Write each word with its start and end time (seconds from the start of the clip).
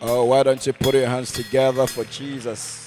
Oh, 0.00 0.24
why 0.24 0.42
don't 0.42 0.64
you 0.66 0.72
put 0.74 0.94
your 0.94 1.06
hands 1.08 1.32
together 1.32 1.86
for 1.86 2.04
Jesus? 2.04 2.86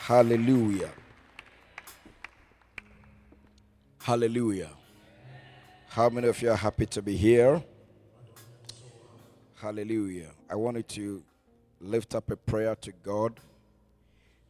Hallelujah. 0.00 0.90
Hallelujah. 4.02 4.70
How 5.88 6.10
many 6.10 6.28
of 6.28 6.42
you 6.42 6.50
are 6.50 6.56
happy 6.56 6.86
to 6.86 7.00
be 7.00 7.16
here? 7.16 7.62
Hallelujah. 9.56 10.30
I 10.50 10.54
wanted 10.54 10.88
to 10.90 11.22
lift 11.80 12.14
up 12.14 12.30
a 12.30 12.36
prayer 12.36 12.74
to 12.76 12.92
God 13.02 13.40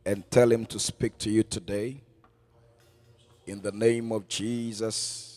and 0.05 0.29
tell 0.31 0.51
Him 0.51 0.67
to 0.67 0.79
speak 0.81 1.19
to 1.19 1.31
you 1.31 1.45
today. 1.45 2.03
In 3.47 3.63
the 3.63 3.73
name 3.73 4.11
of 4.11 4.27
Jesus, 4.27 5.32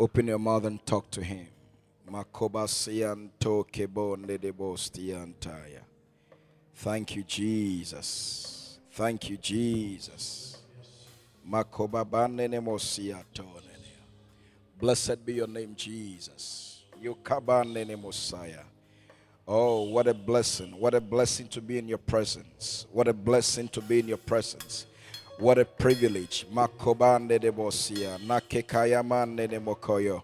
open 0.00 0.26
your 0.26 0.38
mouth 0.38 0.64
and 0.64 0.84
talk 0.86 1.10
to 1.10 1.22
Him. 1.22 1.46
Thank 6.74 7.14
you, 7.16 7.22
Jesus. 7.22 8.78
Thank 8.92 9.28
you, 9.28 9.36
Jesus. 9.36 10.56
Blessed 14.80 15.26
be 15.26 15.34
your 15.34 15.46
name, 15.46 15.74
Jesus. 15.76 16.82
Oh, 19.46 19.82
what 19.82 20.06
a 20.06 20.14
blessing. 20.14 20.78
What 20.78 20.94
a 20.94 21.00
blessing 21.00 21.48
to 21.48 21.60
be 21.60 21.76
in 21.76 21.88
your 21.88 21.98
presence. 21.98 22.86
What 22.90 23.08
a 23.08 23.12
blessing 23.12 23.68
to 23.68 23.82
be 23.82 23.98
in 23.98 24.08
your 24.08 24.16
presence. 24.18 24.86
What 25.40 25.56
a 25.58 25.64
privilege. 25.64 26.46
Makobande 26.52 27.40
de 27.40 27.50
Bosia. 27.50 28.18
Nakekayamane 28.18 29.48
ne 29.48 29.58
mokoyo. 29.58 30.22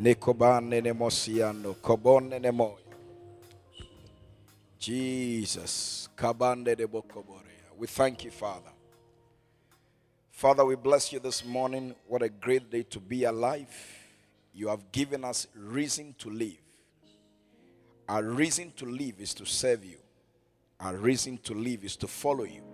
Nikobane 0.00 0.82
ne 0.82 0.92
mosiano. 0.92 1.74
Kobone 1.74 2.40
ne 2.40 2.50
moyo. 2.50 2.76
Jesus. 4.80 6.08
Kabande 6.16 6.76
de 6.76 6.86
bokoborea. 6.88 7.70
We 7.78 7.86
thank 7.86 8.24
you, 8.24 8.32
Father. 8.32 8.72
Father, 10.32 10.64
we 10.64 10.74
bless 10.74 11.12
you 11.12 11.20
this 11.20 11.44
morning. 11.44 11.94
What 12.08 12.22
a 12.22 12.28
great 12.28 12.68
day 12.68 12.82
to 12.82 12.98
be 12.98 13.22
alive. 13.22 13.72
You 14.52 14.66
have 14.66 14.90
given 14.90 15.24
us 15.24 15.46
reason 15.54 16.16
to 16.18 16.30
live. 16.30 16.58
Our 18.08 18.24
reason 18.24 18.72
to 18.76 18.86
live 18.86 19.20
is 19.20 19.34
to 19.34 19.46
serve 19.46 19.84
you. 19.84 19.98
Our 20.80 20.96
reason 20.96 21.38
to 21.44 21.54
live 21.54 21.84
is 21.84 21.94
to 21.94 22.08
follow 22.08 22.42
you. 22.42 22.67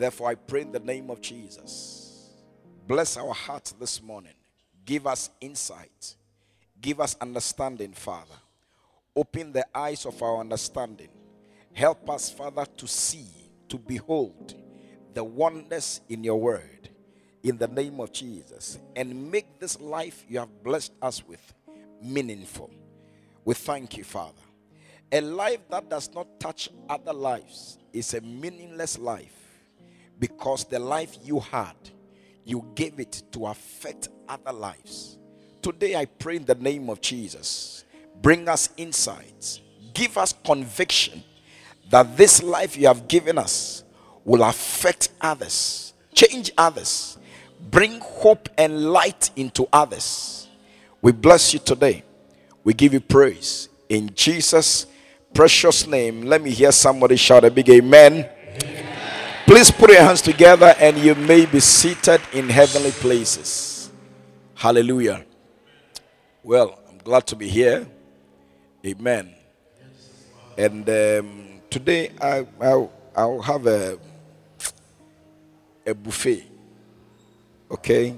Therefore, 0.00 0.30
I 0.30 0.34
pray 0.34 0.62
in 0.62 0.72
the 0.72 0.80
name 0.80 1.10
of 1.10 1.20
Jesus. 1.20 2.30
Bless 2.86 3.18
our 3.18 3.34
hearts 3.34 3.72
this 3.72 4.02
morning. 4.02 4.32
Give 4.86 5.06
us 5.06 5.28
insight. 5.42 6.14
Give 6.80 7.00
us 7.00 7.16
understanding, 7.20 7.92
Father. 7.92 8.34
Open 9.14 9.52
the 9.52 9.66
eyes 9.76 10.06
of 10.06 10.22
our 10.22 10.38
understanding. 10.40 11.10
Help 11.74 12.08
us, 12.08 12.30
Father, 12.30 12.64
to 12.78 12.88
see, 12.88 13.26
to 13.68 13.76
behold 13.76 14.54
the 15.12 15.22
wonders 15.22 16.00
in 16.08 16.24
your 16.24 16.40
word 16.40 16.88
in 17.42 17.58
the 17.58 17.68
name 17.68 18.00
of 18.00 18.10
Jesus 18.10 18.78
and 18.96 19.30
make 19.30 19.58
this 19.58 19.78
life 19.82 20.24
you 20.26 20.38
have 20.38 20.62
blessed 20.64 20.94
us 21.02 21.22
with 21.28 21.52
meaningful. 22.02 22.70
We 23.44 23.52
thank 23.52 23.98
you, 23.98 24.04
Father. 24.04 24.32
A 25.12 25.20
life 25.20 25.60
that 25.68 25.90
does 25.90 26.08
not 26.14 26.40
touch 26.40 26.70
other 26.88 27.12
lives 27.12 27.76
is 27.92 28.14
a 28.14 28.22
meaningless 28.22 28.98
life 28.98 29.39
because 30.20 30.64
the 30.64 30.78
life 30.78 31.16
you 31.24 31.40
had, 31.40 31.74
you 32.44 32.64
gave 32.74 33.00
it 33.00 33.22
to 33.32 33.46
affect 33.46 34.08
other 34.28 34.52
lives. 34.52 35.18
Today, 35.62 35.96
I 35.96 36.04
pray 36.04 36.36
in 36.36 36.44
the 36.44 36.54
name 36.54 36.88
of 36.88 37.00
Jesus, 37.00 37.84
bring 38.22 38.48
us 38.48 38.68
insights, 38.76 39.60
give 39.94 40.16
us 40.16 40.34
conviction 40.44 41.24
that 41.90 42.16
this 42.16 42.42
life 42.42 42.76
you 42.76 42.86
have 42.86 43.08
given 43.08 43.36
us 43.36 43.82
will 44.24 44.44
affect 44.44 45.08
others, 45.20 45.92
change 46.14 46.52
others, 46.56 47.18
bring 47.70 47.98
hope 48.00 48.48
and 48.56 48.92
light 48.92 49.30
into 49.36 49.66
others. 49.72 50.48
We 51.02 51.12
bless 51.12 51.52
you 51.52 51.58
today. 51.58 52.04
We 52.62 52.74
give 52.74 52.92
you 52.92 53.00
praise. 53.00 53.68
In 53.88 54.10
Jesus' 54.14 54.86
precious 55.34 55.86
name, 55.86 56.22
let 56.22 56.42
me 56.42 56.50
hear 56.50 56.72
somebody 56.72 57.16
shout 57.16 57.44
a 57.44 57.50
big 57.50 57.68
amen. 57.70 58.28
Please 59.46 59.70
put 59.70 59.90
your 59.90 60.02
hands 60.02 60.22
together 60.22 60.74
and 60.78 60.96
you 60.98 61.14
may 61.14 61.46
be 61.46 61.60
seated 61.60 62.20
in 62.32 62.48
heavenly 62.48 62.92
places. 62.92 63.90
Hallelujah. 64.54 65.24
Well, 66.42 66.78
I'm 66.88 66.98
glad 66.98 67.26
to 67.28 67.36
be 67.36 67.48
here. 67.48 67.86
Amen. 68.84 69.34
And 70.56 70.88
um, 70.88 71.60
today 71.68 72.12
I, 72.20 72.46
I, 72.60 72.88
I'll 73.16 73.42
have 73.42 73.66
a 73.66 73.98
a 75.86 75.94
buffet. 75.94 76.44
Okay? 77.70 78.14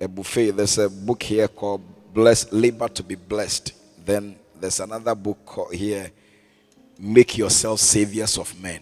A 0.00 0.08
buffet. 0.08 0.52
There's 0.52 0.78
a 0.78 0.88
book 0.88 1.22
here 1.22 1.48
called 1.48 1.82
Bless 2.12 2.52
Labor 2.52 2.88
to 2.88 3.02
be 3.02 3.14
Blessed. 3.14 3.72
Then 4.04 4.36
there's 4.58 4.80
another 4.80 5.14
book 5.14 5.68
here, 5.72 6.10
Make 6.98 7.38
Yourself 7.38 7.80
Saviors 7.80 8.38
of 8.38 8.58
Men. 8.60 8.80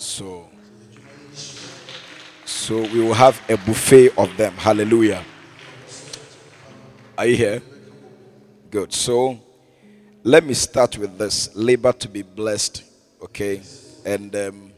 So 0.00 0.48
so 2.46 2.80
we 2.80 3.00
will 3.00 3.12
have 3.14 3.38
a 3.50 3.56
buffet 3.58 4.16
of 4.16 4.34
them. 4.38 4.54
Hallelujah. 4.54 5.22
Are 7.18 7.26
you 7.26 7.36
here? 7.36 7.62
Good. 8.70 8.94
So 8.94 9.38
let 10.22 10.42
me 10.42 10.54
start 10.54 10.96
with 10.96 11.18
this 11.18 11.54
labor 11.54 11.92
to 11.92 12.08
be 12.08 12.22
blessed. 12.22 12.82
Okay? 13.22 13.60
And 14.06 14.34
um, 14.34 14.72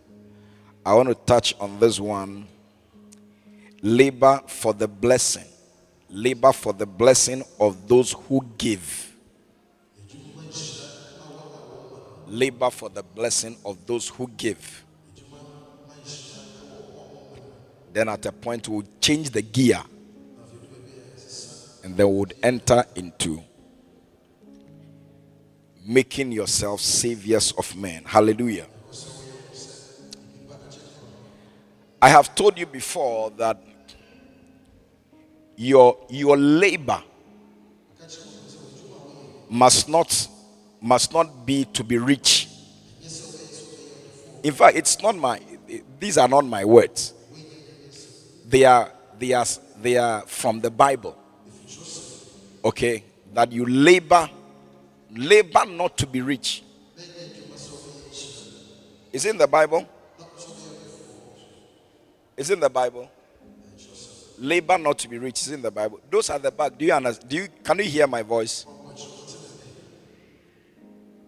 I 0.85 0.93
want 0.95 1.09
to 1.09 1.15
touch 1.15 1.55
on 1.61 1.79
this 1.79 2.01
one 2.01 2.49
labor 3.81 4.41
for 4.49 4.75
the 4.75 4.89
blessing. 4.89 5.47
Labor 6.11 6.53
for 6.53 6.73
the 6.73 6.87
blessing 6.87 7.45
of 7.61 7.87
those 7.87 8.13
who 8.13 8.45
give. 8.59 9.15
Labor 12.27 12.71
for 12.71 12.89
the 12.89 13.05
blessing 13.05 13.57
of 13.65 13.87
those 13.87 14.09
who 14.09 14.29
give. 14.37 14.82
Then 17.93 18.09
at 18.09 18.25
a 18.27 18.33
point 18.33 18.69
we'll 18.69 18.87
change 19.01 19.31
the 19.31 19.43
gear 19.43 19.83
and 21.85 21.97
then 21.97 22.15
would 22.17 22.35
enter 22.43 22.85
into 22.95 23.43
making 25.85 26.33
yourself 26.33 26.81
saviors 26.81 27.53
of 27.53 27.75
men. 27.77 28.03
Hallelujah. 28.05 28.67
I 32.01 32.09
have 32.09 32.35
told 32.35 32.59
you 32.59 32.67
before 32.67 33.31
that 33.33 33.63
your 35.57 35.97
your 36.09 36.37
labor 36.37 37.03
must 39.49 39.89
not 39.89 40.29
must 40.81 41.13
not 41.13 41.47
be 41.47 41.65
to 41.67 41.85
be 41.85 41.99
rich. 41.99 42.49
In 44.43 44.53
fact, 44.53 44.77
it's 44.77 45.01
not 45.01 45.15
my 45.15 45.41
these 46.01 46.19
are 46.19 46.27
not 46.27 46.45
my 46.45 46.65
words. 46.65 47.15
They 48.53 48.67
are 48.67 48.93
they 49.19 49.33
are 49.33 49.47
they 49.81 49.97
are 49.97 50.21
from 50.27 50.61
the 50.61 50.71
Bible. 50.71 51.17
Okay? 52.63 53.03
That 53.33 53.51
you 53.51 53.65
labor 53.65 54.29
labor 55.11 55.65
not 55.65 55.97
to 55.97 56.07
be 56.07 56.21
rich. 56.21 56.63
Is 59.11 59.25
in 59.25 59.39
the 59.39 59.47
Bible? 59.47 59.89
Is 62.37 62.51
in 62.51 62.61
the 62.61 62.69
Bible? 62.69 63.11
Labor 64.39 64.77
not 64.77 64.99
to 64.99 65.09
be 65.09 65.17
rich 65.17 65.41
is 65.41 65.53
in 65.53 65.63
the 65.63 65.71
Bible. 65.71 66.01
Those 66.11 66.29
are 66.29 66.39
the 66.39 66.51
back. 66.51 66.77
Do 66.77 66.85
you 66.85 66.93
understand? 66.93 67.31
Do 67.31 67.37
you 67.37 67.49
can 67.65 67.79
you 67.79 67.85
hear 67.85 68.07
my 68.07 68.21
voice? 68.21 68.67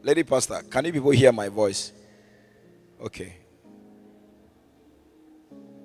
Lady 0.02 0.24
Pastor, 0.24 0.60
can 0.68 0.84
you 0.84 0.92
people 0.92 1.10
hear 1.12 1.32
my 1.32 1.48
voice? 1.48 1.90
Okay. 3.00 3.34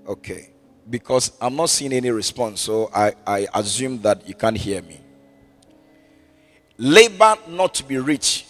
Okay. 0.06 0.50
Because 0.88 1.32
I'm 1.42 1.56
not 1.56 1.70
seeing 1.70 1.94
any 1.94 2.12
response, 2.12 2.62
so 2.62 2.90
I, 2.94 3.14
I 3.26 3.48
assume 3.54 4.02
that 4.02 4.28
you 4.28 4.36
can't 4.36 4.58
hear 4.58 4.82
me. 4.82 5.00
Labor 6.78 7.36
not 7.48 7.74
to 7.76 7.84
be 7.84 7.98
rich, 7.98 8.46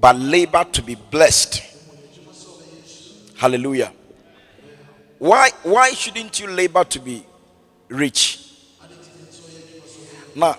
but 0.00 0.16
labor 0.16 0.64
to 0.72 0.82
be 0.82 0.94
blessed. 0.94 1.62
Hallelujah. 3.36 3.92
Why 5.18 5.50
why 5.62 5.90
shouldn't 5.90 6.38
you 6.38 6.46
labor 6.48 6.84
to 6.84 7.00
be 7.00 7.26
rich? 7.88 8.40
Now, 10.34 10.56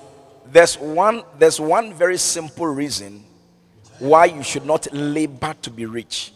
there's 0.52 0.78
one 0.78 1.24
there's 1.38 1.60
one 1.60 1.94
very 1.94 2.18
simple 2.18 2.68
reason 2.68 3.24
why 4.00 4.26
you 4.26 4.44
should 4.44 4.66
not 4.66 4.88
labor 4.92 5.56
to 5.62 5.70
be 5.70 5.86
rich. 5.86 6.34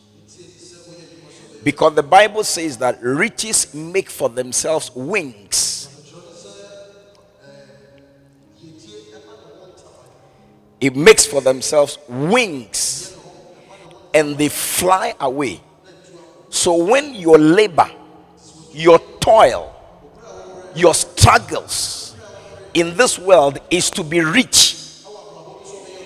Because 1.63 1.95
the 1.95 2.03
Bible 2.03 2.43
says 2.43 2.77
that 2.79 3.01
riches 3.01 3.73
make 3.73 4.09
for 4.09 4.29
themselves 4.29 4.91
wings. 4.93 5.89
It 10.81 10.97
makes 10.97 11.25
for 11.25 11.39
themselves 11.39 11.97
wings 12.09 13.17
and 14.13 14.37
they 14.37 14.49
fly 14.49 15.15
away. 15.19 15.61
So 16.49 16.83
when 16.83 17.15
your 17.15 17.37
labor, 17.39 17.89
your 18.73 18.99
toil, 19.21 19.73
your 20.75 20.93
struggles 20.93 22.15
in 22.73 22.97
this 22.97 23.17
world 23.17 23.59
is 23.71 23.89
to 23.91 24.03
be 24.03 24.19
rich, 24.19 24.75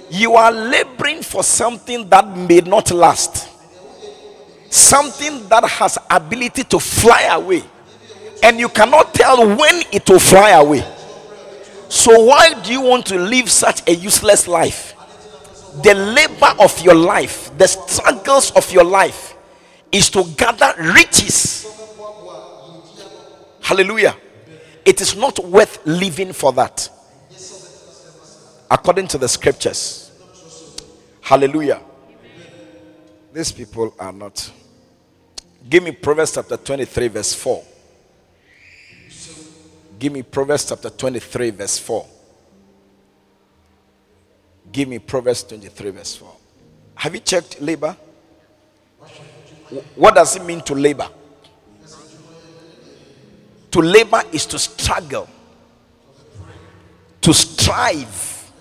you 0.09 0.35
are 0.35 0.51
laboring 0.51 1.23
for 1.23 1.43
something 1.43 2.07
that 2.09 2.37
may 2.37 2.61
not 2.61 2.91
last 2.91 3.36
something 4.69 5.47
that 5.49 5.63
has 5.65 5.97
ability 6.09 6.63
to 6.65 6.79
fly 6.79 7.23
away. 7.31 7.63
And 8.43 8.59
you 8.59 8.69
cannot 8.69 9.13
tell 9.13 9.45
when 9.45 9.83
it 9.91 10.09
will 10.09 10.19
fly 10.19 10.51
away. 10.51 10.85
So 11.89 12.23
why 12.25 12.53
do 12.61 12.71
you 12.71 12.81
want 12.81 13.05
to 13.07 13.17
live 13.17 13.49
such 13.49 13.87
a 13.87 13.95
useless 13.95 14.47
life? 14.47 14.93
The 15.83 15.93
labor 15.93 16.53
of 16.59 16.79
your 16.81 16.95
life 16.95 17.55
the 17.57 17.67
struggles 17.67 18.51
of 18.51 18.71
your 18.71 18.83
life 18.83 19.35
is 19.91 20.09
to 20.11 20.23
gather 20.35 20.73
riches. 20.93 21.65
Hallelujah. 23.61 24.15
It 24.85 25.01
is 25.01 25.15
not 25.15 25.39
worth 25.39 25.85
living 25.85 26.33
for 26.33 26.53
that. 26.53 26.89
According 28.69 29.07
to 29.09 29.17
the 29.17 29.27
scriptures. 29.27 30.11
Hallelujah 31.21 31.81
these 33.37 33.51
people 33.51 33.93
are 33.99 34.11
not. 34.11 34.51
Give 35.69 35.83
me 35.83 35.91
Proverbs 35.91 36.33
chapter 36.33 36.57
23, 36.57 37.07
verse 37.09 37.35
4. 37.35 37.63
Give 39.99 40.11
me 40.11 40.23
Proverbs 40.23 40.65
chapter 40.65 40.89
23, 40.89 41.51
verse 41.51 41.77
4. 41.77 42.07
Give 44.71 44.89
me 44.89 44.97
Proverbs 44.97 45.43
23, 45.43 45.91
verse 45.91 46.15
4. 46.15 46.35
Have 46.95 47.13
you 47.13 47.19
checked 47.19 47.61
labor? 47.61 47.95
What 49.93 50.15
does 50.15 50.35
it 50.35 50.43
mean 50.43 50.61
to 50.61 50.73
labor? 50.73 51.07
To 53.69 53.79
labor 53.81 54.23
is 54.31 54.47
to 54.47 54.57
struggle, 54.57 55.29
to 57.21 57.33
strive, 57.35 58.51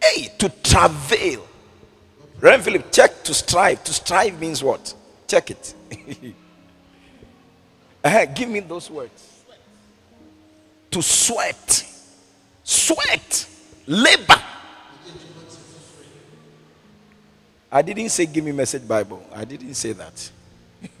hey, 0.00 0.28
to 0.38 0.48
travail 0.62 1.48
Reverend 2.40 2.64
Philip, 2.64 2.92
check 2.92 3.22
to 3.24 3.34
strive. 3.34 3.82
To 3.84 3.92
strive 3.92 4.38
means 4.40 4.62
what? 4.62 4.94
Check 5.26 5.50
it. 5.50 5.74
uh, 8.02 8.24
give 8.34 8.48
me 8.48 8.60
those 8.60 8.90
words. 8.90 9.44
To 10.90 11.02
sweat. 11.02 11.86
Sweat. 12.62 13.48
Labor. 13.86 14.40
I 17.70 17.82
didn't 17.82 18.10
say 18.10 18.26
give 18.26 18.44
me 18.44 18.52
message 18.52 18.86
Bible. 18.86 19.26
I 19.34 19.44
didn't 19.44 19.74
say 19.74 19.92
that. 19.92 20.30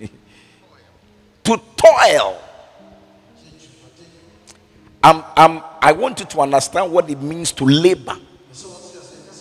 to 1.44 1.60
toil. 1.76 2.40
I'm, 5.02 5.22
I'm, 5.36 5.62
I 5.80 5.92
want 5.92 6.18
you 6.18 6.26
to 6.26 6.40
understand 6.40 6.90
what 6.90 7.08
it 7.10 7.20
means 7.20 7.52
to 7.52 7.64
labor 7.64 8.16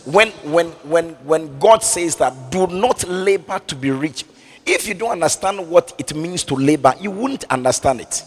when 0.06 0.30
when 0.52 0.68
when 0.84 1.10
when 1.26 1.60
God 1.60 1.82
says 1.82 2.18
that 2.18 2.52
do 2.52 2.68
not 2.68 3.08
labor 3.08 3.60
to 3.68 3.76
be 3.76 3.92
rich, 3.92 4.26
if 4.66 4.88
you 4.88 4.94
don't 4.94 5.12
understand 5.12 5.70
what 5.70 5.94
it 5.98 6.14
means 6.16 6.44
to 6.46 6.56
labor, 6.56 6.94
you 7.00 7.10
wouldn't 7.12 7.46
understand 7.46 8.02
it. 8.02 8.24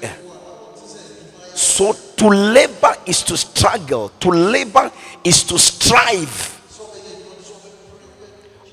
Yeah. 0.00 0.14
So 1.54 1.92
to 1.92 2.28
labor 2.28 2.94
is 3.04 3.22
to 3.24 3.36
struggle, 3.36 4.10
to 4.20 4.28
labor 4.30 4.92
is 5.24 5.42
to 5.44 5.58
strive. 5.58 6.54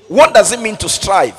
What 0.08 0.34
does 0.34 0.52
it 0.52 0.60
mean 0.60 0.76
to 0.76 0.88
strive? 0.88 1.36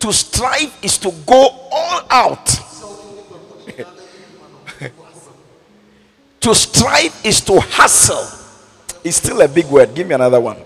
To 0.00 0.12
strive 0.12 0.76
is 0.82 0.98
to 0.98 1.12
go 1.24 1.48
all 1.70 2.02
out 2.10 2.48
To 6.44 6.54
strive 6.54 7.18
is 7.24 7.40
to 7.40 7.58
hustle. 7.58 8.28
It's 9.02 9.16
still 9.16 9.40
a 9.40 9.48
big 9.48 9.64
word. 9.64 9.94
Give 9.94 10.06
me 10.06 10.14
another 10.14 10.42
one. 10.42 10.58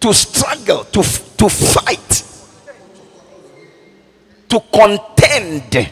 To 0.00 0.12
struggle, 0.12 0.84
to, 0.84 1.02
to 1.02 1.48
fight, 1.48 2.24
to 4.50 4.60
contend. 4.70 5.90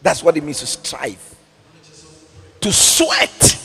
That's 0.00 0.22
what 0.22 0.38
it 0.38 0.42
means 0.42 0.60
to 0.60 0.66
strive. 0.66 1.36
To 2.62 2.72
sweat. 2.72 3.58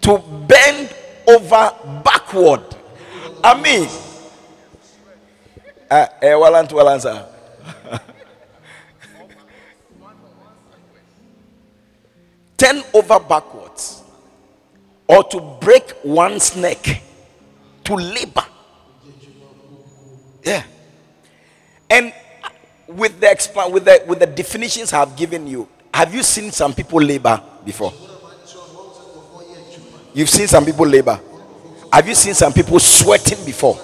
To 0.00 0.18
bend 0.48 0.94
over 1.28 1.74
backward. 2.02 2.64
I 3.44 3.60
mean, 3.60 3.86
Ah, 5.90 6.08
eh, 6.20 6.34
walant 6.34 6.70
walansa. 6.72 7.26
Turn 12.56 12.82
over 12.94 13.20
backwards 13.20 14.02
or 15.06 15.22
to 15.24 15.40
break 15.60 15.94
one's 16.04 16.56
neck 16.56 17.02
to 17.84 17.94
labor. 17.94 18.44
Yeah. 20.42 20.62
And 21.88 22.12
with 22.88 23.20
the 23.20 23.30
expand 23.30 23.72
with 23.72 23.84
the 23.84 24.02
with 24.06 24.18
the 24.18 24.26
definitions 24.26 24.92
I've 24.92 25.14
given 25.16 25.46
you, 25.46 25.68
have 25.94 26.12
you 26.14 26.22
seen 26.22 26.50
some 26.50 26.74
people 26.74 27.00
labor 27.00 27.40
before? 27.64 27.92
You've 30.14 30.30
seen 30.30 30.48
some 30.48 30.64
people 30.64 30.86
labor. 30.86 31.20
Have 31.92 32.08
you 32.08 32.14
seen 32.14 32.34
some 32.34 32.52
people 32.52 32.80
sweating 32.80 33.44
before? 33.44 33.78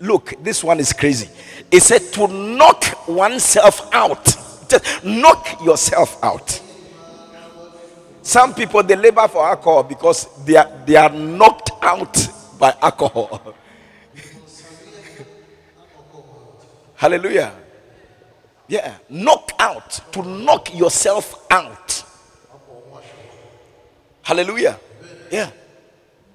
Look, 0.00 0.34
this 0.42 0.62
one 0.62 0.80
is 0.80 0.92
crazy. 0.92 1.28
It 1.70 1.82
said 1.82 2.12
to 2.14 2.26
knock 2.26 3.08
oneself 3.08 3.88
out. 3.92 4.24
Just 4.68 5.04
knock 5.04 5.64
yourself 5.64 6.22
out. 6.22 6.60
Some 8.22 8.54
people 8.54 8.82
they 8.82 8.96
labor 8.96 9.28
for 9.28 9.46
alcohol 9.46 9.84
because 9.84 10.44
they 10.44 10.56
are 10.56 10.70
they 10.84 10.96
are 10.96 11.10
knocked 11.10 11.70
out 11.80 12.28
by 12.58 12.74
alcohol. 12.82 13.54
Hallelujah. 16.96 17.52
Yeah, 18.68 18.96
knock 19.08 19.52
out 19.58 20.00
to 20.12 20.22
knock 20.22 20.74
yourself 20.74 21.46
out. 21.50 22.02
Hallelujah. 24.22 24.78
Yeah. 25.30 25.50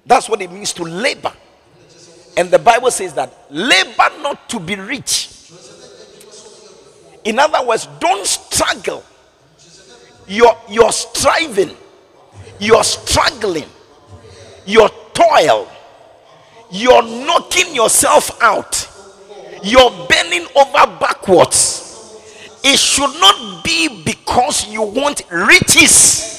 That's 0.06 0.28
what 0.28 0.40
it 0.40 0.50
means 0.50 0.72
to 0.72 0.82
labor. 0.82 1.32
And 2.36 2.50
the 2.50 2.58
Bible 2.58 2.90
says 2.90 3.14
that 3.14 3.32
labor 3.50 4.08
not 4.20 4.48
to 4.50 4.60
be 4.60 4.74
rich. 4.76 5.28
In 7.24 7.38
other 7.38 7.64
words, 7.66 7.86
don't 8.00 8.26
struggle. 8.26 9.04
You're, 10.26 10.56
you're 10.68 10.92
striving, 10.92 11.76
you're 12.58 12.84
struggling, 12.84 13.68
you're 14.64 14.88
toil, 15.12 15.68
you're 16.70 17.02
knocking 17.02 17.74
yourself 17.74 18.40
out, 18.40 18.88
you're 19.62 19.90
bending 20.08 20.46
over 20.56 20.86
backwards. 20.98 21.80
It 22.64 22.78
should 22.78 23.20
not 23.20 23.64
be 23.64 24.02
because 24.04 24.68
you 24.68 24.82
want 24.82 25.22
riches. 25.30 26.30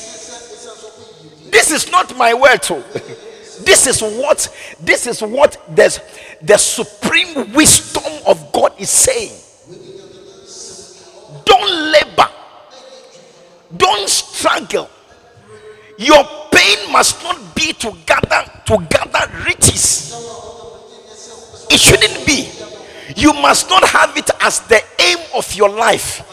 This 1.51 1.71
is 1.71 1.91
not 1.91 2.17
my 2.17 2.33
word, 2.33 2.61
too. 2.63 2.83
This 3.61 3.87
is 3.87 4.01
what 4.01 4.47
this 4.79 5.07
is 5.07 5.21
what 5.21 5.57
the, 5.75 6.01
the 6.41 6.57
supreme 6.57 7.53
wisdom 7.53 8.03
of 8.25 8.51
God 8.51 8.73
is 8.79 8.89
saying. 8.89 9.31
Don't 11.45 11.91
labor, 11.91 12.29
don't 13.77 14.09
struggle. 14.09 14.89
Your 15.97 16.23
pain 16.51 16.91
must 16.91 17.21
not 17.23 17.55
be 17.55 17.73
to 17.73 17.91
gather 18.05 18.51
to 18.65 18.77
gather 18.89 19.31
riches. 19.45 20.13
It 21.69 21.79
shouldn't 21.79 22.25
be. 22.25 22.49
You 23.15 23.33
must 23.33 23.69
not 23.69 23.87
have 23.89 24.15
it 24.17 24.29
as 24.41 24.61
the 24.61 24.81
aim 24.99 25.17
of 25.35 25.53
your 25.53 25.69
life. 25.69 26.27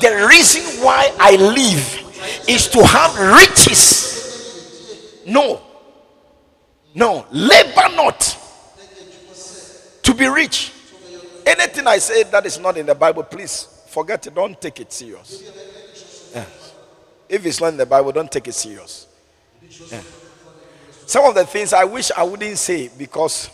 The 0.00 0.26
reason 0.28 0.84
why 0.84 1.12
I 1.18 1.36
live 1.36 2.48
is 2.48 2.68
to 2.68 2.84
have 2.84 3.16
riches. 3.18 5.22
No. 5.26 5.60
No, 6.94 7.26
labor 7.32 7.88
not 7.96 8.38
to 10.02 10.14
be 10.14 10.28
rich. 10.28 10.72
Anything 11.44 11.86
I 11.86 11.98
say 11.98 12.22
that 12.22 12.46
is 12.46 12.58
not 12.58 12.76
in 12.76 12.86
the 12.86 12.94
Bible, 12.94 13.24
please 13.24 13.68
forget 13.88 14.26
it. 14.26 14.34
Don't 14.34 14.58
take 14.60 14.80
it 14.80 14.92
serious. 14.92 16.30
Yeah. 16.34 16.44
If 17.28 17.44
it's 17.44 17.60
not 17.60 17.68
in 17.68 17.76
the 17.76 17.86
Bible, 17.86 18.12
don't 18.12 18.30
take 18.30 18.48
it 18.48 18.54
serious. 18.54 19.08
Yeah. 19.90 20.00
Some 21.06 21.24
of 21.24 21.34
the 21.34 21.44
things 21.44 21.72
I 21.72 21.84
wish 21.84 22.10
I 22.16 22.22
wouldn't 22.22 22.56
say 22.58 22.90
because 22.96 23.50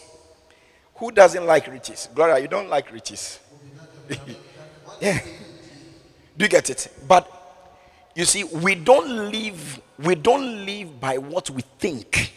who 0.97 1.11
doesn't 1.11 1.47
like 1.47 1.67
riches? 1.67 2.09
Gloria, 2.15 2.39
you 2.39 2.49
don't 2.49 2.69
like 2.69 2.93
riches. 2.93 3.41
yeah. 5.01 5.19
Do 6.37 6.45
you 6.45 6.49
get 6.49 6.69
it? 6.71 6.89
But 7.09 7.29
you 8.15 8.25
see, 8.25 8.45
we 8.45 8.75
don't 8.75 9.31
live, 9.33 9.81
we 9.99 10.15
don't 10.15 10.67
live 10.67 11.01
by 11.01 11.17
what 11.19 11.49
we 11.51 11.63
think. 11.79 12.33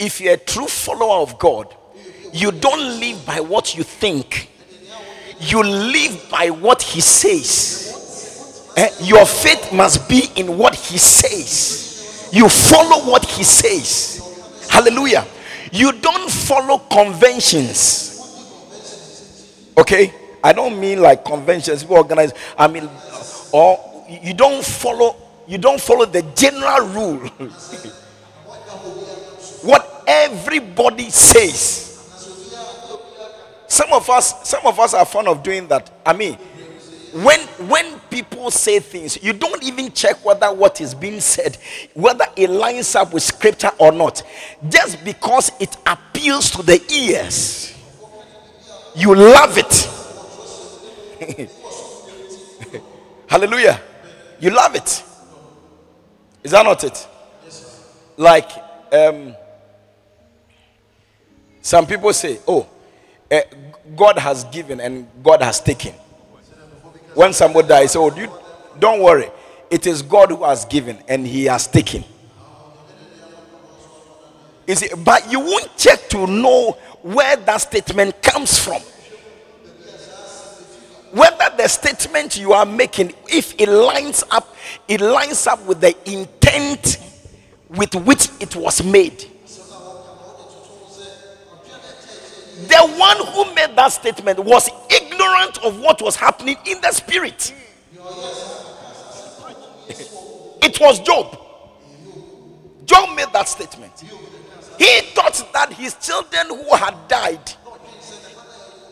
If 0.00 0.18
you're 0.18 0.32
a 0.34 0.38
true 0.38 0.66
follower 0.66 1.20
of 1.22 1.38
God, 1.38 1.76
you 2.32 2.50
don't 2.50 2.98
live 2.98 3.24
by 3.26 3.40
what 3.40 3.76
you 3.76 3.82
think. 3.82 4.50
You 5.40 5.62
live 5.62 6.28
by 6.30 6.48
what 6.48 6.80
he 6.80 7.02
says. 7.02 8.72
Eh? 8.78 8.88
Your 9.02 9.26
faith 9.26 9.72
must 9.74 10.08
be 10.08 10.24
in 10.36 10.56
what 10.56 10.74
he 10.74 10.96
says. 10.96 12.30
You 12.32 12.48
follow 12.48 13.10
what 13.10 13.26
he 13.26 13.44
says. 13.44 14.68
Hallelujah. 14.70 15.26
You 15.70 15.92
don't 15.92 16.30
follow 16.30 16.78
conventions. 16.78 18.08
Okay? 19.76 20.14
I 20.42 20.54
don't 20.54 20.80
mean 20.80 21.02
like 21.02 21.26
conventions 21.26 21.82
people 21.82 21.96
organize. 21.96 22.32
I 22.56 22.68
mean, 22.68 22.88
or 23.52 24.06
you 24.08 24.32
don't 24.32 24.64
follow. 24.64 25.16
You 25.46 25.58
don't 25.58 25.80
follow 25.80 26.06
the 26.06 26.22
general 26.34 26.86
rule. 26.86 27.30
what 29.62 30.04
everybody 30.06 31.10
says. 31.10 31.86
Some 33.68 33.92
of 33.92 34.10
us, 34.10 34.48
some 34.48 34.66
of 34.66 34.78
us 34.80 34.94
are 34.94 35.04
fond 35.04 35.28
of 35.28 35.42
doing 35.42 35.68
that. 35.68 35.90
I 36.04 36.12
mean, 36.12 36.34
when 37.12 37.40
when 37.68 37.98
people 38.10 38.50
say 38.50 38.80
things, 38.80 39.22
you 39.22 39.32
don't 39.32 39.62
even 39.62 39.92
check 39.92 40.24
whether 40.24 40.52
what 40.52 40.80
is 40.80 40.94
being 40.94 41.20
said, 41.20 41.56
whether 41.94 42.24
it 42.36 42.50
lines 42.50 42.94
up 42.94 43.12
with 43.12 43.22
scripture 43.22 43.70
or 43.78 43.92
not. 43.92 44.22
Just 44.68 45.04
because 45.04 45.50
it 45.60 45.76
appeals 45.86 46.50
to 46.50 46.62
the 46.62 46.80
ears, 46.92 47.74
you 48.94 49.14
love 49.14 49.56
it. 49.56 49.88
Hallelujah. 53.28 53.80
You 54.40 54.50
love 54.50 54.74
it. 54.74 55.04
Is 56.42 56.50
that 56.52 56.64
not 56.64 56.82
it? 56.82 57.06
Like 58.16 58.50
um, 58.92 59.34
some 61.62 61.86
people 61.86 62.12
say, 62.12 62.38
oh, 62.46 62.68
uh, 63.30 63.40
God 63.96 64.18
has 64.18 64.44
given 64.44 64.80
and 64.80 65.06
God 65.22 65.42
has 65.42 65.60
taken. 65.60 65.92
When 67.14 67.32
somebody 67.32 67.68
dies, 67.68 67.96
oh, 67.96 68.14
you, 68.14 68.30
don't 68.78 69.02
worry. 69.02 69.30
It 69.70 69.86
is 69.86 70.02
God 70.02 70.30
who 70.30 70.44
has 70.44 70.64
given 70.64 70.98
and 71.08 71.26
he 71.26 71.44
has 71.44 71.66
taken. 71.66 72.04
But 75.04 75.30
you 75.30 75.40
won't 75.40 75.76
check 75.76 76.08
to 76.10 76.26
know 76.26 76.72
where 77.02 77.36
that 77.36 77.58
statement 77.58 78.22
comes 78.22 78.58
from 78.58 78.80
whether 81.12 81.56
the 81.56 81.66
statement 81.68 82.38
you 82.38 82.52
are 82.52 82.66
making 82.66 83.12
if 83.28 83.54
it 83.60 83.68
lines 83.68 84.22
up 84.30 84.54
it 84.86 85.00
lines 85.00 85.46
up 85.46 85.64
with 85.66 85.80
the 85.80 85.94
intent 86.10 86.98
with 87.68 87.94
which 87.96 88.28
it 88.40 88.54
was 88.54 88.82
made 88.84 89.26
the 92.68 92.94
one 92.96 93.16
who 93.26 93.54
made 93.54 93.76
that 93.76 93.88
statement 93.92 94.38
was 94.38 94.68
ignorant 94.90 95.58
of 95.64 95.78
what 95.80 96.00
was 96.02 96.16
happening 96.16 96.56
in 96.66 96.80
the 96.80 96.92
spirit. 96.92 97.54
It 100.62 100.78
was 100.78 101.00
Job. 101.00 101.38
Job 102.84 103.16
made 103.16 103.32
that 103.32 103.48
statement. 103.48 104.04
He 104.78 105.00
thought 105.14 105.42
that 105.54 105.72
his 105.72 105.94
children 105.94 106.48
who 106.48 106.76
had 106.76 106.94
died 107.08 107.54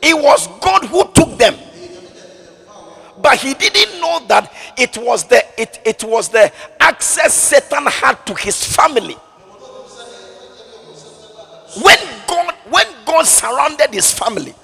it 0.03 0.17
was 0.17 0.47
god 0.61 0.85
who 0.85 1.05
took 1.13 1.37
them. 1.39 1.55
But 3.21 3.39
he 3.39 3.55
didn't 3.55 4.01
know 4.01 4.23
that 4.29 4.53
it 4.77 4.97
was 4.97 5.25
the 5.25 5.45
it, 5.61 5.81
it 5.85 6.05
was 6.05 6.29
the 6.29 6.53
access 6.79 7.35
satan 7.35 7.87
had 7.87 8.15
to 8.27 8.35
his 8.35 8.65
family 8.65 9.17
when 11.83 11.99
god 12.27 12.55
when 12.71 12.87
god 13.05 13.25
surrounded 13.27 13.91
his 13.93 14.13
family 14.13 14.55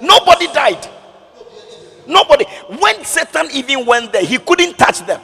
nobody 0.00 0.46
died 0.48 0.88
nobody 2.06 2.44
when 2.78 3.04
satan 3.04 3.48
even 3.52 3.84
went 3.86 4.12
there 4.12 4.24
he 4.24 4.38
couldn't 4.38 4.76
touch 4.78 5.00
them 5.06 5.20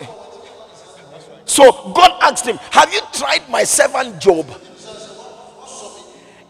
so 1.44 1.92
god 1.94 2.18
asked 2.22 2.46
him 2.46 2.56
have 2.70 2.92
you 2.92 3.00
tried 3.12 3.48
my 3.48 3.64
servant 3.64 4.18
Job 4.20 4.46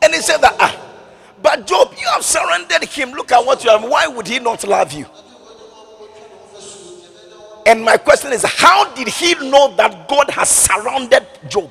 and 0.00 0.14
he 0.14 0.20
said 0.20 0.38
that 0.38 0.56
ah 0.60 0.84
but 1.42 1.66
Job, 1.66 1.94
you 1.98 2.06
have 2.08 2.24
surrendered 2.24 2.84
him. 2.84 3.12
Look 3.12 3.32
at 3.32 3.44
what 3.44 3.62
you 3.64 3.70
have. 3.70 3.82
Why 3.84 4.06
would 4.06 4.26
he 4.26 4.38
not 4.38 4.66
love 4.66 4.92
you? 4.92 5.06
And 7.66 7.84
my 7.84 7.96
question 7.96 8.32
is, 8.32 8.42
how 8.44 8.92
did 8.94 9.08
he 9.08 9.34
know 9.34 9.74
that 9.76 10.08
God 10.08 10.30
has 10.30 10.48
surrounded 10.48 11.26
Job? 11.48 11.70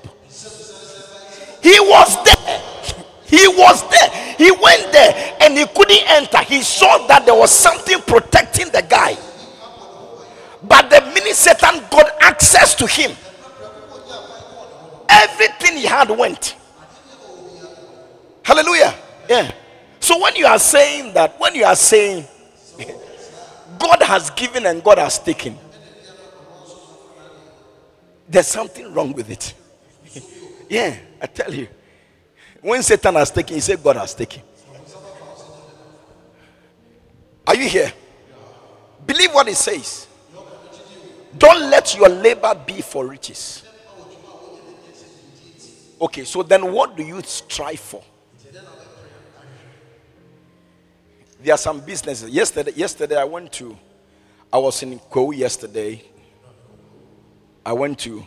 He 1.61 1.79
was 1.79 2.23
there. 2.23 2.61
He 3.25 3.47
was 3.47 3.89
there. 3.89 4.09
He 4.37 4.51
went 4.51 4.91
there 4.91 5.37
and 5.41 5.57
he 5.57 5.65
couldn't 5.67 6.09
enter. 6.09 6.39
He 6.39 6.61
saw 6.61 7.05
that 7.07 7.25
there 7.25 7.35
was 7.35 7.51
something 7.51 7.99
protecting 8.01 8.69
the 8.69 8.85
guy. 8.87 9.17
But 10.63 10.89
the 10.89 11.01
minute 11.13 11.35
Satan 11.35 11.83
got 11.89 12.11
access 12.21 12.75
to 12.75 12.87
him, 12.87 13.11
everything 15.09 15.77
he 15.77 15.85
had 15.85 16.09
went. 16.09 16.55
Hallelujah. 18.43 18.93
Yeah. 19.29 19.51
So 19.99 20.21
when 20.21 20.35
you 20.35 20.45
are 20.45 20.59
saying 20.59 21.13
that, 21.13 21.39
when 21.39 21.53
you 21.53 21.65
are 21.65 21.75
saying 21.75 22.25
God 23.79 24.01
has 24.03 24.29
given 24.31 24.65
and 24.65 24.81
God 24.83 24.97
has 24.99 25.19
taken, 25.19 25.57
there's 28.29 28.47
something 28.47 28.93
wrong 28.93 29.13
with 29.13 29.29
it. 29.29 29.53
Yeah, 30.69 30.97
I 31.21 31.27
tell 31.27 31.53
you. 31.53 31.67
When 32.61 32.83
Satan 32.83 33.15
has 33.15 33.31
taken, 33.31 33.55
he 33.55 33.61
said 33.61 33.81
God 33.81 33.95
has 33.97 34.13
taken. 34.13 34.41
Are 37.45 37.55
you 37.55 37.69
here? 37.69 37.93
Believe 39.05 39.33
what 39.33 39.47
it 39.47 39.55
says. 39.55 40.07
Don't 41.37 41.69
let 41.69 41.95
your 41.95 42.09
labor 42.09 42.53
be 42.65 42.81
for 42.81 43.07
riches. 43.07 43.63
Okay, 45.99 46.25
so 46.25 46.43
then 46.43 46.71
what 46.71 46.95
do 46.95 47.03
you 47.03 47.21
strive 47.23 47.79
for? 47.79 48.03
There 51.41 51.53
are 51.53 51.57
some 51.57 51.79
businesses. 51.79 52.29
Yesterday, 52.29 52.71
yesterday 52.75 53.15
I 53.15 53.23
went 53.23 53.51
to, 53.53 53.77
I 54.51 54.57
was 54.57 54.81
in 54.83 54.99
Kwahu 54.99 55.37
yesterday. 55.37 56.03
I 57.65 57.73
went 57.73 57.99
to, 57.99 58.25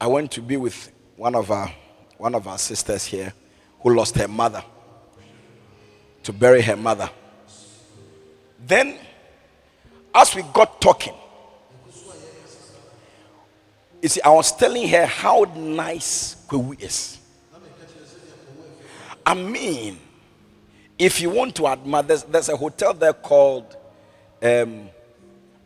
I 0.00 0.06
went 0.06 0.32
to 0.32 0.42
be 0.42 0.56
with 0.56 0.90
one 1.20 1.34
of 1.34 1.50
our, 1.50 1.70
one 2.16 2.34
of 2.34 2.48
our 2.48 2.56
sisters 2.56 3.04
here 3.04 3.30
who 3.82 3.94
lost 3.94 4.16
her 4.16 4.26
mother. 4.26 4.64
To 6.22 6.32
bury 6.32 6.62
her 6.62 6.76
mother. 6.76 7.10
Then, 8.66 8.96
as 10.14 10.34
we 10.34 10.40
got 10.54 10.80
talking, 10.80 11.12
you 14.00 14.08
see, 14.08 14.22
I 14.22 14.30
was 14.30 14.50
telling 14.56 14.88
her 14.88 15.04
how 15.04 15.44
nice 15.54 16.36
Kwahu 16.48 16.80
is. 16.80 17.18
I 19.26 19.34
mean, 19.34 19.98
if 20.98 21.20
you 21.20 21.28
want 21.28 21.54
to 21.56 21.66
admire, 21.66 22.02
there's, 22.02 22.22
there's 22.22 22.48
a 22.48 22.56
hotel 22.56 22.94
there 22.94 23.12
called 23.12 23.76
um, 24.42 24.88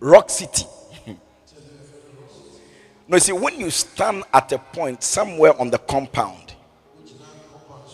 Rock 0.00 0.30
City. 0.30 0.66
No, 3.06 3.16
you 3.16 3.20
see, 3.20 3.32
when 3.32 3.60
you 3.60 3.70
stand 3.70 4.24
at 4.32 4.50
a 4.52 4.58
point 4.58 5.02
somewhere 5.02 5.58
on 5.60 5.70
the 5.70 5.78
compound, 5.78 6.54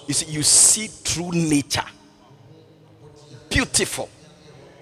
you 0.06 0.14
see, 0.14 0.30
you 0.30 0.42
see 0.42 0.88
true 1.04 1.30
nature. 1.30 1.84
Beautiful. 3.48 4.08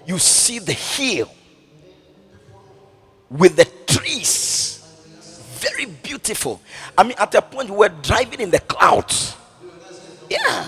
You 0.05 0.19
see 0.19 0.59
the 0.59 0.73
hill 0.73 1.29
with 3.29 3.55
the 3.55 3.65
trees. 3.85 4.75
Very 5.59 5.85
beautiful. 5.85 6.61
I 6.97 7.03
mean, 7.03 7.15
at 7.17 7.33
a 7.35 7.41
point, 7.41 7.69
we 7.69 7.75
were 7.75 7.89
driving 7.89 8.39
in 8.39 8.49
the 8.49 8.59
clouds. 8.59 9.35
Yeah. 10.29 10.67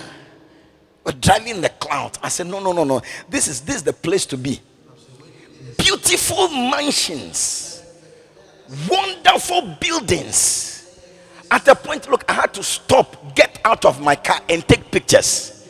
We're 1.04 1.12
driving 1.12 1.56
in 1.56 1.60
the 1.60 1.68
clouds. 1.68 2.18
I 2.22 2.28
said, 2.28 2.46
no, 2.46 2.60
no, 2.60 2.72
no, 2.72 2.84
no. 2.84 3.02
This 3.28 3.48
is 3.48 3.60
this 3.62 3.76
is 3.76 3.82
the 3.82 3.92
place 3.92 4.26
to 4.26 4.36
be. 4.36 4.60
Beautiful 5.78 6.48
mansions, 6.48 7.71
wonderful 8.88 9.76
buildings. 9.80 10.68
At 11.50 11.68
a 11.68 11.74
point, 11.74 12.10
look, 12.10 12.24
I 12.28 12.34
had 12.34 12.54
to 12.54 12.62
stop, 12.62 13.34
get 13.34 13.60
out 13.64 13.84
of 13.84 14.00
my 14.00 14.16
car, 14.16 14.40
and 14.48 14.66
take 14.66 14.90
pictures. 14.90 15.68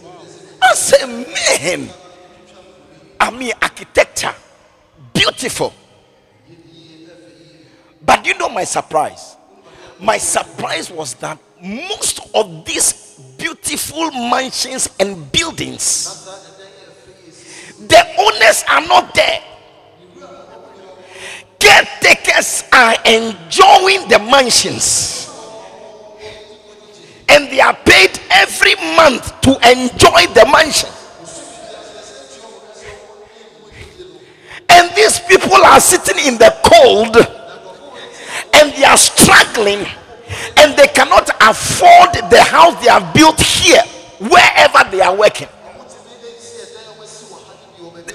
I 0.62 0.74
said, 0.74 1.06
man, 1.06 1.90
I 3.18 3.30
mean, 3.30 3.52
architecture, 3.60 4.34
beautiful. 5.12 5.74
But 8.04 8.26
you 8.26 8.38
know 8.38 8.48
my 8.48 8.64
surprise? 8.64 9.36
My 9.98 10.18
surprise 10.18 10.90
was 10.90 11.14
that 11.14 11.38
most 11.60 12.20
of 12.34 12.64
these 12.64 13.20
beautiful 13.36 14.10
mansions 14.10 14.88
and 14.98 15.30
buildings, 15.30 16.26
the 17.78 18.04
owners 18.18 18.64
are 18.68 18.86
not 18.86 19.14
there. 19.14 19.40
Caretakers 21.62 22.64
are 22.72 22.96
enjoying 23.06 24.08
the 24.08 24.18
mansions. 24.18 25.30
And 27.28 27.48
they 27.50 27.60
are 27.60 27.74
paid 27.84 28.18
every 28.32 28.74
month 28.96 29.40
to 29.42 29.50
enjoy 29.70 30.26
the 30.34 30.44
mansion. 30.50 30.90
And 34.68 34.90
these 34.96 35.20
people 35.20 35.54
are 35.64 35.78
sitting 35.78 36.26
in 36.26 36.36
the 36.36 36.52
cold 36.64 37.16
and 38.54 38.72
they 38.72 38.82
are 38.84 38.96
struggling 38.96 39.86
and 40.56 40.76
they 40.76 40.88
cannot 40.88 41.30
afford 41.40 42.12
the 42.28 42.42
house 42.42 42.82
they 42.82 42.90
have 42.90 43.14
built 43.14 43.40
here 43.40 43.82
wherever 44.18 44.90
they 44.90 45.00
are 45.00 45.14
working. 45.16 45.48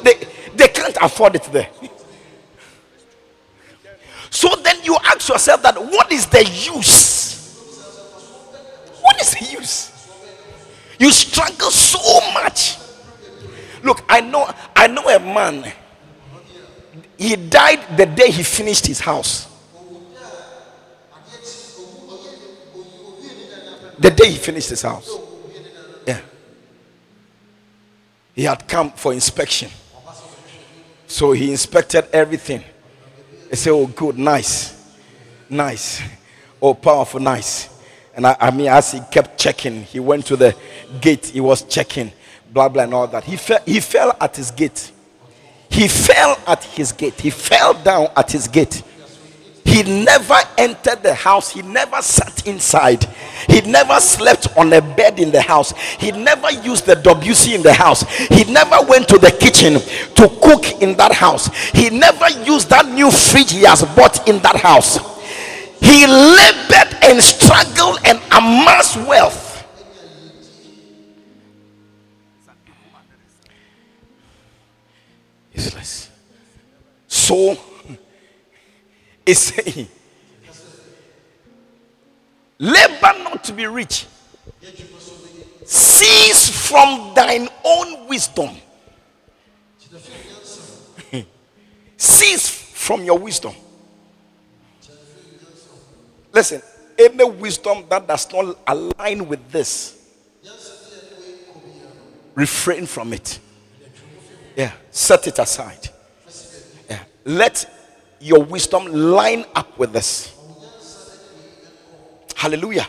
They, 0.04 0.28
they 0.54 0.68
can't 0.68 0.98
afford 1.02 1.36
it 1.36 1.44
there. 1.54 1.70
So 4.30 4.56
then 4.56 4.78
you 4.84 4.96
yourself 5.30 5.62
that 5.64 5.76
what 5.76 6.12
is 6.12 6.26
the 6.28 6.44
use? 6.44 7.28
What 9.02 9.22
is 9.22 9.32
the 9.32 9.46
use? 9.60 9.92
You 11.00 11.12
struggle 11.12 11.72
so 11.72 12.00
much. 12.34 12.78
Look, 13.84 14.04
I 14.10 14.22
know 14.22 14.50
I 14.76 14.88
know 14.88 15.08
a 15.08 15.20
man. 15.20 15.72
He 17.18 17.36
died 17.36 17.98
the 17.98 18.06
day 18.06 18.32
he 18.32 18.44
finished 18.44 18.86
his 18.86 19.00
house. 19.00 19.48
The 24.00 24.12
day 24.12 24.30
he 24.30 24.38
finished 24.38 24.70
his 24.70 24.82
house. 24.84 25.10
Yeah. 26.06 26.22
He 28.36 28.44
had 28.44 28.68
come 28.68 28.92
for 28.92 29.14
inspection. 29.14 29.72
So 31.08 31.32
he 31.32 31.50
inspected 31.52 32.06
everything. 32.14 32.64
He 33.50 33.56
said, 33.56 33.72
Oh, 33.72 33.88
good, 33.88 34.20
nice, 34.20 34.77
nice, 35.50 36.02
oh, 36.62 36.74
powerful, 36.74 37.20
nice. 37.20 37.70
And 38.16 38.26
I, 38.26 38.36
I 38.40 38.52
mean, 38.52 38.68
as 38.68 38.92
he 38.94 39.00
kept 39.12 39.40
checking, 39.40 39.84
he 39.84 40.00
went 40.00 40.26
to 40.28 40.36
the 40.36 40.56
gate, 41.02 41.28
he 41.28 41.40
was 41.40 41.64
checking, 41.64 42.12
blah, 42.52 42.68
blah, 42.68 42.84
and 42.84 42.94
all 42.94 43.08
that. 43.08 43.24
He, 43.24 43.36
fell. 43.38 43.60
he 43.66 43.80
fell 43.80 44.16
at 44.20 44.36
his 44.36 44.52
gate. 44.52 44.92
He 45.70 45.88
fell 45.88 46.40
at 46.48 46.64
his 46.64 46.92
gate. 46.92 47.20
He 47.20 47.30
fell 47.30 47.74
down 47.76 48.08
at 48.16 48.32
his 48.32 48.48
gate. 48.48 48.82
He 49.68 49.84
never 49.84 50.38
entered 50.58 51.04
the 51.04 51.14
house. 51.14 51.52
He 51.52 51.62
never 51.62 52.02
sat 52.02 52.48
inside. 52.48 53.04
He 53.48 53.62
never 53.62 54.00
slept 54.00 54.48
on 54.58 54.72
a 54.72 54.82
bed 54.82 55.20
in 55.20 55.30
the 55.30 55.42
house. 55.42 55.74
He 56.00 56.12
never 56.12 56.50
used 56.50 56.86
the 56.86 56.96
WC 56.96 57.54
in 57.54 57.62
the 57.62 57.74
house. 57.74 58.02
He 58.30 58.46
never 58.46 58.78
went 58.88 59.10
to 59.10 59.18
the 59.18 59.30
kitchen 59.30 59.74
to 60.16 60.30
cook 60.42 60.82
in 60.82 60.96
that 60.98 61.12
house. 61.12 61.48
He 61.72 61.90
never 61.90 62.30
used 62.46 62.70
that 62.70 62.88
new 62.88 63.12
fridge 63.12 63.52
he 63.52 63.66
has 63.66 63.84
bought 63.94 64.28
in 64.28 64.40
that 64.40 64.56
house. 64.56 65.17
He 65.82 66.06
labored 66.08 66.98
and 67.04 67.22
struggled 67.22 68.00
and 68.06 68.20
amassed 68.32 68.98
wealth. 69.08 69.46
Useless. 75.54 76.10
So 77.08 77.58
is 79.26 79.40
saying, 79.40 79.88
labor 82.60 83.14
not 83.24 83.44
to 83.44 83.54
be 83.54 83.66
rich. 83.66 84.06
Cease 85.66 86.50
from 86.70 87.14
thine 87.14 87.50
own 87.66 88.08
wisdom. 88.08 88.52
Cease 91.98 92.50
from 92.50 93.04
your 93.04 93.20
wisdom. 93.20 93.54
Listen, 96.38 96.62
any 97.00 97.24
wisdom 97.24 97.84
that 97.90 98.06
does 98.08 98.32
not 98.32 98.60
align 98.68 99.28
with 99.28 99.50
this, 99.52 99.98
refrain 102.36 102.86
from 102.86 103.12
it. 103.12 103.40
Yeah, 104.56 104.72
set 104.92 105.26
it 105.26 105.40
aside. 105.40 105.90
Yeah, 106.88 107.00
let 107.26 107.66
your 108.20 108.44
wisdom 108.44 108.86
line 108.86 109.46
up 109.56 109.80
with 109.80 109.92
this. 109.92 110.38
Hallelujah. 112.36 112.86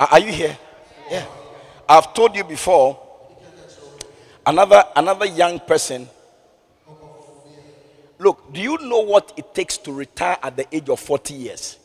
Are 0.00 0.18
you 0.18 0.32
here? 0.32 0.56
Yeah. 1.10 1.26
I've 1.86 2.14
told 2.14 2.34
you 2.34 2.44
before. 2.44 2.98
Another 4.46 4.82
another 4.96 5.26
young 5.26 5.60
person. 5.60 6.08
Look, 8.18 8.54
do 8.54 8.58
you 8.62 8.78
know 8.78 9.00
what 9.00 9.34
it 9.36 9.54
takes 9.54 9.76
to 9.76 9.92
retire 9.92 10.38
at 10.42 10.56
the 10.56 10.66
age 10.74 10.88
of 10.88 10.98
40 10.98 11.34
years? 11.34 11.78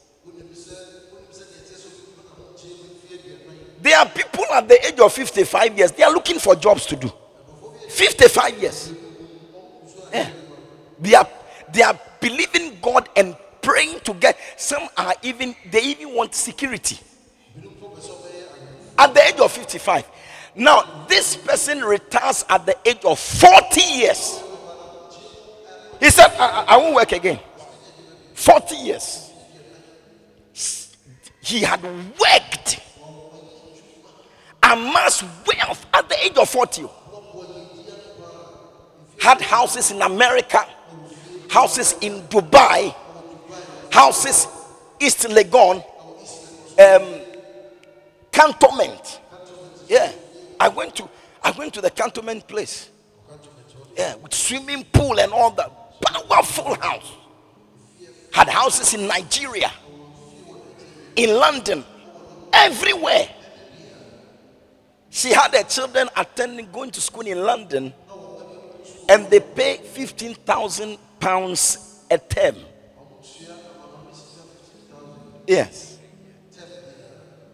There 3.88 3.98
are 3.98 4.06
people 4.06 4.44
at 4.52 4.68
the 4.68 4.86
age 4.86 5.00
of 5.00 5.14
55 5.14 5.78
years, 5.78 5.94
they 5.94 6.04
are 6.04 6.12
looking 6.12 6.40
for 6.40 6.58
jobs 6.58 6.86
to 6.88 6.98
do. 6.98 7.10
55 7.88 8.62
years. 8.62 8.94
Yeah. 10.12 10.30
They 11.00 11.16
are 11.16 11.30
they 11.72 11.84
are 11.84 11.98
believing 12.20 12.80
God 12.82 13.08
and 13.16 13.34
praying 13.62 14.02
to 14.02 14.14
get 14.16 14.38
some 14.58 14.90
are 14.98 15.14
even 15.24 15.56
they 15.72 15.84
even 15.84 16.14
want 16.14 16.36
security 16.36 17.00
at 18.98 19.14
the 19.14 19.24
age 19.26 19.40
of 19.40 19.52
55 19.52 20.10
now 20.56 21.06
this 21.08 21.38
person 21.38 21.84
retires 21.84 22.44
at 22.50 22.66
the 22.66 22.78
age 22.86 23.04
of 23.06 23.20
40 23.20 23.82
years 23.82 24.42
he 26.00 26.10
said 26.10 26.30
I, 26.40 26.66
I 26.68 26.78
won't 26.78 26.96
work 26.96 27.12
again 27.12 27.40
40 28.34 28.76
years 28.76 29.32
he 31.42 31.62
had 31.62 31.84
worked 31.84 32.82
amassed 34.72 35.24
wealth 35.46 35.86
at 35.94 36.08
the 36.10 36.24
age 36.26 36.38
of 36.38 36.50
40 36.50 36.88
had 39.20 39.42
houses 39.42 39.92
in 39.92 40.02
america 40.02 40.66
houses 41.50 41.96
in 42.02 42.22
Dubai, 42.24 42.94
houses 43.92 44.48
East 45.00 45.28
Legon, 45.30 45.84
um, 46.80 47.22
cantonment. 48.32 49.20
Yeah, 49.88 50.12
I 50.60 50.68
went 50.68 50.96
to 50.96 51.10
I 51.44 51.52
went 51.52 51.74
to 51.76 51.82
the 51.82 51.92
cantonment 51.92 52.48
place. 52.48 52.90
Yeah, 53.98 54.16
with 54.16 54.34
swimming 54.34 54.84
pool 54.86 55.20
and 55.20 55.32
all 55.32 55.52
that. 55.52 55.72
Powerful 56.02 56.76
house. 56.76 57.12
Had 58.32 58.48
houses 58.50 58.94
in 58.94 59.08
Nigeria, 59.08 59.72
in 61.16 61.32
London, 61.40 61.84
everywhere. 62.54 63.28
She 65.18 65.34
had 65.34 65.52
her 65.56 65.64
children 65.64 66.10
attending, 66.16 66.70
going 66.72 66.92
to 66.92 67.02
school 67.02 67.26
in 67.26 67.42
London, 67.42 67.92
and 69.10 69.28
they 69.32 69.40
pay 69.40 69.78
15,000 69.78 70.96
pounds 71.20 72.04
a 72.12 72.20
term. 72.20 72.56
Yes. 75.48 75.98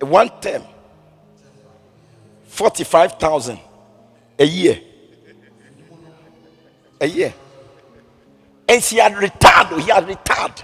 One 0.01 0.29
term. 0.41 0.63
45,000 2.47 3.57
a 4.37 4.43
year. 4.43 4.81
A 6.99 7.07
year. 7.07 7.33
And 8.67 8.83
she 8.83 8.97
had 8.97 9.15
retired. 9.15 9.79
He 9.79 9.89
had 9.89 10.05
retired. 10.05 10.63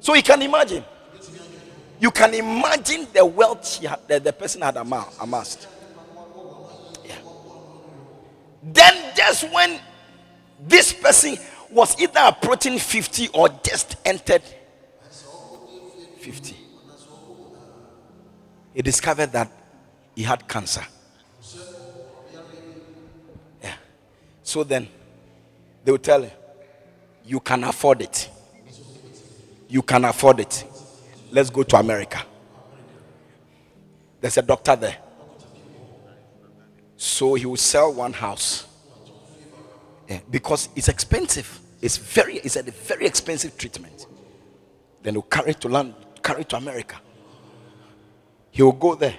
So 0.00 0.16
you 0.16 0.22
can 0.24 0.42
imagine. 0.42 0.84
You 2.02 2.10
can 2.10 2.34
imagine 2.34 3.06
the 3.12 3.24
wealth 3.24 3.80
had, 3.80 4.00
the, 4.08 4.18
the 4.18 4.32
person 4.32 4.60
had 4.62 4.76
amassed. 4.76 5.68
Yeah. 7.04 7.14
Then 8.60 9.14
just 9.16 9.44
when 9.52 9.78
this 10.66 10.92
person 10.92 11.36
was 11.70 11.96
either 12.00 12.18
approaching 12.24 12.80
50 12.80 13.28
or 13.28 13.50
just 13.62 13.94
entered 14.04 14.42
50. 16.18 16.56
He 18.74 18.82
discovered 18.82 19.30
that 19.30 19.48
he 20.16 20.24
had 20.24 20.48
cancer. 20.48 20.84
Yeah. 23.62 23.74
So 24.42 24.64
then 24.64 24.88
they 25.84 25.92
will 25.92 25.98
tell 25.98 26.22
him, 26.22 26.32
You 27.24 27.38
can 27.38 27.62
afford 27.62 28.02
it. 28.02 28.28
You 29.68 29.82
can 29.82 30.04
afford 30.04 30.40
it. 30.40 30.64
Let's 31.32 31.50
go 31.50 31.64
to 31.64 31.76
America. 31.76 32.22
There's 34.20 34.36
a 34.36 34.42
doctor 34.42 34.76
there. 34.76 34.96
So 36.96 37.34
he 37.34 37.46
will 37.46 37.56
sell 37.56 37.92
one 37.92 38.12
house 38.12 38.66
Yeah, 40.08 40.20
because 40.30 40.68
it's 40.76 40.88
expensive. 40.88 41.58
It's 41.80 41.96
very, 41.96 42.36
it's 42.36 42.56
a 42.56 42.62
very 42.62 43.06
expensive 43.06 43.56
treatment. 43.56 44.06
Then 45.02 45.14
he'll 45.14 45.22
carry 45.22 45.52
it 45.52 45.60
to 45.62 45.68
land, 45.68 45.94
carry 46.22 46.42
it 46.42 46.48
to 46.50 46.56
America. 46.56 46.96
He 48.50 48.62
will 48.62 48.72
go 48.72 48.94
there. 48.94 49.16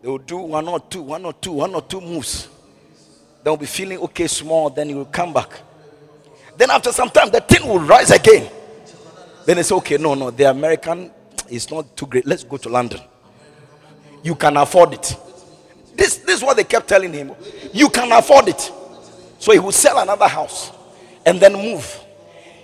They 0.00 0.08
will 0.08 0.18
do 0.18 0.38
one 0.38 0.66
or 0.68 0.80
two, 0.80 1.02
one 1.02 1.24
or 1.26 1.34
two, 1.34 1.52
one 1.52 1.74
or 1.74 1.82
two 1.82 2.00
moves. 2.00 2.48
They'll 3.42 3.58
be 3.58 3.66
feeling 3.66 3.98
okay 3.98 4.26
small, 4.26 4.70
then 4.70 4.88
he 4.88 4.94
will 4.94 5.04
come 5.04 5.34
back. 5.34 5.50
Then 6.56 6.70
after 6.70 6.90
some 6.90 7.10
time, 7.10 7.30
the 7.30 7.42
thing 7.42 7.68
will 7.68 7.80
rise 7.80 8.10
again. 8.10 8.50
Then 9.44 9.56
they 9.56 9.62
say, 9.62 9.74
okay, 9.76 9.96
no, 9.98 10.14
no, 10.14 10.30
the 10.30 10.50
American 10.50 11.10
is 11.48 11.70
not 11.70 11.96
too 11.96 12.06
great. 12.06 12.26
Let's 12.26 12.44
go 12.44 12.56
to 12.56 12.68
London. 12.68 13.00
You 14.22 14.34
can 14.34 14.56
afford 14.56 14.94
it. 14.94 15.16
This, 15.94 16.16
this 16.18 16.38
is 16.38 16.42
what 16.42 16.56
they 16.56 16.64
kept 16.64 16.88
telling 16.88 17.12
him. 17.12 17.32
You 17.72 17.88
can 17.88 18.10
afford 18.12 18.48
it. 18.48 18.72
So 19.38 19.52
he 19.52 19.58
will 19.58 19.72
sell 19.72 19.98
another 19.98 20.26
house 20.26 20.72
and 21.26 21.40
then 21.40 21.52
move. 21.52 22.00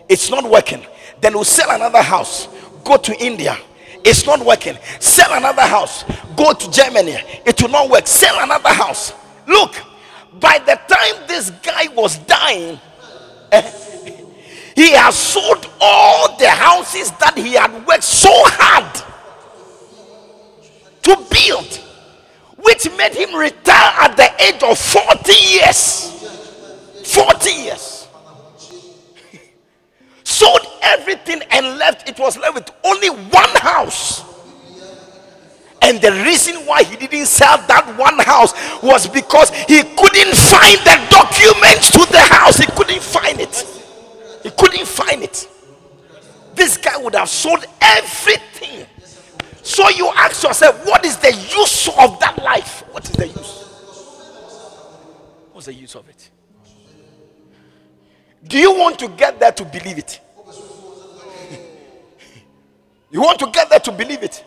It's 0.08 0.30
not 0.30 0.48
working. 0.48 0.84
Then 1.20 1.32
he'll 1.32 1.44
sell 1.44 1.70
another 1.70 2.02
house, 2.02 2.48
go 2.84 2.96
to 2.96 3.24
India. 3.24 3.56
It's 4.04 4.24
not 4.24 4.44
working. 4.44 4.78
Sell 4.98 5.34
another 5.34 5.62
house, 5.62 6.04
go 6.34 6.52
to 6.54 6.70
Germany. 6.70 7.18
It 7.44 7.60
will 7.60 7.68
not 7.68 7.90
work. 7.90 8.06
Sell 8.06 8.42
another 8.42 8.70
house. 8.70 9.12
Look, 9.46 9.74
by 10.40 10.58
the 10.58 10.80
time 10.88 11.26
this 11.28 11.50
guy 11.50 11.88
was 11.94 12.18
dying, 12.20 12.80
eh, 13.52 13.70
he 14.80 14.92
has 14.92 15.14
sold 15.14 15.68
all 15.78 16.38
the 16.38 16.48
houses 16.48 17.10
that 17.20 17.36
he 17.36 17.52
had 17.52 17.70
worked 17.86 18.02
so 18.02 18.30
hard 18.32 18.94
to 21.02 21.16
build, 21.28 21.76
which 22.56 22.88
made 22.96 23.12
him 23.12 23.34
retire 23.34 23.92
at 24.00 24.16
the 24.16 24.30
age 24.42 24.62
of 24.62 24.78
40 24.78 25.32
years. 25.32 26.06
40 27.04 27.50
years. 27.50 28.08
Sold 30.24 30.60
everything 30.80 31.42
and 31.50 31.78
left. 31.78 32.08
It 32.08 32.18
was 32.18 32.38
left 32.38 32.54
with 32.54 32.70
only 32.84 33.08
one 33.08 33.54
house. 33.56 34.24
And 35.82 36.00
the 36.00 36.12
reason 36.24 36.64
why 36.66 36.84
he 36.84 36.96
didn't 36.96 37.26
sell 37.26 37.58
that 37.66 37.98
one 37.98 38.18
house 38.20 38.54
was 38.82 39.06
because 39.08 39.50
he 39.50 39.82
couldn't 39.82 40.36
find 40.36 40.78
the 40.84 40.96
documents 41.10 41.90
to 41.90 42.12
the 42.12 42.20
house. 42.20 42.58
He 42.58 42.66
couldn't 42.66 43.02
find 43.02 43.40
it. 43.40 43.79
He 44.42 44.50
couldn't 44.50 44.86
find 44.86 45.22
it. 45.22 45.48
This 46.54 46.76
guy 46.76 46.96
would 46.96 47.14
have 47.14 47.28
sold 47.28 47.64
everything. 47.80 48.86
So 49.62 49.88
you 49.90 50.10
ask 50.16 50.42
yourself, 50.42 50.84
what 50.86 51.04
is 51.04 51.16
the 51.16 51.32
use 51.32 51.88
of 51.88 52.18
that 52.20 52.42
life? 52.42 52.82
What 52.90 53.04
is 53.04 53.12
the 53.12 53.28
use? 53.28 53.60
What's 55.52 55.66
the 55.66 55.74
use 55.74 55.94
of 55.94 56.08
it? 56.08 56.30
Do 58.46 58.58
you 58.58 58.72
want 58.72 58.98
to 59.00 59.08
get 59.08 59.38
there 59.38 59.52
to 59.52 59.64
believe 59.64 59.98
it? 59.98 60.20
you 63.10 63.20
want 63.20 63.38
to 63.40 63.50
get 63.50 63.68
there 63.68 63.80
to 63.80 63.92
believe 63.92 64.22
it? 64.22 64.42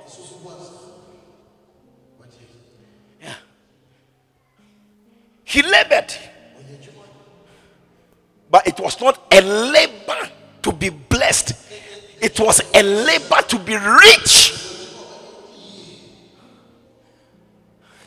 Yeah. 3.22 3.36
He 5.44 5.62
labored. 5.62 6.14
But 8.54 8.68
it 8.68 8.80
was 8.80 9.02
not 9.02 9.34
a 9.34 9.42
labor 9.42 10.30
to 10.62 10.72
be 10.72 10.90
blessed, 10.90 11.54
it 12.22 12.40
was 12.40 12.62
a 12.72 12.84
labor 12.84 13.42
to 13.48 13.58
be 13.58 13.76
rich. 13.76 14.54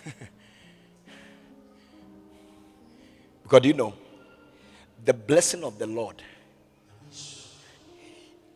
because 3.42 3.64
you 3.64 3.72
know, 3.74 3.92
the 5.04 5.12
blessing 5.12 5.64
of 5.64 5.80
the 5.80 5.88
Lord 5.88 6.22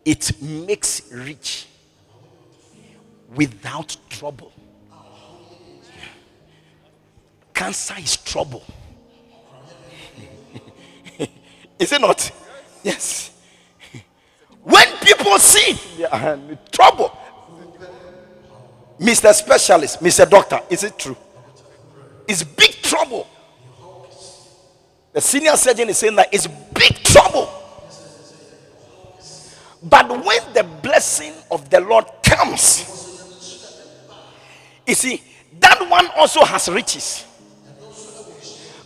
it 0.05 0.41
makes 0.41 1.01
rich 1.11 1.67
without 3.35 3.97
trouble. 4.09 4.53
Cancer 7.53 7.95
is 7.99 8.15
trouble. 8.15 8.63
Is 11.81 11.91
it 11.91 11.99
not? 11.99 12.31
Yes. 12.83 13.31
When 14.63 14.87
people 14.99 15.37
see 15.39 15.77
trouble, 16.71 17.11
Mr. 18.99 19.33
Specialist, 19.33 19.99
Mr. 19.99 20.29
Doctor, 20.29 20.61
is 20.69 20.83
it 20.83 20.97
true? 20.97 21.17
It's 22.27 22.43
big 22.43 22.71
trouble. 22.83 23.27
The 25.13 25.21
senior 25.21 25.57
surgeon 25.57 25.89
is 25.89 25.97
saying 25.97 26.15
that 26.15 26.29
it's 26.31 26.47
big 26.47 26.93
trouble. 27.03 27.49
But 29.83 30.07
when 30.09 30.53
the 30.53 30.63
blessing 30.83 31.33
of 31.49 31.69
the 31.71 31.81
Lord 31.81 32.05
comes, 32.23 32.85
you 34.85 34.93
see, 34.93 35.21
that 35.59 35.89
one 35.89 36.07
also 36.15 36.45
has 36.45 36.69
riches. 36.69 37.25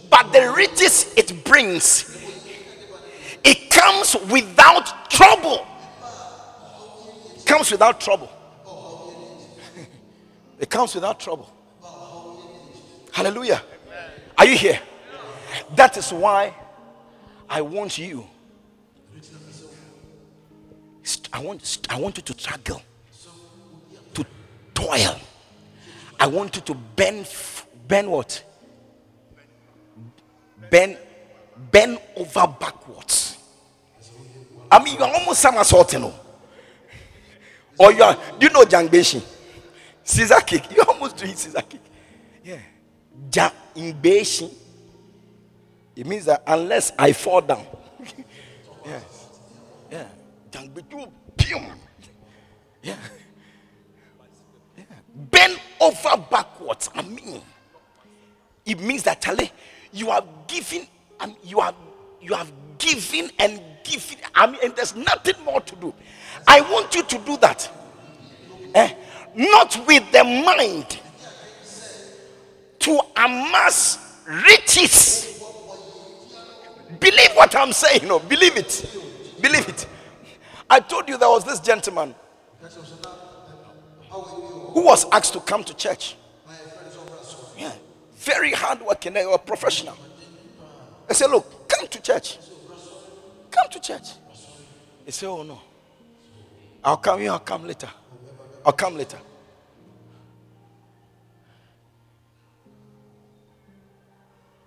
But 0.10 0.32
the 0.32 0.54
riches 0.56 1.14
it 1.18 1.44
brings, 1.44 2.25
it 3.46 3.70
comes 3.70 4.16
without 4.32 5.10
trouble. 5.10 5.66
It 7.36 7.46
comes 7.46 7.72
without 7.72 8.02
trouble. 8.02 8.30
it 10.60 10.70
comes 10.70 10.96
without 10.96 11.20
trouble. 11.20 11.50
Hallelujah. 13.12 13.62
Are 14.38 14.46
you 14.46 14.58
here? 14.58 14.80
That 15.76 15.96
is 15.96 16.12
why 16.12 16.54
I 17.50 17.62
want 17.62 17.98
you. 17.98 18.26
I 21.32 21.40
want, 21.40 21.88
I 21.90 22.00
want 22.00 22.18
you 22.18 22.24
to 22.24 22.34
struggle, 22.34 22.82
to 24.16 24.26
toil. 24.74 25.16
I 26.20 26.28
want 26.28 26.56
you 26.56 26.62
to 26.64 26.74
bend, 26.74 27.28
bend 27.88 28.10
what? 28.10 28.44
Bend, 30.70 30.98
bend 31.72 32.00
over 32.16 32.48
backwards. 32.60 33.25
I 34.72 34.84
mean, 34.84 34.98
you're 34.98 35.08
almost 35.08 35.42
somersaulting. 35.42 36.02
No? 36.02 36.14
Or 37.78 37.92
you 37.92 38.04
are, 38.04 38.16
do 38.40 38.48
you 38.48 38.54
know 38.54 38.64
Jangbeshi? 38.64 39.24
Caesar 40.04 40.40
kick. 40.42 40.72
You're 40.76 40.86
almost 40.88 41.18
doing 41.18 41.36
Caesar 41.36 41.62
kick. 41.62 41.82
Yeah. 42.44 42.60
Jangbeshi. 43.30 44.54
It 45.96 46.06
means 46.06 46.26
that 46.26 46.44
unless 46.48 46.92
I 46.98 47.14
fall 47.14 47.42
down. 47.42 47.66
yes. 48.86 49.22
Yeah. 49.92 50.08
Yeah. 52.84 52.96
yeah. 54.76 54.86
Bend 55.16 55.60
over 55.80 56.18
backwards. 56.30 56.90
I 56.96 57.02
mean, 57.04 57.42
it 58.66 58.80
means 58.80 59.04
that 59.04 59.22
Charlie, 59.22 59.52
you 59.94 60.08
have 60.10 60.26
given 60.48 60.88
and 61.20 61.36
you 61.44 61.60
have 61.62 61.76
you 62.20 62.34
have 62.34 62.52
given 62.80 63.30
and 63.40 63.62
given. 63.86 64.18
I 64.34 64.48
mean, 64.48 64.60
and 64.64 64.76
there's 64.76 64.96
nothing 64.96 65.36
more 65.46 65.62
to 65.62 65.76
do. 65.78 65.94
I 66.48 66.60
want 66.62 66.94
you 66.94 67.04
to 67.04 67.18
do 67.20 67.38
that. 67.38 67.72
Eh? 68.74 68.94
Not 69.36 69.88
with 69.88 70.12
the 70.12 70.24
mind 70.24 71.00
to 72.80 73.00
amass 73.16 73.98
riches 74.28 75.26
Believe 77.00 77.32
what 77.34 77.56
I'm 77.56 77.74
saying. 77.74 78.08
No, 78.08 78.20
believe 78.20 78.58
it. 78.58 78.86
Believe 79.42 79.68
it. 79.68 79.88
I 80.70 80.80
told 80.80 81.08
you 81.10 81.18
there 81.18 81.30
was 81.30 81.44
this 81.44 81.60
gentleman 81.60 82.16
who 84.10 84.84
was 84.84 85.06
asked 85.12 85.34
to 85.34 85.40
come 85.40 85.64
to 85.64 85.74
church. 85.76 86.16
Yeah. 87.58 87.72
Very 88.18 88.52
hard 88.52 88.82
working, 88.82 89.16
a 89.18 89.38
professional. 89.38 89.98
I 91.10 91.14
said, 91.14 91.30
Look, 91.30 91.68
come 91.68 91.88
to 91.88 92.02
church. 92.02 92.38
Come 93.56 93.70
to 93.70 93.80
church. 93.80 94.10
He 95.06 95.12
said, 95.12 95.30
Oh 95.30 95.44
no. 95.44 95.62
I'll 96.84 96.98
come 96.98 97.22
here, 97.22 97.32
I'll 97.32 97.40
come 97.40 97.66
later. 97.66 97.90
I'll 98.66 98.74
come 98.74 98.98
later. 98.98 99.18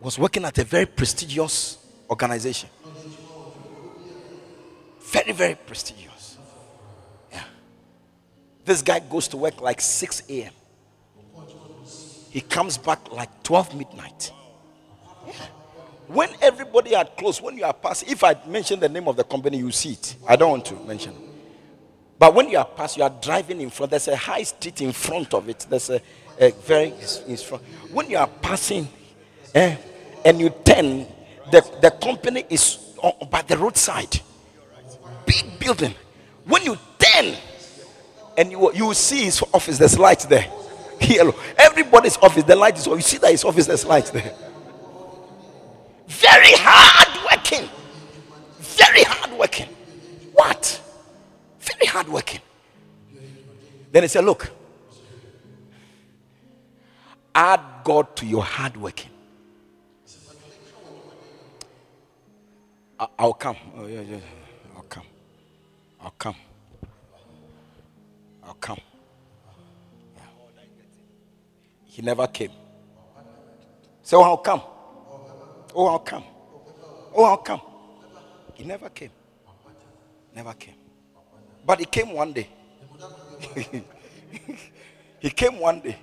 Was 0.01 0.19
working 0.19 0.45
at 0.45 0.57
a 0.59 0.65
very 0.65 0.87
prestigious 0.87 1.79
organization. 2.09 2.71
Very, 5.01 5.33
very 5.33 5.55
prestigious. 5.55 6.39
Yeah. 7.33 7.43
This 8.65 8.81
guy 8.83 9.01
goes 9.01 9.27
to 9.29 9.37
work 9.37 9.61
like 9.61 9.81
6 9.81 10.23
a.m. 10.29 10.53
He 12.31 12.41
comes 12.43 12.79
back 12.79 13.11
like 13.11 13.43
12 13.43 13.75
midnight. 13.75 14.33
Yeah. 15.27 15.33
When 16.09 16.31
everybody 16.41 16.95
had 16.95 17.17
closed, 17.17 17.43
when 17.43 17.57
you 17.57 17.65
are 17.65 17.75
passing, 17.75 18.09
if 18.11 18.25
I 18.25 18.35
mention 18.47 18.81
the 18.81 18.89
name 18.89 19.09
of 19.09 19.17
the 19.17 19.25
company, 19.25 19.59
you 19.59 19.71
see 19.71 19.93
it. 19.93 20.17
I 20.27 20.37
don't 20.37 20.51
want 20.51 20.65
to 20.67 20.75
mention. 20.87 21.15
But 22.19 22.35
when 22.35 22.49
you 22.49 22.59
are 22.59 22.65
passing, 22.65 23.01
you 23.01 23.05
are 23.05 23.15
driving 23.23 23.61
in 23.61 23.71
front. 23.71 23.91
There's 23.91 24.09
a 24.09 24.17
high 24.17 24.43
street 24.43 24.81
in 24.81 24.93
front 24.93 25.35
of 25.35 25.49
it. 25.49 25.67
There's 25.69 25.91
a, 25.91 26.01
a 26.41 26.51
very 26.51 26.95
in 27.27 27.37
front. 27.37 27.63
When 27.93 28.11
you 28.11 28.17
are 28.17 28.27
passing, 28.27 28.89
eh, 29.55 29.77
and 30.25 30.41
you 30.41 30.51
turn, 30.65 31.07
The, 31.51 31.63
the 31.81 31.91
company 31.91 32.45
is 32.51 32.79
on, 33.03 33.29
by 33.31 33.43
the 33.43 33.57
roadside. 33.57 34.21
Big 35.25 35.59
building. 35.59 35.95
When 36.45 36.63
you 36.63 36.77
turn 36.99 37.35
and 38.37 38.51
you, 38.53 38.73
you 38.73 38.95
see 38.95 39.25
his 39.25 39.43
office, 39.53 39.79
there's 39.79 39.99
light 39.99 40.21
there. 40.29 40.47
Yellow. 41.01 41.35
Everybody's 41.57 42.17
office, 42.19 42.45
the 42.45 42.57
light 42.57 42.77
is. 42.79 42.87
You 42.87 43.01
see 43.01 43.19
that 43.19 43.31
his 43.31 43.45
office, 43.45 43.67
there's 43.67 43.85
light 43.85 44.07
there. 44.07 44.35
Very 46.09 46.53
hard 46.57 47.09
working. 47.31 47.69
Very 48.59 49.03
hard 49.05 49.39
working. 49.39 49.69
What? 50.33 50.81
Very 51.61 51.87
hard 51.87 52.09
working. 52.09 52.41
Then 53.93 54.03
he 54.03 54.09
said, 54.09 54.25
Look, 54.25 54.51
add 57.35 57.61
God 57.85 58.17
to 58.17 58.27
your 58.27 58.43
hard 58.43 58.77
working. 58.77 59.11
I'll 63.19 63.35
come. 63.35 63.57
Oh, 63.77 63.87
yeah, 63.87 64.01
yeah. 64.01 64.17
I'll 64.75 64.83
come. 64.83 65.05
I'll 66.01 66.15
come. 66.19 66.35
I'll 68.43 68.55
come. 68.55 68.81
Yeah. 70.17 70.23
He 71.85 72.03
never 72.03 72.27
came. 72.27 72.51
So 74.03 74.21
oh, 74.21 74.23
I'll 74.25 74.37
come. 74.39 74.63
Oh, 75.75 75.87
I'll 75.87 75.99
come. 75.99 76.25
Oh, 77.15 77.25
I'll 77.25 77.37
come. 77.39 77.61
He 78.55 78.65
never 78.65 78.89
came. 78.89 79.11
Never 80.35 80.53
came. 80.55 80.75
But 81.65 81.81
he 81.81 81.85
came 81.85 82.13
one 82.13 82.33
day. 82.33 82.49
he 85.21 85.31
came 85.31 85.59
one 85.59 85.81
day. 85.81 85.97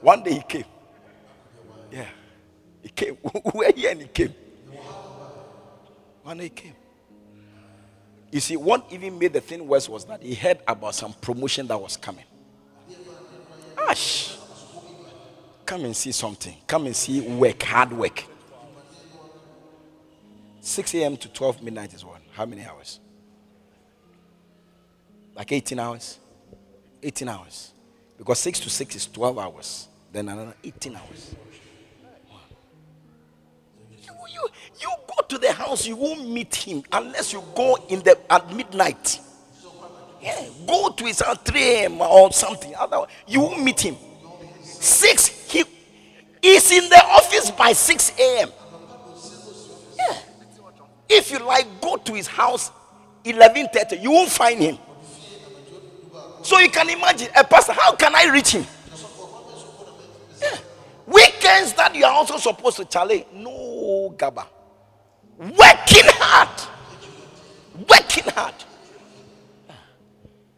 One 0.00 0.22
day 0.22 0.34
he 0.34 0.42
came. 0.42 0.64
Yeah. 1.90 2.06
He 2.82 2.88
came. 2.88 3.14
Where 3.52 3.72
here 3.72 3.90
and 3.90 4.02
he 4.02 4.08
came. 4.08 4.34
One 6.22 6.38
day 6.38 6.44
he 6.44 6.50
came. 6.50 6.74
You 8.30 8.40
see, 8.40 8.56
what 8.56 8.86
even 8.90 9.18
made 9.18 9.32
the 9.32 9.40
thing 9.40 9.66
worse 9.66 9.88
was 9.88 10.04
that 10.04 10.22
he 10.22 10.34
heard 10.34 10.58
about 10.66 10.94
some 10.94 11.14
promotion 11.14 11.66
that 11.68 11.80
was 11.80 11.96
coming. 11.96 12.24
Ash. 13.88 14.36
Come 15.64 15.84
and 15.86 15.96
see 15.96 16.12
something. 16.12 16.54
Come 16.66 16.86
and 16.86 16.96
see 16.96 17.20
work, 17.20 17.62
hard 17.62 17.92
work. 17.92 18.24
6 20.60 20.94
a.m. 20.94 21.16
to 21.16 21.28
12 21.28 21.62
midnight 21.62 21.94
is 21.94 22.04
one. 22.04 22.20
How 22.32 22.46
many 22.46 22.64
hours? 22.64 23.00
Like 25.34 25.52
18 25.52 25.78
hours? 25.78 26.18
18 27.02 27.28
hours. 27.28 27.72
Because 28.16 28.38
6 28.40 28.60
to 28.60 28.70
6 28.70 28.96
is 28.96 29.06
12 29.06 29.38
hours. 29.38 29.88
Then 30.12 30.28
another 30.28 30.54
18 30.64 30.96
hours. 30.96 31.34
You, 33.90 34.12
you, 34.32 34.48
you 34.80 34.88
go 35.06 35.22
to 35.28 35.38
the 35.38 35.52
house, 35.52 35.86
you 35.86 35.96
won't 35.96 36.28
meet 36.28 36.54
him 36.54 36.82
unless 36.90 37.32
you 37.32 37.42
go 37.54 37.76
in 37.88 38.00
the 38.00 38.18
at 38.32 38.52
midnight. 38.52 39.20
Yeah, 40.20 40.46
go 40.66 40.90
to 40.90 41.04
his 41.04 41.20
house 41.20 41.38
3 41.44 41.62
a.m. 41.62 42.00
or 42.00 42.32
something. 42.32 42.74
Otherwise, 42.74 43.08
you 43.26 43.40
won't 43.40 43.62
meet 43.62 43.80
him. 43.80 43.96
6, 44.62 45.28
he 45.50 45.64
is 46.42 46.70
in 46.72 46.88
the 46.88 47.04
office 47.04 47.50
by 47.50 47.72
6 47.72 48.12
a.m. 48.18 48.50
If 51.08 51.30
you 51.30 51.38
like, 51.38 51.80
go 51.80 51.96
to 51.96 52.14
his 52.14 52.26
house 52.26 52.70
11:30. 53.24 54.02
You 54.02 54.10
won't 54.10 54.30
find 54.30 54.60
him. 54.60 54.78
So 56.42 56.58
you 56.58 56.70
can 56.70 56.88
imagine 56.88 57.28
a 57.36 57.44
person. 57.44 57.74
How 57.78 57.94
can 57.94 58.14
I 58.14 58.26
reach 58.32 58.52
him? 58.52 58.66
Yeah. 60.40 60.56
Weekends 61.06 61.72
that 61.74 61.94
you 61.94 62.04
are 62.04 62.12
also 62.12 62.36
supposed 62.36 62.76
to 62.76 62.84
challenge. 62.84 63.24
No, 63.32 64.14
Gaba. 64.16 64.46
Working 65.38 66.08
hard. 66.20 66.60
Working 67.88 68.24
hard. 68.32 68.54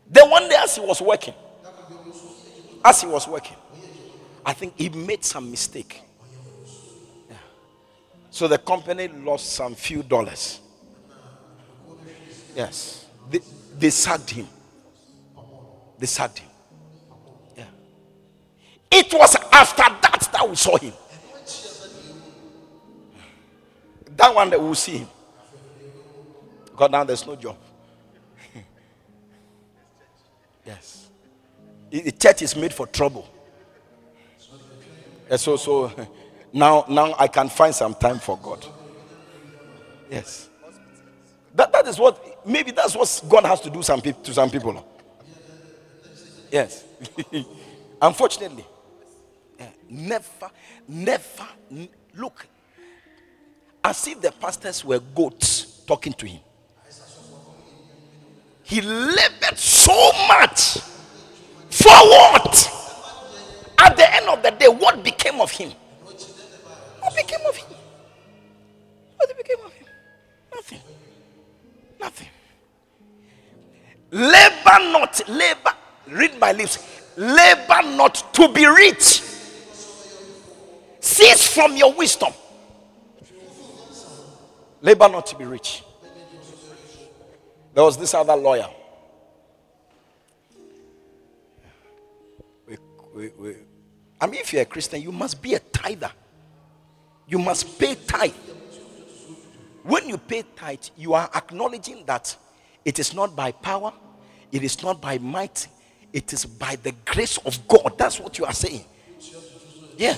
Then 0.08 0.28
one 0.28 0.48
day, 0.48 0.56
as 0.56 0.74
he 0.74 0.80
was 0.80 1.00
working, 1.00 1.34
as 2.84 3.00
he 3.00 3.06
was 3.06 3.28
working, 3.28 3.56
I 4.44 4.52
think 4.52 4.74
he 4.76 4.88
made 4.88 5.24
some 5.24 5.50
mistake. 5.50 6.02
So 8.30 8.46
the 8.46 8.58
company 8.58 9.08
lost 9.08 9.52
some 9.52 9.74
few 9.74 10.02
dollars. 10.04 10.60
Yes. 12.54 13.06
They, 13.28 13.40
they 13.78 13.90
sacked 13.90 14.30
him. 14.30 14.46
They 15.98 16.06
sacked 16.06 16.38
him. 16.38 16.48
Yeah. 17.56 17.64
It 18.90 19.12
was 19.12 19.34
after 19.52 19.82
that 19.82 20.28
that 20.32 20.48
we 20.48 20.54
saw 20.56 20.76
him. 20.76 20.92
That 24.16 24.34
one 24.34 24.50
that 24.50 24.60
we'll 24.60 24.74
see 24.74 24.98
him. 24.98 25.08
Because 26.66 26.90
now 26.90 27.04
there's 27.04 27.26
no 27.26 27.36
job. 27.36 27.56
yes. 30.66 31.08
The 31.90 32.12
church 32.12 32.42
is 32.42 32.54
made 32.54 32.72
for 32.72 32.86
trouble. 32.86 33.28
And 35.28 35.40
so, 35.40 35.56
so 35.56 35.90
now, 36.52 36.84
now 36.88 37.14
I 37.18 37.28
can 37.28 37.48
find 37.48 37.74
some 37.74 37.94
time 37.94 38.18
for 38.18 38.36
God. 38.38 38.64
Yes. 40.10 40.48
That, 41.54 41.72
that 41.72 41.86
is 41.86 41.98
what, 41.98 42.46
maybe 42.46 42.70
that's 42.72 42.94
what 42.96 43.22
God 43.28 43.44
has 43.44 43.60
to 43.62 43.70
do 43.70 43.82
some 43.82 44.00
people, 44.00 44.22
to 44.22 44.32
some 44.32 44.50
people. 44.50 44.84
Yes. 46.50 46.84
Unfortunately. 48.02 48.64
Yeah. 49.58 49.68
Never, 49.88 50.50
never, 50.88 51.48
n- 51.70 51.88
look. 52.14 52.46
As 53.82 54.06
if 54.08 54.20
the 54.20 54.32
pastors 54.32 54.84
were 54.84 54.98
goats 54.98 55.82
talking 55.86 56.12
to 56.14 56.26
him. 56.26 56.40
He 58.62 58.80
labored 58.80 59.58
so 59.58 60.12
much. 60.28 60.78
For 61.70 61.88
what? 61.88 62.70
At 63.78 63.96
the 63.96 64.14
end 64.16 64.28
of 64.28 64.42
the 64.42 64.50
day, 64.50 64.68
what 64.68 65.02
became 65.02 65.40
of 65.40 65.50
him? 65.50 65.72
Became 67.20 67.46
of 67.46 67.56
him? 67.56 67.76
What 69.16 69.36
became 69.36 69.58
of 69.64 69.72
him? 69.74 69.86
Nothing. 70.54 70.80
Nothing. 72.00 72.28
Labor 74.10 74.92
not, 74.92 75.28
labor, 75.28 75.72
read 76.08 76.38
my 76.40 76.52
lips. 76.52 76.78
Labor 77.16 77.82
not 77.94 78.32
to 78.32 78.48
be 78.48 78.64
rich. 78.66 79.22
Cease 81.00 81.46
from 81.54 81.76
your 81.76 81.92
wisdom. 81.92 82.32
Labor 84.80 85.08
not 85.10 85.26
to 85.26 85.36
be 85.36 85.44
rich. 85.44 85.84
There 87.74 87.84
was 87.84 87.98
this 87.98 88.14
other 88.14 88.34
lawyer. 88.34 88.68
We, 92.66 92.78
we, 93.14 93.28
we, 93.38 93.56
I 94.18 94.26
mean, 94.26 94.40
if 94.40 94.54
you're 94.54 94.62
a 94.62 94.66
Christian, 94.66 95.02
you 95.02 95.12
must 95.12 95.40
be 95.42 95.54
a 95.54 95.58
tither. 95.58 96.10
You 97.30 97.38
must 97.38 97.78
pay 97.78 97.94
tithe. 97.94 98.34
When 99.84 100.08
you 100.08 100.18
pay 100.18 100.42
tithe, 100.56 100.82
you 100.96 101.14
are 101.14 101.30
acknowledging 101.34 102.04
that 102.06 102.36
it 102.84 102.98
is 102.98 103.14
not 103.14 103.36
by 103.36 103.52
power, 103.52 103.92
it 104.50 104.64
is 104.64 104.82
not 104.82 105.00
by 105.00 105.18
might, 105.18 105.68
it 106.12 106.32
is 106.32 106.44
by 106.44 106.74
the 106.82 106.92
grace 107.04 107.38
of 107.38 107.56
God. 107.68 107.94
That's 107.96 108.18
what 108.18 108.36
you 108.36 108.44
are 108.44 108.52
saying. 108.52 108.84
Yeah, 109.96 110.16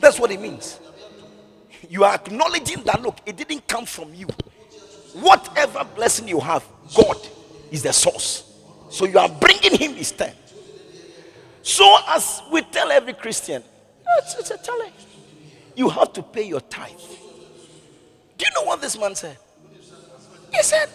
that's 0.00 0.18
what 0.18 0.30
it 0.30 0.40
means. 0.40 0.80
You 1.90 2.04
are 2.04 2.14
acknowledging 2.14 2.84
that 2.84 3.02
look, 3.02 3.18
it 3.26 3.36
didn't 3.36 3.68
come 3.68 3.84
from 3.84 4.14
you. 4.14 4.26
Whatever 5.12 5.84
blessing 5.94 6.26
you 6.26 6.40
have, 6.40 6.64
God 6.94 7.18
is 7.70 7.82
the 7.82 7.92
source. 7.92 8.50
So 8.88 9.04
you 9.04 9.18
are 9.18 9.28
bringing 9.28 9.76
Him 9.78 9.94
His 9.94 10.10
time. 10.12 10.34
So, 11.62 11.98
as 12.08 12.40
we 12.50 12.62
tell 12.62 12.90
every 12.90 13.12
Christian, 13.12 13.62
it's, 14.18 14.34
it's 14.36 14.50
a 14.50 14.56
challenge. 14.56 14.94
You 15.80 15.88
have 15.88 16.12
to 16.12 16.22
pay 16.22 16.42
your 16.42 16.60
tithe. 16.60 16.90
Do 18.36 18.44
you 18.44 18.50
know 18.54 18.64
what 18.66 18.82
this 18.82 18.98
man 18.98 19.14
said? 19.14 19.38
He 20.52 20.62
said, 20.62 20.90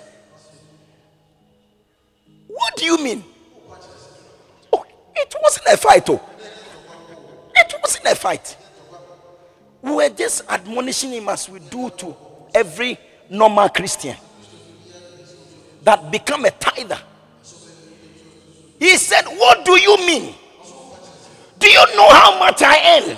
What 2.48 2.76
do 2.76 2.86
you 2.86 3.04
mean? 3.04 3.24
Oh, 4.72 4.86
it 5.16 5.36
wasn't 5.42 5.66
a 5.74 5.78
fight, 5.78 6.08
oh. 6.12 6.22
It 7.56 7.74
wasn't 7.82 8.06
a 8.06 8.16
fight. 8.16 8.56
We 9.82 9.90
were 9.92 10.10
just 10.10 10.44
admonishing 10.48 11.14
him 11.14 11.30
as 11.30 11.50
we 11.50 11.62
do 11.62 11.90
to 11.90 12.16
every 12.54 13.00
normal 13.28 13.70
Christian 13.70 14.16
that 15.82 16.12
become 16.12 16.46
a 16.46 16.52
tither. 16.52 17.00
He 18.78 18.96
said, 18.98 19.24
What 19.26 19.66
do 19.66 19.80
you 19.82 19.98
mean? 20.06 20.36
Do 21.58 21.68
you 21.68 21.96
know 21.98 22.10
how 22.10 22.38
much 22.38 22.62
I 22.62 23.02
earn? 23.02 23.18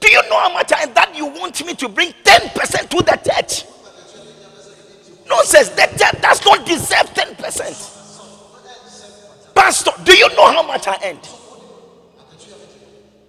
Do 0.00 0.08
you 0.08 0.22
know 0.28 0.38
how 0.38 0.52
much 0.52 0.72
I 0.72 0.86
that 0.86 1.14
you 1.16 1.26
want 1.26 1.64
me 1.64 1.74
to 1.74 1.88
bring 1.88 2.12
10% 2.12 2.88
to 2.90 2.96
the 3.02 3.16
church? 3.24 3.64
Nonsense. 5.28 5.68
The 5.70 5.86
church 5.98 6.22
does 6.22 6.44
not 6.44 6.66
deserve 6.66 7.14
10%. 7.14 7.94
Pastor, 9.54 9.90
do 10.04 10.12
you 10.16 10.28
know 10.36 10.52
how 10.52 10.62
much 10.62 10.86
I 10.86 10.96
earned? 11.04 11.28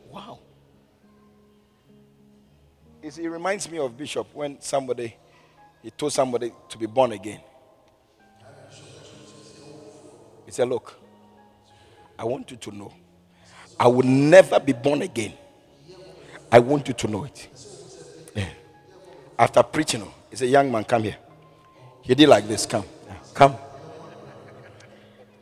Wow. 0.10 0.40
It 3.02 3.18
reminds 3.18 3.70
me 3.72 3.80
of 3.80 3.98
Bishop 3.98 4.28
when 4.34 4.62
somebody, 4.62 5.16
he 5.82 5.90
told 5.92 6.14
somebody 6.14 6.52
to 6.70 6.78
be 6.78 6.86
born 6.86 7.14
again. 7.14 7.42
He 10.46 10.52
said, 10.52 10.68
Look, 10.68 11.00
I 12.18 12.26
want 12.26 12.52
you 12.52 12.58
to 12.58 12.72
know, 12.72 12.94
I 13.80 13.88
will 13.88 14.06
never 14.06 14.60
be 14.60 14.74
born 14.74 15.02
again. 15.02 15.34
I 16.52 16.60
want 16.60 16.88
you 16.88 16.94
to 16.96 17.08
know 17.08 17.26
it. 17.26 17.48
Yeah. 18.36 18.50
After 19.38 19.62
preaching, 19.64 20.02
oh, 20.04 20.14
he 20.30 20.36
said, 20.36 20.50
Young 20.50 20.72
man, 20.72 20.84
come 20.84 21.04
here. 21.04 21.18
He 22.02 22.16
did 22.16 22.28
like 22.30 22.48
this. 22.48 22.66
Come. 22.66 22.86
Come. 23.34 23.56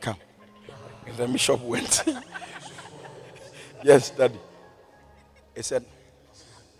Come. 0.00 0.16
And 1.06 1.16
the 1.16 1.26
bishop 1.28 1.60
went. 1.62 2.04
yes, 3.82 4.10
daddy. 4.10 4.38
He 5.56 5.62
said, 5.62 5.84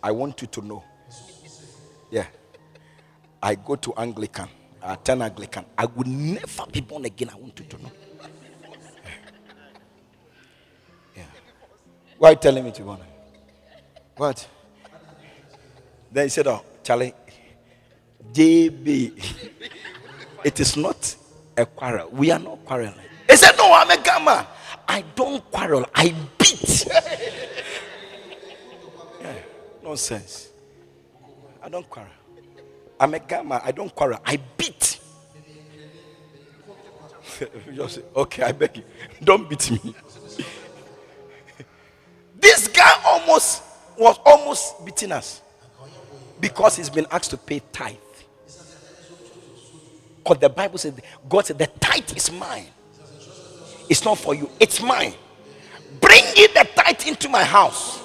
I 0.01 0.11
want 0.11 0.41
you 0.41 0.47
to 0.47 0.61
know. 0.61 0.83
Yeah. 2.11 2.25
I 3.41 3.55
go 3.55 3.75
to 3.75 3.93
Anglican. 3.95 4.47
I 4.81 4.93
attend 4.93 5.23
Anglican. 5.23 5.65
I 5.77 5.85
will 5.85 6.07
never 6.07 6.65
be 6.71 6.81
born 6.81 7.05
again. 7.05 7.29
I 7.31 7.35
want 7.35 7.59
you 7.59 7.65
to 7.65 7.81
know. 7.81 7.91
Yeah. 11.17 11.23
Why 12.17 12.29
are 12.29 12.31
you 12.33 12.37
telling 12.37 12.63
me 12.63 12.71
to 12.71 12.83
born? 12.83 12.99
What? 14.19 14.45
Then 16.11 16.25
he 16.25 16.29
said, 16.29 16.45
Oh, 16.47 16.61
Charlie, 16.83 17.13
JB, 18.33 19.13
it 20.43 20.59
is 20.59 20.75
not 20.75 21.15
a 21.55 21.65
quarrel. 21.65 22.09
We 22.11 22.29
are 22.29 22.39
not 22.39 22.65
quarreling. 22.65 22.99
He 23.29 23.37
said, 23.37 23.53
No, 23.57 23.71
I'm 23.71 23.89
a 23.89 23.95
gamma. 24.03 24.45
I 24.89 25.05
don't 25.15 25.49
quarrel. 25.49 25.85
I 25.95 26.13
beat. 26.37 26.85
yeah, 29.21 29.35
nonsense. 29.81 30.49
I 31.63 31.69
don't 31.69 31.89
quarrel. 31.89 32.11
I'm 32.99 33.13
a 33.13 33.19
gamma. 33.19 33.61
I 33.63 33.71
don't 33.71 33.95
quarrel. 33.95 34.19
I 34.25 34.35
beat. 34.57 34.99
Just 37.73 37.95
say, 37.95 38.01
okay, 38.17 38.43
I 38.43 38.51
beg 38.51 38.75
you. 38.75 38.83
Don't 39.23 39.49
beat 39.49 39.71
me. 39.71 39.95
this 42.37 42.67
guy 42.67 43.01
almost 43.05 43.63
was 43.99 44.17
almost 44.25 44.83
beating 44.85 45.11
us 45.11 45.41
because 46.39 46.77
he's 46.77 46.89
been 46.89 47.05
asked 47.11 47.31
to 47.31 47.37
pay 47.37 47.61
tithe. 47.71 47.95
Because 50.23 50.37
the 50.39 50.49
Bible 50.49 50.77
said, 50.77 51.01
God 51.27 51.45
said, 51.45 51.57
the 51.57 51.67
tithe 51.67 52.15
is 52.15 52.31
mine. 52.31 52.67
It's 53.89 54.05
not 54.05 54.17
for 54.17 54.35
you, 54.35 54.49
it's 54.59 54.81
mine. 54.81 55.13
Bring 55.99 56.23
it 56.23 56.53
the 56.53 56.67
tithe 56.81 57.07
into 57.07 57.27
my 57.27 57.43
house, 57.43 57.99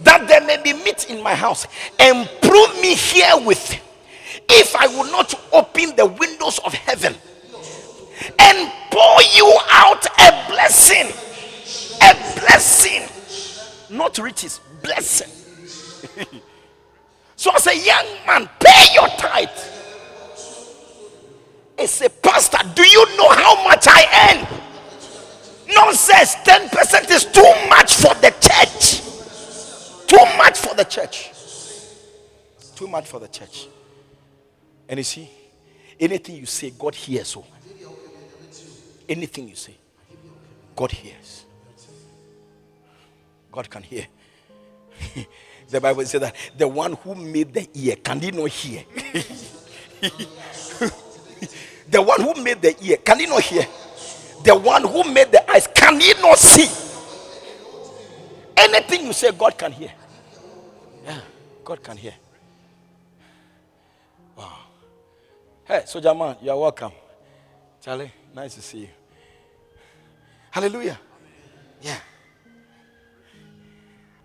that 0.00 0.28
there 0.28 0.42
may 0.42 0.62
be 0.62 0.72
meat 0.74 1.08
in 1.08 1.22
my 1.22 1.34
house, 1.34 1.66
and 1.98 2.28
prove 2.42 2.80
me 2.80 2.94
herewith. 2.94 3.82
If 4.48 4.76
I 4.76 4.86
will 4.86 5.10
not 5.10 5.34
open 5.52 5.96
the 5.96 6.06
windows 6.06 6.60
of 6.64 6.72
heaven 6.74 7.14
and 8.38 8.72
pour 8.90 9.22
you 9.34 9.58
out 9.70 10.06
a 10.06 10.50
blessing, 10.50 11.12
a 12.02 12.14
blessing, 12.38 13.08
not 13.90 14.18
riches, 14.18 14.60
blessing. 14.86 15.32
so 17.36 17.50
as 17.54 17.66
a 17.66 17.76
young 17.76 18.06
man, 18.26 18.48
pay 18.60 18.94
your 18.94 19.08
tithe. 19.08 19.48
It's 21.78 22.00
a 22.00 22.08
pastor. 22.08 22.58
Do 22.74 22.82
you 22.82 23.16
know 23.16 23.28
how 23.28 23.64
much 23.64 23.84
I 23.88 24.02
earn? 24.30 25.74
Nonsense. 25.74 26.36
10% 26.36 27.10
is 27.10 27.24
too 27.26 27.52
much 27.68 27.94
for 27.94 28.14
the 28.14 28.32
church. 28.40 29.02
Too 30.06 30.38
much 30.38 30.58
for 30.58 30.74
the 30.74 30.84
church. 30.84 31.32
Too 32.74 32.86
much 32.86 33.06
for 33.06 33.20
the 33.20 33.28
church. 33.28 33.68
And 34.88 34.98
you 34.98 35.04
see, 35.04 35.28
anything 35.98 36.36
you 36.36 36.46
say, 36.46 36.70
God 36.78 36.94
hears. 36.94 37.28
So, 37.28 37.44
anything 39.08 39.48
you 39.48 39.56
say, 39.56 39.74
God 40.74 40.92
hears. 40.92 41.44
God 43.50 43.68
can 43.68 43.82
hear. 43.82 44.06
the 45.68 45.80
Bible 45.80 46.04
says 46.04 46.20
that 46.20 46.34
the 46.56 46.68
one 46.68 46.92
who 46.94 47.14
made 47.14 47.52
the 47.52 47.68
ear, 47.74 47.96
can 47.96 48.20
he 48.20 48.30
not 48.30 48.48
hear? 48.50 48.84
the 51.88 52.02
one 52.02 52.20
who 52.20 52.42
made 52.42 52.60
the 52.62 52.76
ear, 52.82 52.96
can 52.98 53.18
he 53.20 53.26
not 53.26 53.42
hear? 53.42 53.66
The 54.44 54.54
one 54.56 54.84
who 54.84 55.04
made 55.12 55.32
the 55.32 55.50
eyes, 55.50 55.66
can 55.74 56.00
he 56.00 56.12
not 56.20 56.38
see? 56.38 56.68
Anything 58.56 59.06
you 59.06 59.12
say, 59.12 59.32
God 59.32 59.58
can 59.58 59.72
hear. 59.72 59.92
Yeah, 61.04 61.20
God 61.64 61.82
can 61.82 61.96
hear. 61.96 62.14
Wow. 64.36 64.58
Hey, 65.64 65.82
Soldier 65.86 66.14
Man, 66.14 66.36
you 66.40 66.50
are 66.50 66.58
welcome. 66.58 66.92
Charlie, 67.80 68.12
nice 68.34 68.54
to 68.54 68.62
see 68.62 68.78
you. 68.78 68.88
Hallelujah. 70.50 70.98
Yeah. 71.82 71.98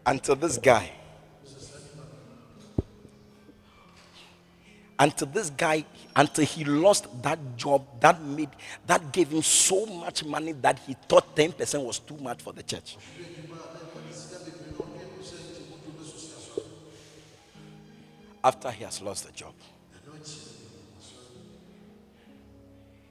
Until 0.06 0.36
this 0.36 0.58
guy, 0.58 0.92
until 4.98 5.28
this 5.28 5.50
guy, 5.50 5.84
until 6.16 6.46
he 6.46 6.64
lost 6.64 7.08
that 7.24 7.40
job 7.58 7.86
that 8.00 8.22
made 8.22 8.50
that 8.86 9.12
gave 9.12 9.30
him 9.30 9.42
so 9.42 9.86
much 9.86 10.24
money 10.24 10.52
that 10.54 10.80
he 10.80 10.96
thought 11.08 11.36
10% 11.36 11.84
was 11.84 12.00
too 12.00 12.18
much 12.18 12.42
for 12.42 12.54
the 12.54 12.64
church. 12.64 12.98
After 18.44 18.72
he 18.72 18.84
has 18.84 19.02
lost 19.02 19.26
the 19.28 19.32
job, 19.32 19.54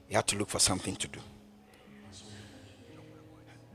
he 0.07 0.15
had 0.15 0.27
to 0.27 0.37
look 0.37 0.49
for 0.49 0.59
something 0.59 0.95
to 0.97 1.07
do. 1.07 1.19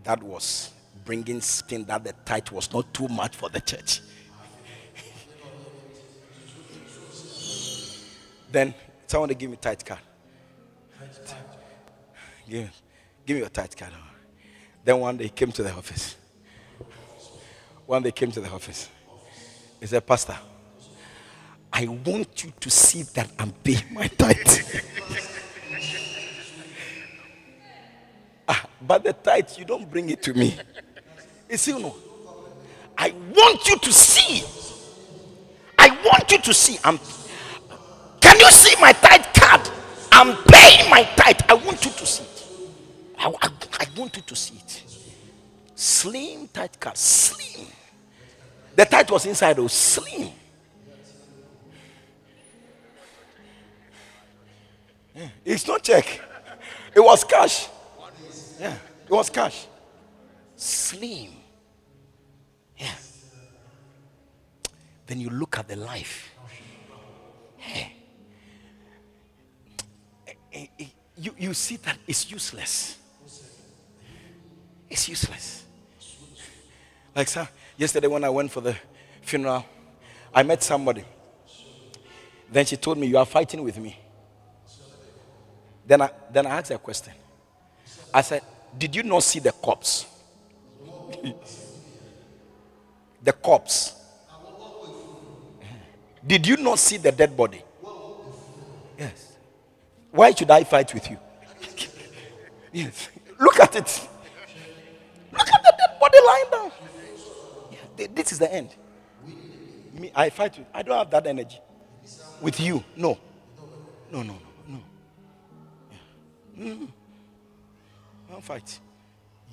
That 0.04 0.22
was 0.22 0.70
bringing 1.04 1.40
skin 1.40 1.84
that 1.84 2.04
the 2.04 2.12
tithe 2.24 2.48
was 2.50 2.72
not 2.72 2.92
too 2.92 3.08
much 3.08 3.36
for 3.36 3.48
the 3.48 3.60
church. 3.60 4.00
then 8.50 8.74
someone 9.06 9.28
give 9.30 9.50
me 9.50 9.56
tithe 9.56 9.84
card. 9.84 10.00
Give, 12.48 12.70
give 13.26 13.34
me 13.34 13.40
your 13.40 13.50
tithe 13.50 13.74
card. 13.76 13.92
Then 14.84 15.00
one 15.00 15.16
day 15.16 15.28
came 15.28 15.52
to 15.52 15.62
the 15.62 15.72
office. 15.72 16.16
One 17.86 18.02
day 18.02 18.12
came 18.12 18.30
to 18.32 18.40
the 18.40 18.48
office. 18.48 18.88
He 19.80 19.86
said, 19.86 20.06
Pastor, 20.06 20.36
I 21.72 21.86
want 21.86 22.44
you 22.44 22.52
to 22.58 22.70
see 22.70 23.02
that 23.02 23.30
I'm 23.38 23.52
paying 23.52 23.92
my 23.92 24.06
tithe. 24.06 24.36
ah, 28.48 28.66
but 28.80 29.04
the 29.04 29.12
tithe, 29.12 29.50
you 29.58 29.64
don't 29.64 29.90
bring 29.90 30.08
it 30.10 30.22
to 30.22 30.34
me. 30.34 30.56
You 31.48 31.56
see, 31.56 31.72
no. 31.72 31.94
I 32.98 33.10
want 33.10 33.66
you 33.68 33.78
to 33.78 33.92
see. 33.92 34.44
I 35.78 35.90
want 36.04 36.30
you 36.30 36.38
to 36.38 36.54
see. 36.54 36.78
I'm. 36.84 36.98
Can 38.20 38.40
you 38.40 38.50
see 38.50 38.74
my 38.80 38.92
tithe 38.92 39.26
card? 39.34 39.70
I'm 40.10 40.36
paying 40.44 40.90
my 40.90 41.04
tithe. 41.16 41.40
I 41.48 41.54
want 41.54 41.84
you 41.84 41.90
to 41.90 42.06
see 42.06 42.24
it. 42.24 42.46
I, 43.18 43.28
I, 43.42 43.48
I 43.80 43.86
want 43.96 44.16
you 44.16 44.22
to 44.22 44.36
see 44.36 44.56
it. 44.56 44.82
Slim 45.74 46.48
tithe 46.48 46.70
card. 46.80 46.96
Slim. 46.96 47.66
The 48.74 48.84
tithe 48.84 49.10
was 49.10 49.26
inside. 49.26 49.58
It 49.58 49.62
was 49.62 49.72
slim. 49.72 50.30
Yeah. 55.14 55.28
It's 55.44 55.66
not 55.66 55.82
check. 55.82 56.20
It 56.94 57.00
was 57.00 57.24
cash. 57.24 57.68
Yeah, 58.60 58.74
it 59.04 59.10
was 59.10 59.30
cash. 59.30 59.66
Slim. 60.56 61.30
Yeah. 62.78 62.94
Then 65.06 65.20
you 65.20 65.30
look 65.30 65.58
at 65.58 65.68
the 65.68 65.76
life. 65.76 66.32
Hey. 67.56 67.92
Eh, 70.26 70.32
eh, 70.52 70.66
eh, 70.80 70.84
you, 71.18 71.34
you 71.38 71.54
see 71.54 71.76
that 71.76 71.98
it's 72.06 72.30
useless. 72.30 72.98
It's 74.88 75.08
useless. 75.08 75.64
Like, 77.14 77.28
sir, 77.28 77.48
yesterday 77.76 78.06
when 78.06 78.24
I 78.24 78.30
went 78.30 78.50
for 78.50 78.60
the 78.60 78.76
funeral, 79.22 79.64
I 80.34 80.42
met 80.42 80.62
somebody. 80.62 81.04
Then 82.50 82.64
she 82.64 82.76
told 82.76 82.98
me, 82.98 83.06
You 83.06 83.18
are 83.18 83.26
fighting 83.26 83.62
with 83.62 83.78
me. 83.78 83.98
Then 85.86 86.02
I, 86.02 86.10
then 86.32 86.46
I 86.46 86.58
asked 86.58 86.68
her 86.70 86.74
a 86.76 86.78
question. 86.78 87.12
I 88.12 88.22
said, 88.22 88.42
Did 88.76 88.94
you 88.96 89.02
not 89.02 89.22
see 89.22 89.38
the 89.38 89.52
corpse? 89.52 90.06
The 93.22 93.32
corpse. 93.32 93.94
Did 96.26 96.46
you 96.46 96.56
not 96.56 96.78
see 96.78 96.96
the 96.96 97.12
dead 97.12 97.36
body? 97.36 97.62
Yes. 98.98 99.36
Why 100.10 100.32
should 100.32 100.50
I 100.50 100.64
fight 100.64 100.92
with 100.92 101.08
you? 101.10 101.18
yes. 102.72 103.08
Look 103.38 103.60
at 103.60 103.76
it. 103.76 104.08
Look 105.32 105.48
at 105.48 105.62
the 105.62 105.74
dead 105.78 106.00
body 106.00 106.18
lying 106.26 106.44
down. 106.50 106.72
Yeah, 107.98 108.06
this 108.14 108.32
is 108.32 108.38
the 108.38 108.52
end. 108.52 108.74
Me, 109.92 110.10
I 110.14 110.30
fight 110.30 110.58
with. 110.58 110.66
I 110.74 110.82
don't 110.82 110.96
have 110.98 111.10
that 111.10 111.26
energy. 111.26 111.58
With 112.40 112.60
you, 112.60 112.84
no, 112.96 113.18
no, 114.12 114.22
no, 114.22 114.34
no, 114.34 114.38
no. 114.68 114.80
Mm. 116.58 116.88
I 118.28 118.32
don't 118.32 118.44
fight. 118.44 118.78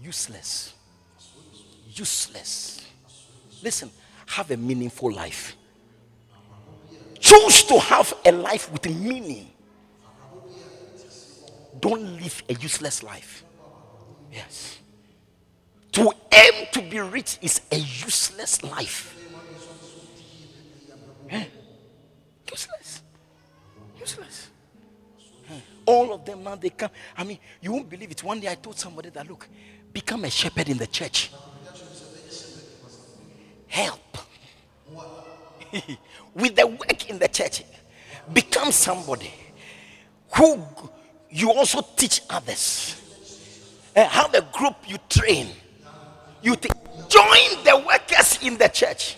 Useless. 0.02 0.74
Useless. 1.96 2.86
Listen, 3.62 3.90
have 4.28 4.52
a 4.52 4.58
meaningful 4.58 5.12
life. 5.12 5.56
Choose 7.20 7.64
to 7.64 7.80
have 7.80 8.14
a 8.26 8.32
life 8.32 8.72
with 8.72 8.86
meaning. 8.90 9.50
Don't 11.80 12.18
live 12.22 12.44
a 12.50 12.54
useless 12.54 13.04
life. 13.04 13.44
Yes. 14.32 14.80
To 15.94 16.12
aim 16.32 16.68
to 16.72 16.82
be 16.82 17.00
rich 17.00 17.38
is 17.42 17.62
a 17.72 17.78
useless 17.78 18.64
life. 18.64 19.16
Eh? 21.30 21.46
Useless. 22.50 23.02
Useless. 24.00 24.50
Eh? 25.50 25.60
All 25.86 26.14
of 26.14 26.26
them 26.26 26.44
now 26.44 26.56
they 26.56 26.70
come. 26.70 26.90
I 27.16 27.24
mean, 27.24 27.40
you 27.62 27.72
won't 27.72 27.90
believe 27.90 28.12
it. 28.12 28.24
One 28.24 28.40
day 28.40 28.50
I 28.50 28.56
told 28.56 28.78
somebody 28.78 29.10
that 29.10 29.28
look, 29.28 29.48
become 29.92 30.26
a 30.26 30.30
shepherd 30.30 30.70
in 30.70 30.78
the 30.78 30.88
church. 30.88 31.32
Help. 33.74 34.20
With 36.36 36.56
the 36.56 36.68
work 36.68 37.10
in 37.10 37.18
the 37.18 37.28
church, 37.28 37.64
become 38.32 38.72
somebody 38.72 39.34
who 40.36 40.62
you 41.32 41.52
also 41.52 41.82
teach 41.96 42.22
others. 42.30 43.02
And 43.96 44.08
have 44.08 44.32
a 44.36 44.42
group 44.54 44.76
you 44.86 44.98
train. 45.10 45.48
You 46.44 46.56
t- 46.56 46.70
join 47.10 47.64
the 47.64 47.84
workers 47.84 48.38
in 48.44 48.60
the 48.60 48.68
church. 48.68 49.18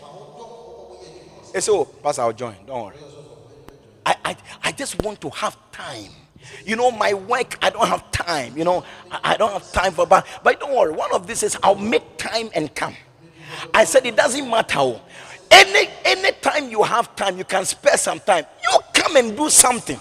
And 1.53 1.61
so, 1.61 1.83
Pastor, 1.83 2.21
I'll 2.21 2.31
join. 2.31 2.55
Don't 2.65 2.85
worry. 2.85 2.95
I, 4.05 4.15
I, 4.23 4.37
I 4.63 4.71
just 4.71 5.03
want 5.03 5.19
to 5.19 5.29
have 5.31 5.57
time. 5.73 6.11
You 6.65 6.77
know, 6.77 6.91
my 6.91 7.13
work, 7.13 7.57
I 7.61 7.71
don't 7.71 7.87
have 7.87 8.09
time. 8.11 8.57
You 8.57 8.63
know, 8.63 8.85
I, 9.11 9.33
I 9.33 9.37
don't 9.37 9.51
have 9.51 9.69
time 9.73 9.91
for 9.91 10.07
but 10.07 10.25
but 10.43 10.61
don't 10.61 10.73
worry. 10.73 10.93
One 10.93 11.13
of 11.13 11.27
these 11.27 11.43
is 11.43 11.57
I'll 11.61 11.75
make 11.75 12.15
time 12.17 12.49
and 12.55 12.73
come. 12.73 12.95
I 13.73 13.83
said 13.85 14.05
it 14.05 14.15
doesn't 14.15 14.49
matter. 14.49 14.79
Oh. 14.79 15.01
Any 15.51 15.89
any 16.03 16.31
time 16.41 16.69
you 16.69 16.83
have 16.83 17.15
time, 17.15 17.37
you 17.37 17.43
can 17.43 17.65
spare 17.65 17.97
some 17.97 18.19
time. 18.19 18.45
You 18.63 18.79
come 18.93 19.15
and 19.15 19.35
do 19.37 19.49
something. 19.49 19.99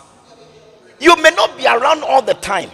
You 1.01 1.17
may 1.17 1.31
not 1.31 1.57
be 1.57 1.67
around 1.67 2.03
all 2.03 2.23
the 2.23 2.35
time. 2.35 2.71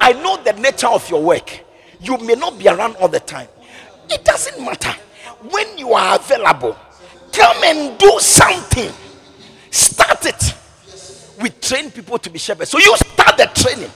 I 0.00 0.12
know 0.12 0.36
the 0.42 0.52
nature 0.54 0.88
of 0.88 1.08
your 1.08 1.22
work. 1.22 1.64
You 2.00 2.18
may 2.18 2.34
not 2.34 2.58
be 2.58 2.68
around 2.68 2.96
all 2.96 3.08
the 3.08 3.20
time. 3.20 3.48
It 4.10 4.24
doesn't 4.24 4.62
matter. 4.62 4.94
When 5.50 5.78
you 5.78 5.94
are 5.94 6.16
available, 6.16 6.76
come 7.32 7.64
and 7.64 7.98
do 7.98 8.18
something. 8.20 8.92
Start 9.70 10.26
it. 10.26 10.54
We 11.40 11.50
train 11.50 11.90
people 11.90 12.18
to 12.18 12.30
be 12.30 12.38
shepherds. 12.38 12.70
So 12.70 12.78
you 12.78 12.96
start 12.96 13.36
the 13.36 13.46
training. 13.54 13.90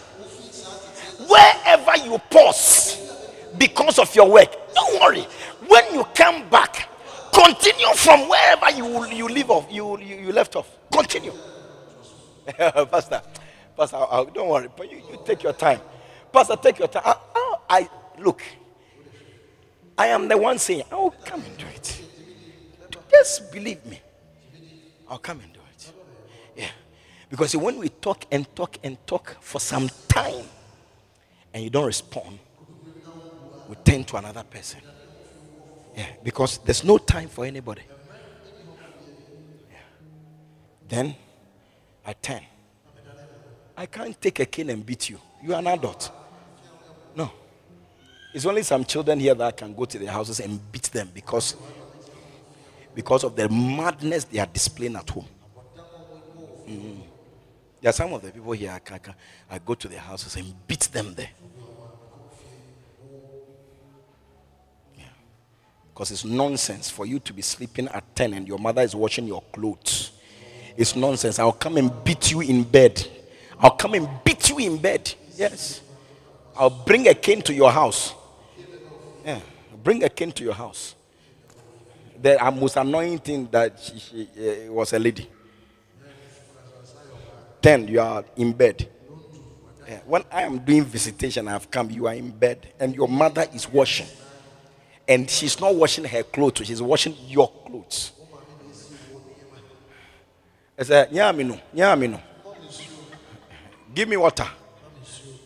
Wherever 1.29 1.97
you 2.05 2.19
pause 2.31 2.99
because 3.57 3.99
of 3.99 4.15
your 4.15 4.31
work, 4.31 4.53
don't 4.75 5.01
worry. 5.01 5.27
When 5.67 5.95
you 5.95 6.05
come 6.15 6.49
back, 6.49 6.89
continue 7.33 7.95
from 7.95 8.29
wherever 8.29 8.71
you 8.71 9.07
you 9.07 9.29
leave 9.29 9.51
off. 9.51 9.67
You 9.71 9.99
you, 9.99 10.17
you 10.17 10.33
left 10.33 10.57
off. 10.57 10.69
Continue. 10.93 11.33
Pastor, 12.57 13.23
Pastor, 13.77 13.97
I, 13.97 14.21
I, 14.21 14.25
don't 14.25 14.49
worry. 14.49 14.69
But 14.75 14.91
you, 14.91 14.99
you 14.99 15.21
take 15.25 15.43
your 15.43 15.53
time. 15.53 15.81
Pastor, 16.33 16.57
take 16.57 16.79
your 16.79 16.89
time. 16.89 17.03
I, 17.05 17.15
I, 17.35 17.57
I 17.69 17.89
look. 18.19 18.43
I 19.97 20.09
am 20.09 20.29
the 20.29 20.37
one 20.37 20.59
saying, 20.59 20.85
"Oh, 20.91 21.13
come 21.25 21.43
and 21.43 21.57
do 21.59 21.67
it." 21.67 22.03
Just 23.11 23.53
believe 23.53 23.85
me. 23.87 24.01
I'll 25.09 25.19
come 25.19 25.41
and 25.41 25.53
do 25.53 25.61
it. 25.75 25.93
Yeah. 26.57 26.71
Because 27.29 27.57
when 27.57 27.79
we 27.79 27.89
talk 27.89 28.25
and 28.31 28.47
talk 28.55 28.79
and 28.83 28.97
talk 29.07 29.37
for 29.41 29.61
some 29.61 29.91
time 30.09 30.45
and 31.53 31.65
you 31.65 31.71
don't 31.71 31.87
respond, 31.87 32.39
we 33.69 33.75
turn 33.85 34.05
to 34.05 34.17
another 34.17 34.45
person. 34.45 34.81
Yeah. 35.97 36.07
Because 36.23 36.59
there's 36.59 36.85
no 36.85 36.99
time 36.99 37.29
for 37.29 37.45
anybody. 37.45 37.83
Yeah. 39.71 39.77
Then 40.89 41.15
I 42.05 42.13
turn. 42.15 42.43
I 43.77 43.87
can't 43.87 44.21
take 44.21 44.41
a 44.41 44.47
cane 44.47 44.71
and 44.71 44.85
beat 44.85 45.09
you. 45.09 45.19
You 45.43 45.55
are 45.55 45.59
an 45.59 45.67
adult. 45.67 46.11
No. 47.17 47.31
It's 48.35 48.47
only 48.47 48.63
some 48.63 48.85
children 48.85 49.19
here 49.19 49.35
that 49.35 49.57
can 49.57 49.75
go 49.75 49.85
to 49.87 49.99
their 49.99 50.11
houses 50.11 50.41
and 50.41 50.61
beat 50.71 50.85
them 50.85 51.11
because, 51.13 51.57
because 52.95 53.25
of 53.25 53.35
the 53.35 53.49
madness 53.49 54.25
they 54.25 54.39
are 54.39 54.47
displaying 54.47 54.97
at 54.97 55.09
home. 55.09 55.27
Mm. 56.69 56.99
There 57.81 57.89
are 57.89 57.93
some 57.93 58.13
of 58.13 58.23
the 58.23 58.31
people 58.31 58.53
here 58.53 58.73
I, 58.73 58.79
can, 58.79 59.15
I 59.51 59.59
go 59.59 59.75
to 59.75 59.89
their 59.89 60.01
houses 60.01 60.37
and 60.37 60.55
beat 60.67 60.81
them 60.93 61.15
there. 61.15 61.31
Because 66.01 66.13
it's 66.13 66.25
nonsense 66.25 66.89
for 66.89 67.05
you 67.05 67.19
to 67.19 67.35
be 67.35 67.43
sleeping 67.43 67.87
at 67.89 68.17
10 68.17 68.33
and 68.33 68.49
your 68.49 68.59
mother 68.59 68.81
is 68.81 68.97
washing 68.97 69.27
your 69.27 69.43
clothes. 69.53 70.13
It's 70.75 70.97
nonsense. 70.97 71.39
I'll 71.39 71.53
come 71.53 71.77
and 71.77 71.93
beat 72.03 72.31
you 72.31 72.41
in 72.41 72.63
bed. 72.63 73.07
I'll 73.59 73.73
come 73.77 73.93
and 73.93 74.09
beat 74.25 74.49
you 74.49 74.57
in 74.61 74.79
bed. 74.79 75.13
Yes. 75.37 75.83
I'll 76.57 76.71
bring 76.71 77.07
a 77.07 77.13
cane 77.13 77.43
to 77.43 77.53
your 77.53 77.71
house. 77.71 78.15
Yeah. 79.27 79.41
Bring 79.85 80.03
a 80.03 80.09
cane 80.09 80.33
to 80.33 80.43
your 80.43 80.55
house. 80.55 80.95
The 82.23 82.39
most 82.59 82.79
annoying 82.79 83.19
thing 83.19 83.49
that 83.51 83.79
she, 83.79 83.99
she 83.99 84.69
uh, 84.69 84.73
was 84.73 84.95
a 84.95 84.99
lady. 84.99 85.29
Then 87.61 87.87
you 87.89 88.01
are 88.01 88.25
in 88.37 88.55
bed. 88.55 88.89
Yeah. 89.87 89.99
When 90.07 90.25
I 90.33 90.45
am 90.45 90.61
doing 90.61 90.83
visitation, 90.83 91.47
I 91.47 91.51
have 91.51 91.71
come, 91.71 91.91
you 91.91 92.07
are 92.07 92.15
in 92.15 92.31
bed, 92.31 92.73
and 92.81 92.95
your 92.95 93.07
mother 93.07 93.45
is 93.53 93.69
washing. 93.69 94.07
And 95.11 95.29
she's 95.29 95.61
not 95.61 95.75
washing 95.75 96.05
her 96.05 96.23
clothes, 96.23 96.65
she's 96.65 96.81
washing 96.81 97.17
your 97.27 97.51
clothes. 97.67 98.13
I 100.79 100.85
said, 100.85 101.11
Nyamino, 101.11 101.61
Nyamino. 101.75 102.21
Give 103.93 104.09
me 104.09 104.17
water. 104.17 104.47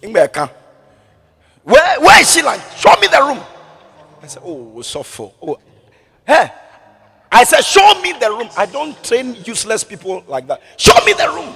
Where, 0.03 2.01
where 2.01 2.21
is 2.21 2.31
she 2.31 2.43
like? 2.43 2.61
Show 2.77 2.95
me 3.01 3.07
the 3.07 3.23
room. 3.23 3.41
I 4.23 4.27
said, 4.27 4.43
Oh, 4.45 4.83
so 4.83 5.03
full. 5.03 5.35
Oh, 5.41 5.59
hey. 6.27 6.53
I 7.33 7.45
said, 7.45 7.63
Show 7.63 8.03
me 8.03 8.13
the 8.13 8.29
room. 8.29 8.51
I 8.59 8.67
don't 8.67 9.03
train 9.03 9.35
useless 9.47 9.83
people 9.83 10.23
like 10.29 10.47
that. 10.47 10.61
Show 10.77 11.03
me 11.07 11.15
the 11.15 11.27
room. 11.31 11.55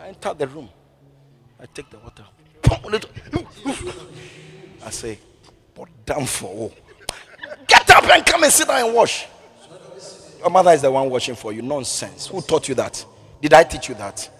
I 0.00 0.08
enter 0.08 0.34
the 0.34 0.46
room. 0.46 0.68
I 1.60 1.66
take 1.66 1.90
the 1.90 1.98
water. 1.98 2.24
I 4.84 4.90
say, 4.90 5.18
But 5.76 5.88
damn 6.06 6.24
for 6.26 6.46
all. 6.46 6.74
Get 7.68 7.90
up 7.90 8.04
and 8.04 8.24
come 8.24 8.42
and 8.44 8.52
sit 8.52 8.66
down 8.66 8.86
and 8.86 8.94
wash. 8.94 9.26
Your 10.40 10.50
mother 10.50 10.70
is 10.70 10.82
the 10.82 10.90
one 10.90 11.10
washing 11.10 11.34
for 11.34 11.52
you. 11.52 11.62
Nonsense. 11.62 12.28
Who 12.28 12.40
taught 12.40 12.68
you 12.68 12.74
that? 12.76 13.04
Did 13.40 13.52
I 13.52 13.64
teach 13.64 13.88
you 13.88 13.94
that? 13.96 14.30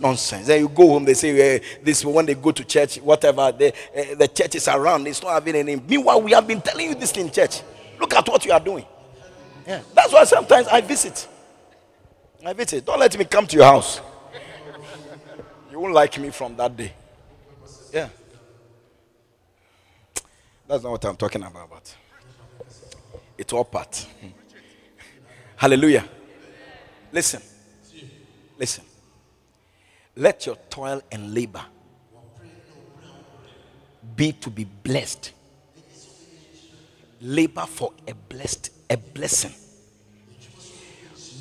Nonsense. 0.00 0.46
Then 0.46 0.60
you 0.60 0.68
go 0.68 0.88
home, 0.88 1.04
they 1.04 1.14
say, 1.14 1.56
uh, 1.56 1.60
this 1.82 2.04
when 2.04 2.26
they 2.26 2.34
go 2.34 2.52
to 2.52 2.64
church, 2.64 2.96
whatever, 2.98 3.50
they, 3.52 3.68
uh, 3.70 4.14
the 4.16 4.28
church 4.28 4.54
is 4.54 4.68
around, 4.68 5.06
it's 5.06 5.22
not 5.22 5.32
having 5.32 5.56
any. 5.56 5.76
Meanwhile, 5.76 6.22
we 6.22 6.32
have 6.32 6.46
been 6.46 6.60
telling 6.60 6.90
you 6.90 6.94
this 6.94 7.12
in 7.12 7.30
church. 7.30 7.62
Look 7.98 8.14
at 8.14 8.28
what 8.28 8.44
you 8.44 8.52
are 8.52 8.60
doing. 8.60 8.84
Yeah. 9.66 9.80
That's 9.94 10.12
why 10.12 10.24
sometimes 10.24 10.68
I 10.68 10.80
visit. 10.80 11.26
I 12.44 12.52
visit. 12.52 12.84
Don't 12.84 13.00
let 13.00 13.16
me 13.18 13.24
come 13.24 13.46
to 13.46 13.56
your 13.56 13.66
house. 13.66 14.00
You 15.70 15.80
won't 15.80 15.94
like 15.94 16.18
me 16.18 16.30
from 16.30 16.56
that 16.56 16.76
day. 16.76 16.92
Yeah. 17.92 18.08
That's 20.68 20.82
not 20.82 20.92
what 20.92 21.04
I'm 21.06 21.16
talking 21.16 21.42
about. 21.42 21.96
It's 23.38 23.52
all 23.52 23.64
part. 23.64 24.06
Hallelujah. 25.56 26.04
Listen. 27.10 27.40
Listen. 28.58 28.84
Let 30.14 30.44
your 30.46 30.56
toil 30.68 31.00
and 31.10 31.32
labor 31.32 31.64
be 34.14 34.32
to 34.32 34.50
be 34.50 34.64
blessed. 34.64 35.32
Labor 37.20 37.66
for 37.66 37.92
a 38.06 38.14
blessed 38.14 38.70
a 38.90 38.96
blessing. 38.96 39.52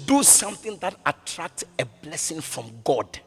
Do 0.06 0.24
something 0.24 0.78
that 0.78 0.96
attracts 1.06 1.64
a 1.78 1.86
blessing 1.86 2.42
from 2.42 2.72
God. 2.84 3.20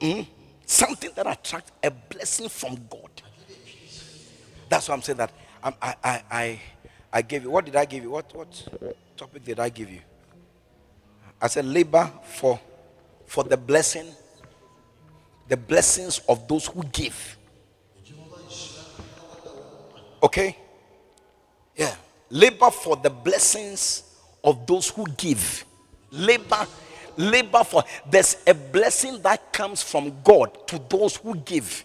Mm? 0.00 0.26
Something 0.66 1.10
that 1.14 1.26
attracts 1.26 1.72
a 1.82 1.90
blessing 1.90 2.48
from 2.48 2.78
God. 2.90 3.10
That's 4.68 4.88
why 4.88 4.94
I'm 4.94 5.02
saying 5.02 5.18
that 5.18 5.32
I, 5.62 5.72
I, 5.82 6.22
I, 6.30 6.60
I 7.12 7.22
gave 7.22 7.42
you. 7.44 7.50
What 7.50 7.64
did 7.64 7.76
I 7.76 7.84
give 7.84 8.02
you? 8.04 8.10
What, 8.10 8.34
what 8.34 8.68
topic 9.16 9.44
did 9.44 9.60
I 9.60 9.68
give 9.68 9.90
you? 9.90 10.00
I 11.40 11.46
said 11.48 11.64
labor 11.64 12.10
for 12.24 12.58
for 13.26 13.44
the 13.44 13.56
blessing, 13.56 14.06
the 15.48 15.56
blessings 15.56 16.20
of 16.28 16.48
those 16.48 16.66
who 16.66 16.82
give. 16.84 17.36
Okay? 20.22 20.56
Yeah. 21.76 21.94
labor 22.30 22.70
for 22.70 22.96
the 22.96 23.10
blessings 23.10 24.02
of 24.42 24.66
those 24.66 24.88
who 24.90 25.06
give. 25.16 25.64
Labor, 26.10 26.66
labor 27.16 27.64
for. 27.64 27.84
There's 28.10 28.36
a 28.46 28.54
blessing 28.54 29.20
that 29.22 29.52
comes 29.52 29.82
from 29.82 30.14
God 30.22 30.66
to 30.68 30.78
those 30.88 31.16
who 31.16 31.36
give. 31.36 31.84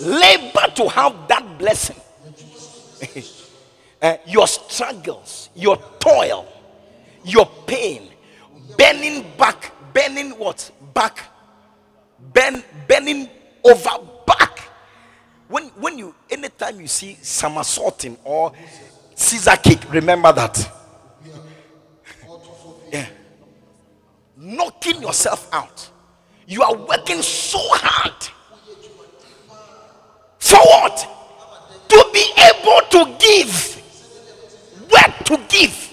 Labor 0.00 0.72
to 0.76 0.88
have 0.88 1.28
that 1.28 1.58
blessing. 1.58 1.96
uh, 4.02 4.16
your 4.26 4.46
struggles, 4.46 5.50
your 5.54 5.76
toil, 5.98 6.46
your 7.24 7.46
pain, 7.66 8.10
bending 8.76 9.24
back, 9.36 9.72
bending 9.92 10.30
what? 10.38 10.70
Back, 10.94 11.24
bend, 12.32 12.64
bending 12.86 13.28
over 13.64 13.90
back. 14.26 14.60
When 15.48 15.64
when 15.80 15.98
you 15.98 16.14
anytime 16.30 16.80
you 16.80 16.86
see 16.86 17.16
somersaulting 17.22 18.16
or 18.24 18.52
Caesar 19.14 19.56
kick, 19.56 19.90
remember 19.92 20.32
that. 20.32 20.72
Yeah. 22.90 23.06
Knocking 24.34 25.02
yourself 25.02 25.46
out. 25.52 25.90
You 26.46 26.62
are 26.62 26.74
working 26.74 27.20
so 27.20 27.58
hard. 27.60 28.14
For 30.48 30.56
what? 30.56 30.96
To 31.88 32.10
be 32.10 32.24
able 32.48 32.80
to 32.88 33.16
give. 33.18 33.82
Work 34.90 35.24
to 35.26 35.36
give. 35.46 35.92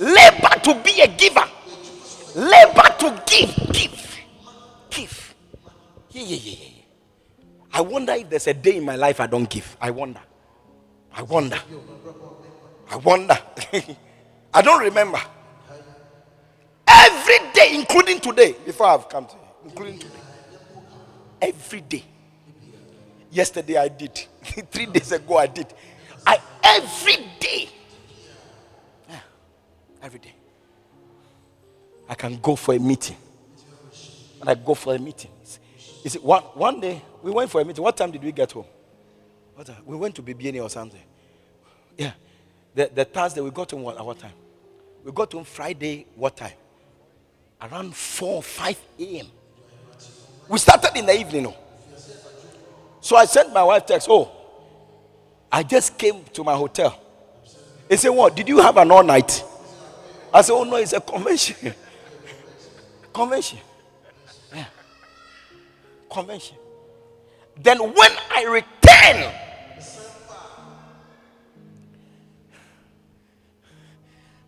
Labor 0.00 0.58
to 0.64 0.74
be 0.82 1.00
a 1.02 1.06
giver. 1.06 1.44
Labor 2.34 2.88
to 2.98 3.22
give. 3.26 3.54
Give. 3.72 4.18
Give. 4.90 5.34
Yeah, 6.10 6.22
yeah, 6.22 6.36
yeah, 6.36 6.56
yeah. 6.64 6.82
I 7.74 7.80
wonder 7.80 8.12
if 8.14 8.28
there's 8.28 8.48
a 8.48 8.54
day 8.54 8.78
in 8.78 8.84
my 8.84 8.96
life 8.96 9.20
I 9.20 9.28
don't 9.28 9.48
give. 9.48 9.76
I 9.80 9.92
wonder. 9.92 10.20
I 11.12 11.22
wonder. 11.22 11.60
I 12.90 12.96
wonder. 12.96 13.38
I 14.52 14.62
don't 14.62 14.82
remember. 14.82 15.20
Every 16.88 17.38
day, 17.54 17.74
including 17.76 18.18
today, 18.18 18.56
before 18.64 18.88
I've 18.88 19.08
come 19.08 19.26
to 19.26 19.34
you, 19.34 19.70
including 19.70 19.98
today. 20.00 20.18
Every 21.40 21.80
day. 21.82 22.04
Yesterday 23.36 23.76
I 23.76 23.88
did. 23.88 24.16
Three 24.70 24.86
days 24.86 25.12
ago 25.12 25.36
I 25.36 25.46
did. 25.46 25.66
I 26.26 26.38
every 26.64 27.16
day. 27.38 27.68
Yeah, 29.10 29.18
every 30.02 30.18
day. 30.20 30.34
I 32.08 32.14
can 32.14 32.38
go 32.40 32.56
for 32.56 32.72
a 32.74 32.78
meeting. 32.78 33.18
And 34.40 34.48
I 34.48 34.54
go 34.54 34.72
for 34.72 34.94
a 34.94 34.98
meeting. 34.98 35.30
You 36.02 36.08
see, 36.08 36.18
one, 36.18 36.42
one 36.54 36.80
day 36.80 37.02
we 37.22 37.30
went 37.30 37.50
for 37.50 37.60
a 37.60 37.64
meeting. 37.66 37.84
What 37.84 37.94
time 37.98 38.10
did 38.10 38.24
we 38.24 38.32
get 38.32 38.52
home? 38.52 38.64
What 39.54 39.66
time? 39.66 39.82
We 39.84 39.96
went 39.96 40.14
to 40.14 40.22
BBNA 40.22 40.62
or 40.62 40.70
something. 40.70 41.02
Yeah. 41.98 42.12
The, 42.74 42.90
the 42.94 43.04
Thursday 43.04 43.42
we 43.42 43.50
got 43.50 43.70
home 43.70 43.82
what, 43.82 43.98
at 43.98 44.06
what 44.06 44.18
time? 44.18 44.32
We 45.04 45.12
got 45.12 45.30
home 45.30 45.44
Friday, 45.44 46.06
what 46.14 46.38
time? 46.38 46.56
Around 47.60 47.94
4 47.94 48.42
5 48.42 48.80
a.m. 48.98 49.26
We 50.48 50.56
started 50.58 50.96
in 50.96 51.04
the 51.04 51.20
evening. 51.20 51.42
No? 51.42 51.65
So 53.06 53.14
I 53.14 53.24
sent 53.24 53.52
my 53.52 53.62
wife 53.62 53.86
text, 53.86 54.08
oh, 54.10 54.32
I 55.52 55.62
just 55.62 55.96
came 55.96 56.24
to 56.32 56.42
my 56.42 56.54
hotel. 56.56 57.00
He 57.88 57.96
said, 57.96 58.08
what? 58.08 58.34
Did 58.34 58.48
you 58.48 58.58
have 58.58 58.76
an 58.78 58.90
all 58.90 59.04
night? 59.04 59.44
I 60.34 60.42
said, 60.42 60.54
oh 60.54 60.64
no, 60.64 60.74
it's 60.74 60.92
a 60.92 61.00
convention. 61.00 61.72
convention. 63.12 63.58
Yeah. 64.52 64.64
Convention. 66.10 66.56
Then 67.62 67.78
when 67.78 68.10
I 68.28 68.42
return, 68.42 69.32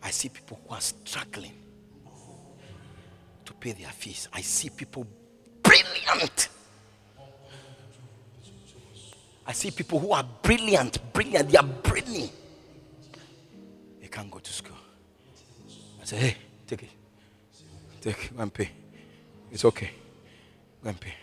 I 0.02 0.10
see 0.10 0.30
people 0.30 0.58
who 0.66 0.74
are 0.74 0.80
struggling 0.80 1.52
to 3.44 3.54
pay 3.54 3.70
their 3.70 3.90
fees. 3.90 4.26
I 4.32 4.40
see 4.40 4.68
people 4.68 5.06
brilliant. 5.62 6.48
I 9.48 9.52
see 9.52 9.70
people 9.70 9.98
who 9.98 10.12
are 10.12 10.24
brilliant, 10.42 10.98
brilliant. 11.10 11.48
They 11.48 11.56
are 11.56 11.64
brilliant. 11.64 12.30
They 13.98 14.06
can't 14.06 14.30
go 14.30 14.40
to 14.40 14.52
school. 14.52 14.76
I 16.02 16.04
say, 16.04 16.16
hey, 16.18 16.36
take 16.66 16.82
it. 16.82 16.90
Take 18.02 18.24
it, 18.26 18.36
go 18.36 18.42
and 18.42 18.52
pay. 18.52 18.68
It's 19.50 19.64
okay. 19.64 19.90
Go 20.84 20.90
and 20.90 21.00
pay. 21.00 21.14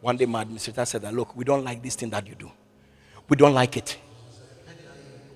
One 0.00 0.16
day 0.16 0.24
my 0.24 0.40
administrator 0.40 0.86
said 0.86 1.02
that, 1.02 1.12
look, 1.12 1.36
we 1.36 1.44
don't 1.44 1.62
like 1.62 1.82
this 1.82 1.94
thing 1.94 2.08
that 2.08 2.26
you 2.26 2.34
do. 2.34 2.50
We 3.28 3.36
don't 3.36 3.52
like 3.52 3.76
it. 3.76 3.98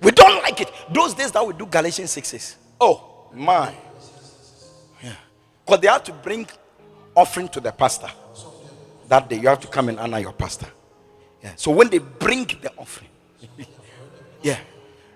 We 0.01 0.09
don't 0.09 0.41
like 0.41 0.59
it. 0.59 0.71
Those 0.91 1.13
days 1.13 1.31
that 1.31 1.45
we 1.45 1.53
do 1.53 1.67
Galatians 1.67 2.09
6 2.09 2.27
6. 2.27 2.55
Oh, 2.81 3.29
my. 3.31 3.75
Yeah. 5.03 5.13
Because 5.63 5.81
they 5.81 5.87
have 5.87 6.03
to 6.05 6.13
bring 6.13 6.47
offering 7.15 7.47
to 7.49 7.59
the 7.59 7.71
pastor. 7.71 8.09
That 9.07 9.29
day, 9.29 9.39
you 9.39 9.47
have 9.49 9.59
to 9.59 9.67
come 9.67 9.89
and 9.89 9.99
honor 9.99 10.19
your 10.19 10.33
pastor. 10.33 10.67
Yeah. 11.43 11.53
So 11.55 11.71
when 11.71 11.89
they 11.89 11.99
bring 11.99 12.45
the 12.45 12.71
offering, 12.77 13.09
yeah, 14.41 14.59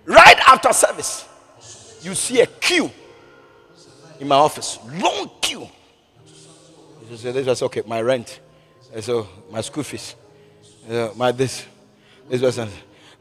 right 0.05 0.38
after 0.47 0.72
service, 0.74 1.28
you 2.01 2.15
see 2.15 2.41
a 2.41 2.47
queue 2.47 2.89
in 4.19 4.28
my 4.28 4.36
office, 4.36 4.80
long 4.93 5.30
queue. 5.41 5.67
This 7.09 7.45
was 7.45 7.61
okay. 7.63 7.82
My 7.86 8.01
rent, 8.01 8.39
so 9.01 9.28
my 9.51 9.61
school 9.61 9.84
fees, 9.84 10.15
uh, 10.89 11.09
my 11.15 11.32
this, 11.32 11.65
this 12.30 12.41
was. 12.41 12.59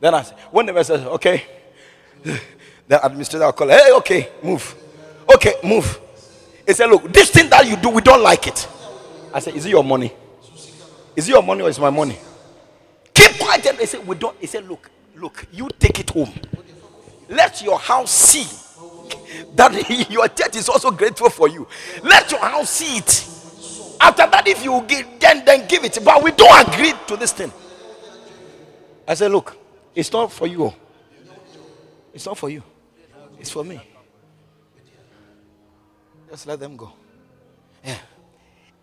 Then 0.01 0.15
I, 0.15 0.23
when 0.51 0.67
the 0.67 0.83
says, 0.83 1.01
okay, 1.07 1.45
the 2.23 3.05
administrator 3.05 3.45
will 3.47 3.53
call, 3.53 3.69
hey, 3.69 3.93
okay, 3.97 4.29
move, 4.43 4.75
okay, 5.35 5.55
move. 5.63 6.01
He 6.67 6.73
said, 6.73 6.87
look, 6.87 7.13
this 7.13 7.31
thing 7.31 7.51
that 7.51 7.67
you 7.67 7.77
do, 7.77 7.91
we 7.91 8.01
don't 8.01 8.23
like 8.23 8.47
it. 8.47 8.69
I 9.35 9.41
said, 9.41 9.55
is 9.55 9.67
it 9.67 9.71
your 9.71 9.85
money? 9.85 10.13
Is 11.17 11.29
it 11.29 11.33
your 11.33 11.43
money 11.43 11.63
or 11.63 11.69
is 11.69 11.79
my 11.79 11.91
money? 11.91 12.17
Keep 13.51 13.63
quiet. 13.63 13.67
And 13.67 13.79
they 13.79 13.87
said, 13.87 14.07
We 14.07 14.17
don't. 14.17 14.37
He 14.41 14.47
said, 14.47 14.69
Look, 14.69 14.91
look, 15.17 15.47
you 15.53 15.69
take 15.79 16.01
it 16.01 16.11
home. 16.11 16.33
Let 17.29 17.63
your 17.63 17.79
house 17.79 18.11
see 18.11 18.45
that 19.55 20.09
your 20.11 20.29
church 20.29 20.57
is 20.57 20.69
also 20.69 20.91
grateful 20.91 21.31
for 21.31 21.49
you. 21.49 21.67
Let 22.03 22.31
your 22.31 22.41
house 22.41 22.71
see 22.71 22.99
it. 22.99 23.27
After 24.01 24.27
that, 24.27 24.47
if 24.49 24.65
you 24.65 24.83
give, 24.89 25.07
then 25.21 25.45
then 25.45 25.67
give 25.69 25.85
it. 25.85 25.99
But 26.05 26.23
we 26.23 26.33
don't 26.33 26.69
agree 26.69 26.93
to 27.09 27.17
this 27.17 27.33
thing. 27.33 27.53
I 29.07 29.15
said, 29.15 29.31
Look, 29.31 29.57
it's 29.95 30.13
not 30.13 30.33
for 30.33 30.47
you. 30.47 30.73
It's 32.13 32.27
not 32.27 32.37
for 32.39 32.51
you. 32.51 32.63
It's 33.39 33.51
for 33.51 33.65
me. 33.65 33.81
Just 36.29 36.47
let 36.47 36.61
them 36.61 36.77
go. 36.77 36.93
Yeah. 37.85 37.99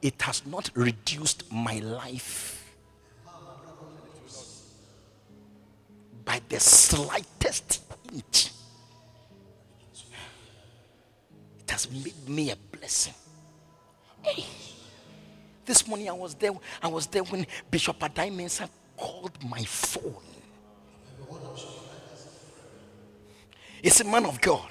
It 0.02 0.22
has 0.22 0.46
not 0.46 0.70
reduced 0.76 1.52
my 1.52 1.80
life 1.80 2.57
by 6.28 6.42
the 6.50 6.60
slightest 6.60 7.82
inch. 8.14 8.52
It 11.62 11.72
has 11.72 11.90
made 11.90 12.28
me 12.28 12.52
a 12.52 12.58
blessing. 12.58 13.14
Hey, 14.22 14.44
this 15.66 15.88
morning 15.88 16.10
I 16.10 16.12
was 16.12 16.34
there. 16.36 16.52
I 16.84 16.88
was 16.90 17.08
there 17.08 17.24
when 17.24 17.48
Bishop 17.72 17.98
Adai 18.00 18.30
Mensah 18.30 18.70
called 18.98 19.42
my 19.50 19.64
phone. 19.64 20.16
He's 23.82 24.02
a 24.02 24.04
man 24.04 24.26
of 24.26 24.42
God. 24.42 24.68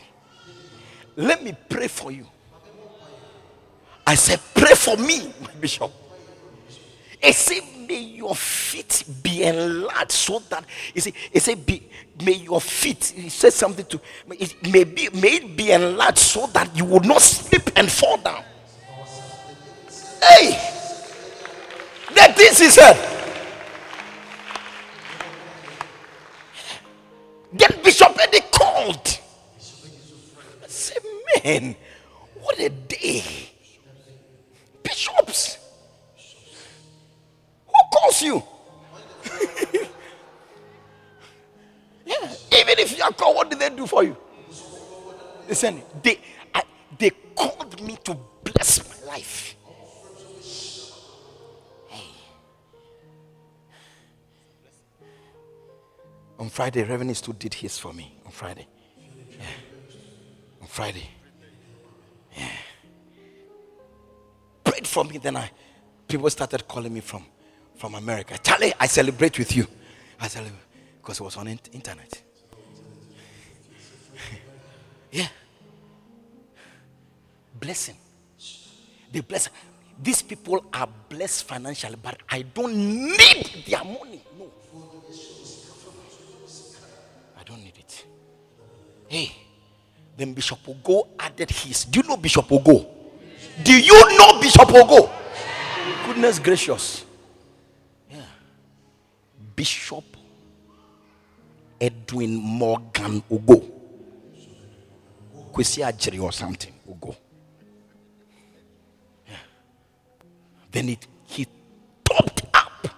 Let 1.17 1.43
me 1.43 1.57
pray 1.71 1.89
for 1.89 2.13
you. 2.13 2.27
I 4.07 4.15
said, 4.15 4.41
Pray 4.55 4.75
for 4.75 4.99
me, 4.99 5.33
my 5.41 5.53
bishop. 5.55 5.91
He 7.27 7.33
said, 7.33 7.63
May 7.89 8.01
your 8.01 8.37
feet 8.37 9.05
be 9.23 9.43
enlarged 9.43 10.13
so 10.13 10.39
that 10.49 10.65
he 10.95 11.01
said, 11.01 11.13
he 11.33 11.39
said 11.41 11.67
be, 11.67 11.89
May 12.25 12.35
your 12.35 12.61
feet, 12.61 13.05
he 13.17 13.29
said 13.29 13.53
something 13.53 13.85
to 13.87 14.01
it 14.31 14.73
may 14.73 14.85
be 14.85 15.09
may 15.11 15.35
it 15.37 15.57
be 15.57 15.73
enlarged 15.73 16.19
so 16.19 16.47
that 16.49 16.77
you 16.77 16.85
will 16.85 17.01
not 17.01 17.21
slip 17.21 17.69
and 17.77 17.91
fall 17.91 18.17
down. 18.19 18.45
Hey, 20.23 20.51
that 22.15 22.35
this 22.37 22.61
he 22.61 22.71
said. 22.71 22.95
Then 27.53 27.71
Bishop 27.83 28.17
Eddie 28.21 28.41
called. 28.53 29.19
Said, 30.67 31.03
Man, 31.45 31.75
what 32.41 32.59
a 32.61 32.69
day 32.69 33.25
bishops. 34.83 35.46
Calls 37.97 38.23
you? 38.23 38.43
yeah. 42.05 42.35
Even 42.61 42.79
if 42.79 42.97
you 42.97 43.03
are 43.03 43.13
called, 43.13 43.37
what 43.37 43.49
did 43.49 43.59
they 43.59 43.71
do 43.71 43.87
for 43.87 44.05
you? 44.05 44.15
Listen, 45.49 45.83
they 46.03 46.21
I, 46.55 46.63
they 46.99 47.11
called 47.35 47.81
me 47.81 47.97
to 48.05 48.19
bless 48.45 48.87
my 48.87 49.13
life. 49.13 49.57
Hey. 51.89 52.05
On 56.39 56.51
Friday, 56.51 56.83
Reverend 56.83 57.17
Stu 57.17 57.33
did 57.33 57.55
his 57.55 57.79
for 57.79 57.95
me. 57.95 58.15
On 58.27 58.33
Friday. 58.33 58.67
Yeah. 59.31 59.47
On 60.61 60.69
Friday. 60.69 61.09
Yeah. 62.37 62.49
Prayed 64.65 64.87
for 64.87 65.05
me. 65.05 65.17
Then 65.17 65.37
I 65.39 65.51
people 66.07 66.29
started 66.29 66.69
calling 66.69 66.93
me 66.93 67.01
from 67.01 67.25
from 67.77 67.95
America. 67.95 68.39
Charlie, 68.43 68.73
I 68.79 68.87
celebrate 68.87 69.39
with 69.39 69.55
you. 69.57 69.67
I 70.21 70.29
celebrate 70.29 70.61
because 71.01 71.21
it 71.21 71.23
was 71.23 71.37
on 71.37 71.47
internet. 71.49 72.23
yeah. 75.13 75.29
Blessing. 77.59 77.97
They 79.13 79.21
bless. 79.21 79.49
These 80.03 80.23
people 80.23 80.65
are 80.75 80.89
blessed 81.09 81.45
financially, 81.45 81.97
but 82.03 82.19
I 82.29 82.43
don't 82.43 82.75
need 82.77 83.65
their 83.67 83.85
money. 83.85 84.23
No. 84.39 84.51
I 87.39 87.43
don't 87.45 87.63
need 87.63 87.79
it. 87.79 88.05
Hey, 89.09 89.33
then 90.17 90.35
Bishop 90.35 90.59
Ogo 90.67 91.09
added 91.19 91.51
his. 91.51 91.85
Do 91.85 92.01
you 92.01 92.09
know 92.09 92.17
Bishop 92.17 92.47
Ogo? 92.49 92.87
Do 93.63 93.73
you 93.73 94.19
know 94.19 94.39
Bishop 94.41 94.69
Ogo? 94.69 95.11
Goodness 96.05 96.39
gracious. 96.39 97.06
Bishop 99.57 100.05
Edwin 101.81 102.35
Morgan 102.37 103.23
Ogo. 103.31 103.63
Kwesi 105.53 105.83
Ajiri 105.83 106.23
or 106.23 106.33
something. 106.33 106.73
Ogo. 106.89 107.17
Yeah. 109.27 109.37
Then 110.71 110.91
it 110.91 111.07
he 111.25 111.47
topped 112.05 112.45
up. 112.53 112.89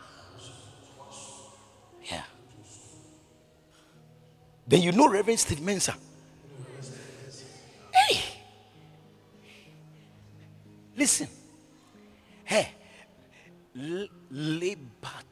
Yeah. 2.11 2.22
Then 4.66 4.82
you 4.82 4.92
know 4.92 5.09
Reverend 5.09 5.38
Steve 5.38 5.61
Mensah. 5.61 5.96
Hey. 7.92 8.20
Listen. 10.96 11.28
Hey. 12.44 12.70
Labor 14.30 14.78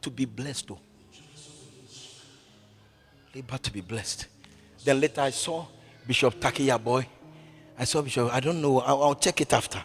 to 0.01 0.11
be 0.11 0.25
blessed 0.25 0.69
though. 0.69 0.86
Labor 3.37 3.59
to 3.59 3.71
be 3.71 3.83
blessed. 3.83 4.29
Then 4.83 4.99
later 4.99 5.21
I 5.21 5.29
saw 5.29 5.67
Bishop 6.07 6.41
Takiya 6.41 6.83
boy. 6.83 7.07
I 7.79 7.85
saw 7.85 8.01
Bishop. 8.01 8.33
I 8.33 8.41
don't 8.41 8.63
know. 8.63 8.81
I'll, 8.81 9.03
I'll 9.03 9.15
check 9.15 9.39
it 9.43 9.53
after. 9.53 9.85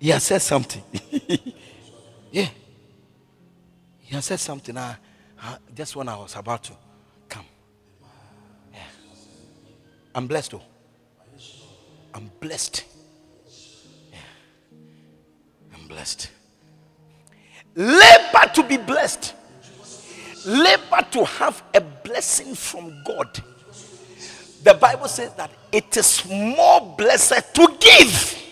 He 0.00 0.08
has 0.08 0.22
said 0.22 0.40
something. 0.40 0.82
yeah. 2.32 2.48
He 3.98 4.14
has 4.14 4.24
said 4.24 4.40
something. 4.40 4.78
I, 4.78 4.96
I, 5.42 5.58
just 5.74 5.94
when 5.94 6.08
I 6.08 6.16
was 6.16 6.34
about 6.36 6.64
to 6.64 6.72
come. 7.28 7.44
Yeah. 8.72 8.78
I'm 10.14 10.26
blessed 10.26 10.52
though. 10.52 10.62
I'm 12.14 12.30
blessed. 12.40 12.82
Yeah. 14.10 14.18
I'm 15.74 15.86
blessed. 15.86 16.30
Labor 17.74 18.50
to 18.54 18.62
be 18.62 18.78
blessed. 18.78 19.34
Labor 20.46 21.04
to 21.10 21.24
have 21.24 21.62
a 21.74 21.80
blessing 21.80 22.54
from 22.54 23.02
God. 23.04 23.42
The 24.62 24.74
Bible 24.74 25.08
says 25.08 25.32
that 25.34 25.50
it 25.72 25.96
is 25.96 26.24
more 26.26 26.94
blessed 26.96 27.54
to 27.54 27.76
give. 27.80 28.42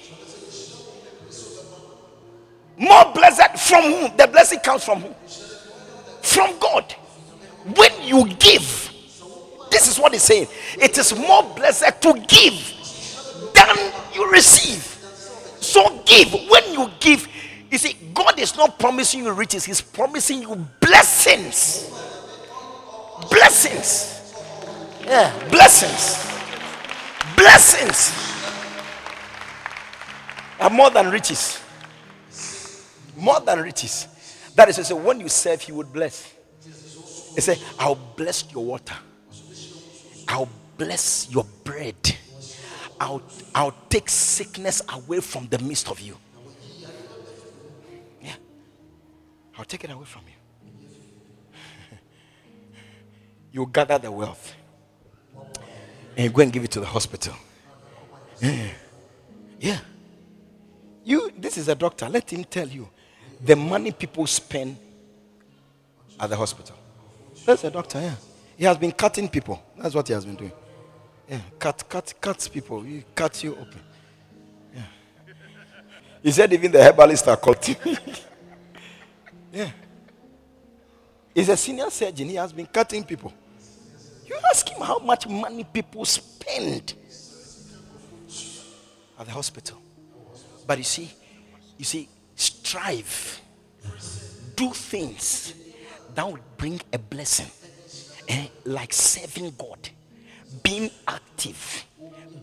More 2.76 3.12
blessed 3.14 3.58
from 3.68 3.84
whom? 3.84 4.16
The 4.16 4.26
blessing 4.26 4.58
comes 4.58 4.84
from 4.84 5.02
whom? 5.02 5.14
From 6.22 6.58
God. 6.58 6.92
When 7.76 8.02
you 8.02 8.26
give, 8.38 8.90
this 9.70 9.88
is 9.88 9.98
what 9.98 10.12
he's 10.12 10.22
saying. 10.22 10.48
It 10.80 10.98
is 10.98 11.16
more 11.16 11.42
blessed 11.54 12.02
to 12.02 12.12
give 12.28 13.52
than 13.54 13.76
you 14.14 14.30
receive. 14.30 14.82
So 15.60 16.02
give. 16.04 16.32
When 16.48 16.72
you 16.72 16.90
give, 17.00 17.26
you 17.74 17.78
see, 17.78 17.96
God 18.14 18.38
is 18.38 18.56
not 18.56 18.78
promising 18.78 19.24
you 19.24 19.32
riches, 19.32 19.64
He's 19.64 19.80
promising 19.80 20.42
you 20.42 20.54
blessings. 20.78 21.90
Blessings. 23.28 24.32
Yeah, 25.04 25.32
blessings. 25.48 26.24
Blessings 27.36 28.12
are 30.60 30.70
more 30.70 30.90
than 30.90 31.10
riches. 31.10 31.60
More 33.16 33.40
than 33.40 33.60
riches. 33.60 34.52
That 34.54 34.68
is 34.68 34.76
to 34.76 34.84
say, 34.84 34.94
when 34.94 35.18
you 35.18 35.28
serve, 35.28 35.60
He 35.60 35.72
would 35.72 35.92
bless. 35.92 36.32
He 37.34 37.40
said, 37.40 37.60
I'll 37.80 37.96
bless 37.96 38.52
your 38.52 38.64
water, 38.64 38.94
I'll 40.28 40.48
bless 40.78 41.28
your 41.28 41.44
bread, 41.64 41.96
I'll, 43.00 43.20
I'll 43.52 43.74
take 43.90 44.08
sickness 44.08 44.80
away 44.88 45.18
from 45.18 45.48
the 45.48 45.58
midst 45.58 45.90
of 45.90 45.98
you. 45.98 46.16
I'll 49.58 49.64
take 49.64 49.84
it 49.84 49.90
away 49.90 50.04
from 50.04 50.22
you. 50.26 51.98
you 53.52 53.70
gather 53.72 53.98
the 53.98 54.10
wealth 54.10 54.54
and 56.16 56.24
you 56.24 56.30
go 56.30 56.42
and 56.42 56.52
give 56.52 56.64
it 56.64 56.70
to 56.72 56.80
the 56.80 56.86
hospital. 56.86 57.34
Yeah. 59.60 59.78
You, 61.04 61.30
this 61.38 61.56
is 61.58 61.68
a 61.68 61.74
doctor. 61.74 62.08
Let 62.08 62.32
him 62.32 62.44
tell 62.44 62.68
you 62.68 62.88
the 63.40 63.56
money 63.56 63.92
people 63.92 64.26
spend 64.26 64.76
at 66.18 66.30
the 66.30 66.36
hospital. 66.36 66.76
That's 67.44 67.64
a 67.64 67.70
doctor, 67.70 68.00
yeah. 68.00 68.14
He 68.56 68.64
has 68.64 68.76
been 68.78 68.92
cutting 68.92 69.28
people. 69.28 69.62
That's 69.76 69.94
what 69.94 70.06
he 70.06 70.14
has 70.14 70.24
been 70.24 70.36
doing. 70.36 70.52
Yeah, 71.28 71.40
cut, 71.58 71.88
cut, 71.88 72.14
cuts 72.20 72.48
people. 72.48 72.82
He 72.82 73.04
cuts 73.14 73.42
you 73.42 73.52
open. 73.52 73.80
Yeah. 74.74 74.82
He 76.22 76.30
said 76.30 76.52
even 76.52 76.70
the 76.70 76.82
herbalists 76.82 77.26
are 77.26 77.36
cutting. 77.36 77.76
Yeah. 79.54 79.70
He's 81.32 81.48
a 81.48 81.56
senior 81.56 81.88
surgeon. 81.88 82.28
He 82.28 82.34
has 82.34 82.52
been 82.52 82.66
cutting 82.66 83.04
people. 83.04 83.32
You 84.26 84.36
ask 84.50 84.68
him 84.68 84.82
how 84.82 84.98
much 84.98 85.28
money 85.28 85.64
people 85.64 86.04
spend 86.04 86.94
at 89.18 89.26
the 89.26 89.32
hospital. 89.32 89.80
But 90.66 90.78
you 90.78 90.84
see, 90.84 91.12
you 91.78 91.84
see, 91.84 92.08
strive, 92.34 93.40
do 94.56 94.70
things 94.70 95.54
that 96.14 96.30
would 96.30 96.40
bring 96.56 96.80
a 96.92 96.98
blessing. 96.98 97.50
Eh? 98.28 98.48
Like 98.64 98.92
serving 98.92 99.54
God, 99.56 99.88
being 100.62 100.90
active, 101.06 101.84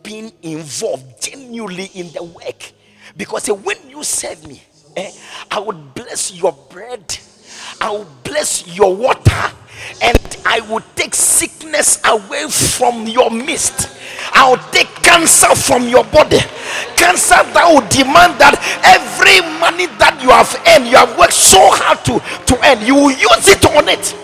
being 0.02 0.32
involved 0.42 1.22
genuinely 1.22 1.90
in 1.94 2.12
the 2.14 2.24
work. 2.24 2.72
Because 3.18 3.48
when 3.48 3.90
you 3.90 4.04
serve 4.04 4.48
me, 4.48 4.62
eh, 4.96 5.12
I 5.50 5.60
would 5.60 5.94
bless 5.94 6.34
your 6.34 6.54
bread, 6.70 7.18
I 7.80 7.92
will 7.92 8.08
bless 8.24 8.68
your 8.68 8.96
water, 8.96 9.52
and 10.02 10.38
I 10.46 10.60
will 10.62 10.84
take 10.96 11.16
sickness 11.16 12.02
away 12.06 12.48
from 12.50 13.08
your 13.08 13.30
midst. 13.30 13.90
I 14.34 14.50
will 14.50 14.64
take 14.72 14.88
cancer 15.02 15.54
from 15.56 15.88
your 15.88 16.04
body. 16.06 16.40
Cancer 16.96 17.36
that 17.36 17.66
will 17.68 17.86
demand 17.90 18.40
that 18.40 18.56
every 18.86 19.42
money 19.60 19.88
that 19.98 20.20
you 20.22 20.30
have 20.30 20.52
earned, 20.68 20.88
you 20.88 20.98
have 20.98 21.18
worked 21.18 21.34
so 21.34 21.60
hard 21.60 22.04
to, 22.06 22.20
to 22.46 22.54
earn, 22.68 22.86
you 22.86 22.96
will 22.96 23.12
use 23.12 23.48
it 23.48 23.66
on 23.66 23.90
it. 23.90 24.16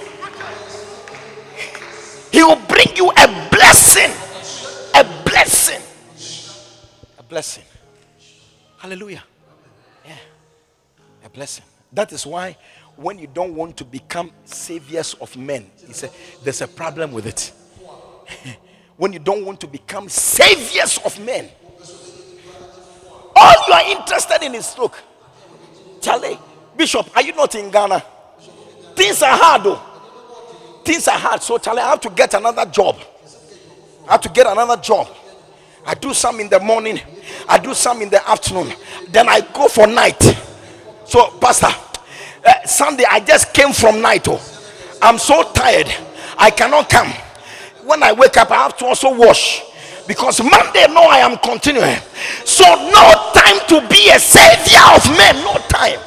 He 2.32 2.44
will 2.44 2.62
bring 2.68 2.96
you 2.96 3.10
a 3.10 3.50
blessing. 3.50 4.12
A 4.96 5.04
blessing. 5.24 5.82
A 7.18 7.24
blessing. 7.24 7.64
Hallelujah 8.78 9.24
a 11.28 11.30
blessing. 11.30 11.66
That 11.94 12.12
is 12.14 12.26
why 12.26 12.58
when 12.96 13.20
you 13.20 13.28
don't 13.28 13.54
want 13.54 13.78
to 13.78 13.86
become 13.86 14.32
saviors 14.46 15.14
of 15.16 15.36
men, 15.38 15.70
there's 16.44 16.62
a 16.62 16.68
problem 16.68 17.12
with 17.12 17.26
it. 17.28 17.52
when 18.98 19.14
you 19.14 19.20
don't 19.20 19.46
want 19.46 19.60
to 19.62 19.68
become 19.68 20.10
saviors 20.10 20.98
of 21.06 21.20
men, 21.24 21.50
all 23.36 23.54
you 23.68 23.74
are 23.74 23.86
interested 23.98 24.42
in 24.42 24.56
is 24.56 24.78
look, 24.78 24.98
Charlie, 26.02 26.40
Bishop, 26.76 27.16
are 27.16 27.22
you 27.22 27.36
not 27.36 27.54
in 27.56 27.70
Ghana? 27.70 28.04
Things 28.96 29.22
are 29.22 29.38
hard 29.38 29.64
though. 29.64 29.82
Things 30.84 31.08
are 31.08 31.20
hard. 31.20 31.44
So, 31.44 31.58
Charlie, 31.58 31.82
I 31.82 31.90
have 31.90 32.02
to 32.02 32.10
get 32.10 32.34
another 32.34 32.66
job. 32.66 32.98
I 34.08 34.14
have 34.14 34.22
to 34.22 34.30
get 34.30 34.48
another 34.48 34.82
job. 34.82 35.10
I 35.86 35.94
do 35.94 36.14
some 36.14 36.40
in 36.40 36.50
the 36.50 36.60
morning, 36.60 37.00
I 37.48 37.60
do 37.60 37.74
some 37.74 38.02
in 38.02 38.10
the 38.10 38.28
afternoon. 38.28 38.74
Then 39.10 39.28
I 39.30 39.42
go 39.54 39.68
for 39.68 39.86
night. 39.88 40.22
So, 41.08 41.32
Pastor, 41.40 41.68
uh, 42.46 42.66
Sunday 42.66 43.06
I 43.10 43.20
just 43.20 43.54
came 43.54 43.74
from 43.74 44.02
night. 44.02 44.28
Oh, 44.28 44.42
I'm 45.02 45.18
so 45.18 45.52
tired. 45.54 45.94
I 46.38 46.52
cannot 46.52 46.90
come. 46.90 47.12
When 47.84 48.04
I 48.04 48.12
wake 48.12 48.38
up, 48.38 48.52
I 48.52 48.56
have 48.64 48.78
to 48.78 48.86
also 48.86 49.16
wash 49.16 49.64
because 50.08 50.42
Monday, 50.42 50.86
no, 50.90 51.04
I 51.04 51.20
am 51.20 51.38
continuing. 51.38 51.98
So, 52.46 52.64
no 52.64 53.32
time 53.34 53.60
to 53.68 53.88
be 53.90 54.10
a 54.10 54.20
savior 54.20 54.80
of 54.96 55.06
men. 55.18 55.36
No 55.44 55.54
time. 55.68 56.00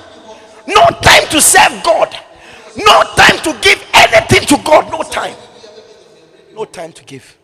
No 0.66 0.84
time 1.01 1.28
to 1.30 1.40
serve 1.40 1.82
God. 1.84 2.16
No 2.76 3.03
time 3.16 3.38
to 3.44 3.59
give 3.61 3.84
anything 3.92 4.46
to 4.46 4.62
God. 4.64 4.90
No 4.90 5.03
time. 5.03 5.36
No 6.55 6.64
time 6.64 6.92
to 6.92 7.05
give. 7.05 7.36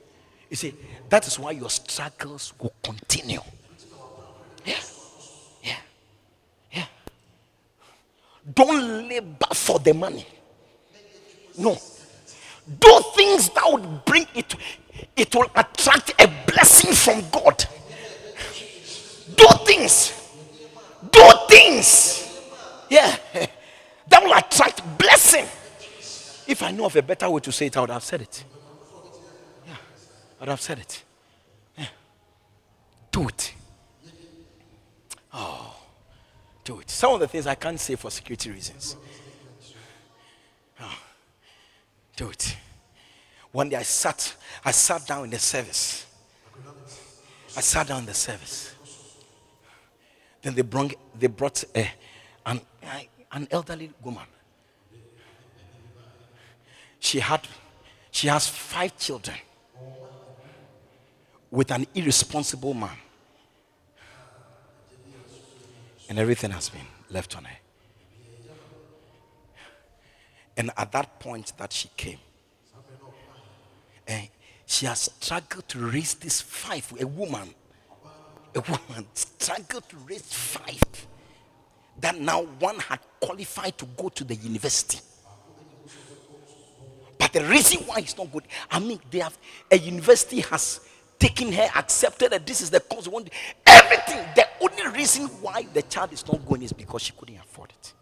You 0.48 0.56
see, 0.56 0.74
that 1.08 1.26
is 1.26 1.38
why 1.38 1.52
your 1.52 1.70
struggles 1.70 2.52
will 2.58 2.72
continue. 2.82 3.40
Yeah. 4.64 4.74
Yeah. 5.62 5.76
Yeah. 6.72 6.84
Don't 8.54 9.08
labor 9.08 9.54
for 9.54 9.78
the 9.78 9.92
money. 9.92 10.26
No. 11.58 11.76
Do 12.80 13.00
things 13.14 13.48
that 13.50 13.64
would 13.72 14.04
bring 14.04 14.26
it, 14.34 14.54
it 15.16 15.34
will 15.34 15.50
attract 15.54 16.14
a 16.20 16.26
blessing 16.46 16.92
from 16.92 17.24
God. 17.30 17.64
Do 19.36 19.46
things. 19.64 20.12
Do 21.10 21.30
things. 21.48 22.40
Yeah. 22.90 23.16
That 24.08 24.22
will 24.22 24.34
attract 24.34 24.98
blessing. 24.98 25.46
If 26.46 26.62
I 26.62 26.70
know 26.70 26.86
of 26.86 26.94
a 26.94 27.02
better 27.02 27.28
way 27.28 27.40
to 27.40 27.50
say 27.50 27.66
it, 27.66 27.76
I 27.76 27.80
would 27.80 27.90
have 27.90 28.04
said 28.04 28.22
it. 28.22 28.44
Yeah. 29.66 29.74
I 29.74 30.40
would 30.40 30.48
have 30.48 30.60
said 30.60 30.78
it. 30.78 31.02
Yeah. 31.76 31.86
Do 33.10 33.28
it. 33.28 33.52
Oh. 35.34 35.75
Do 36.66 36.80
it. 36.80 36.90
Some 36.90 37.14
of 37.14 37.20
the 37.20 37.28
things 37.28 37.46
I 37.46 37.54
can't 37.54 37.78
say 37.78 37.94
for 37.94 38.10
security 38.10 38.50
reasons. 38.50 38.96
Oh. 40.80 40.98
Do 42.16 42.28
it. 42.28 42.56
One 43.52 43.68
day 43.68 43.76
I 43.76 43.84
sat, 43.84 44.34
I 44.64 44.72
sat 44.72 45.06
down 45.06 45.22
in 45.24 45.30
the 45.30 45.38
service. 45.38 46.06
I 47.56 47.60
sat 47.60 47.86
down 47.86 48.00
in 48.00 48.06
the 48.06 48.14
service. 48.14 48.74
Then 50.42 50.56
they 50.56 50.62
brought, 50.62 50.94
they 51.16 51.28
brought 51.28 51.62
a, 51.72 51.88
an, 52.44 52.60
an 53.30 53.46
elderly 53.52 53.92
woman. 54.02 54.26
She 56.98 57.20
had, 57.20 57.46
she 58.10 58.26
has 58.26 58.48
five 58.48 58.98
children 58.98 59.36
with 61.48 61.70
an 61.70 61.86
irresponsible 61.94 62.74
man. 62.74 62.96
And 66.08 66.18
everything 66.18 66.50
has 66.50 66.68
been 66.68 66.86
left 67.10 67.36
on 67.36 67.44
her. 67.44 67.56
And 70.56 70.70
at 70.76 70.92
that 70.92 71.20
point 71.20 71.52
that 71.58 71.72
she 71.72 71.88
came, 71.96 72.18
and 74.08 74.22
eh, 74.24 74.26
she 74.64 74.86
has 74.86 75.10
struggled 75.20 75.68
to 75.68 75.78
raise 75.78 76.14
this 76.14 76.40
five. 76.40 76.90
A 76.98 77.06
woman, 77.06 77.54
a 78.54 78.60
woman 78.60 79.06
struggled 79.14 79.88
to 79.88 79.96
raise 80.08 80.22
five. 80.32 81.06
That 82.00 82.18
now 82.18 82.42
one 82.42 82.78
had 82.78 83.00
qualified 83.20 83.76
to 83.78 83.86
go 83.96 84.08
to 84.10 84.24
the 84.24 84.34
university. 84.34 85.00
But 87.18 87.32
the 87.32 87.44
reason 87.44 87.80
why 87.86 87.98
it's 87.98 88.16
not 88.16 88.30
good, 88.32 88.44
I 88.70 88.78
mean, 88.78 89.00
they 89.10 89.18
have 89.20 89.36
a 89.70 89.78
university 89.78 90.40
has 90.40 90.80
taken 91.18 91.52
her, 91.52 91.68
accepted 91.76 92.32
that 92.32 92.46
this 92.46 92.60
is 92.60 92.70
the 92.70 92.80
cause. 92.80 93.08
Everything. 93.66 94.26
The 94.34 94.46
only 94.60 94.96
reason 94.96 95.26
why 95.40 95.66
the 95.72 95.82
child 95.82 96.12
is 96.12 96.26
not 96.26 96.44
going 96.46 96.62
is 96.62 96.72
because 96.72 97.02
she 97.02 97.12
couldn't 97.12 97.38
afford 97.38 97.70
it. 97.70 97.92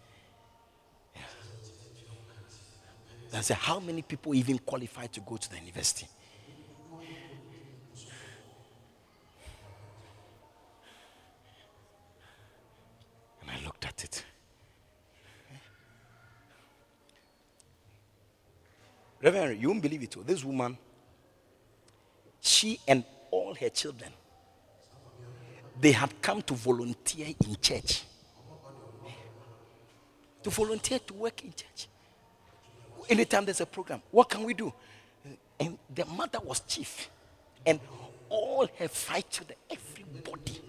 I 3.37 3.41
said, 3.41 3.57
How 3.57 3.81
many 3.81 4.03
people 4.03 4.35
even 4.35 4.59
qualify 4.59 5.07
to 5.07 5.21
go 5.21 5.37
to 5.37 5.51
the 5.51 5.57
university? 5.57 6.07
And 13.43 13.51
I 13.51 13.65
looked 13.65 13.85
at 13.85 14.05
it. 14.05 14.25
Reverend, 19.23 19.61
you 19.61 19.69
won't 19.69 19.83
believe 19.83 20.03
it. 20.03 20.17
Oh. 20.19 20.23
This 20.23 20.45
woman, 20.45 20.77
she 22.65 22.81
and 22.89 23.05
all 23.31 23.55
her 23.55 23.69
children, 23.69 24.11
they 25.81 25.93
had 25.93 26.23
come 26.23 26.41
to 26.43 26.55
volunteer 26.55 27.27
in 27.47 27.57
church. 27.61 28.05
To 30.43 30.51
volunteer 30.51 30.99
to 30.99 31.15
work 31.15 31.45
in 31.45 31.51
church 31.53 31.89
anytime 33.09 33.45
there's 33.45 33.61
a 33.61 33.67
program, 33.67 34.01
what 34.11 34.29
can 34.29 34.45
we 34.45 34.55
do? 34.55 34.73
And 35.61 35.79
the 35.95 36.05
mother 36.07 36.39
was 36.41 36.61
chief, 36.61 37.09
and 37.65 37.79
all 38.29 38.67
her 38.79 38.89
five 38.89 39.29
children, 39.31 39.59
everybody 39.71 40.61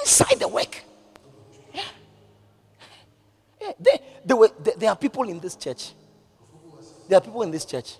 inside 0.00 0.38
the 0.38 0.48
work. 0.48 0.82
Yeah. 1.72 1.82
Yeah, 3.60 3.72
they, 3.80 3.98
they 4.24 4.34
were, 4.34 4.50
they, 4.62 4.72
there 4.76 4.90
are 4.90 4.96
people 4.96 5.28
in 5.28 5.40
this 5.40 5.56
church. 5.56 5.92
There 7.08 7.16
are 7.16 7.22
people 7.22 7.42
in 7.42 7.50
this 7.50 7.64
church. 7.64 7.96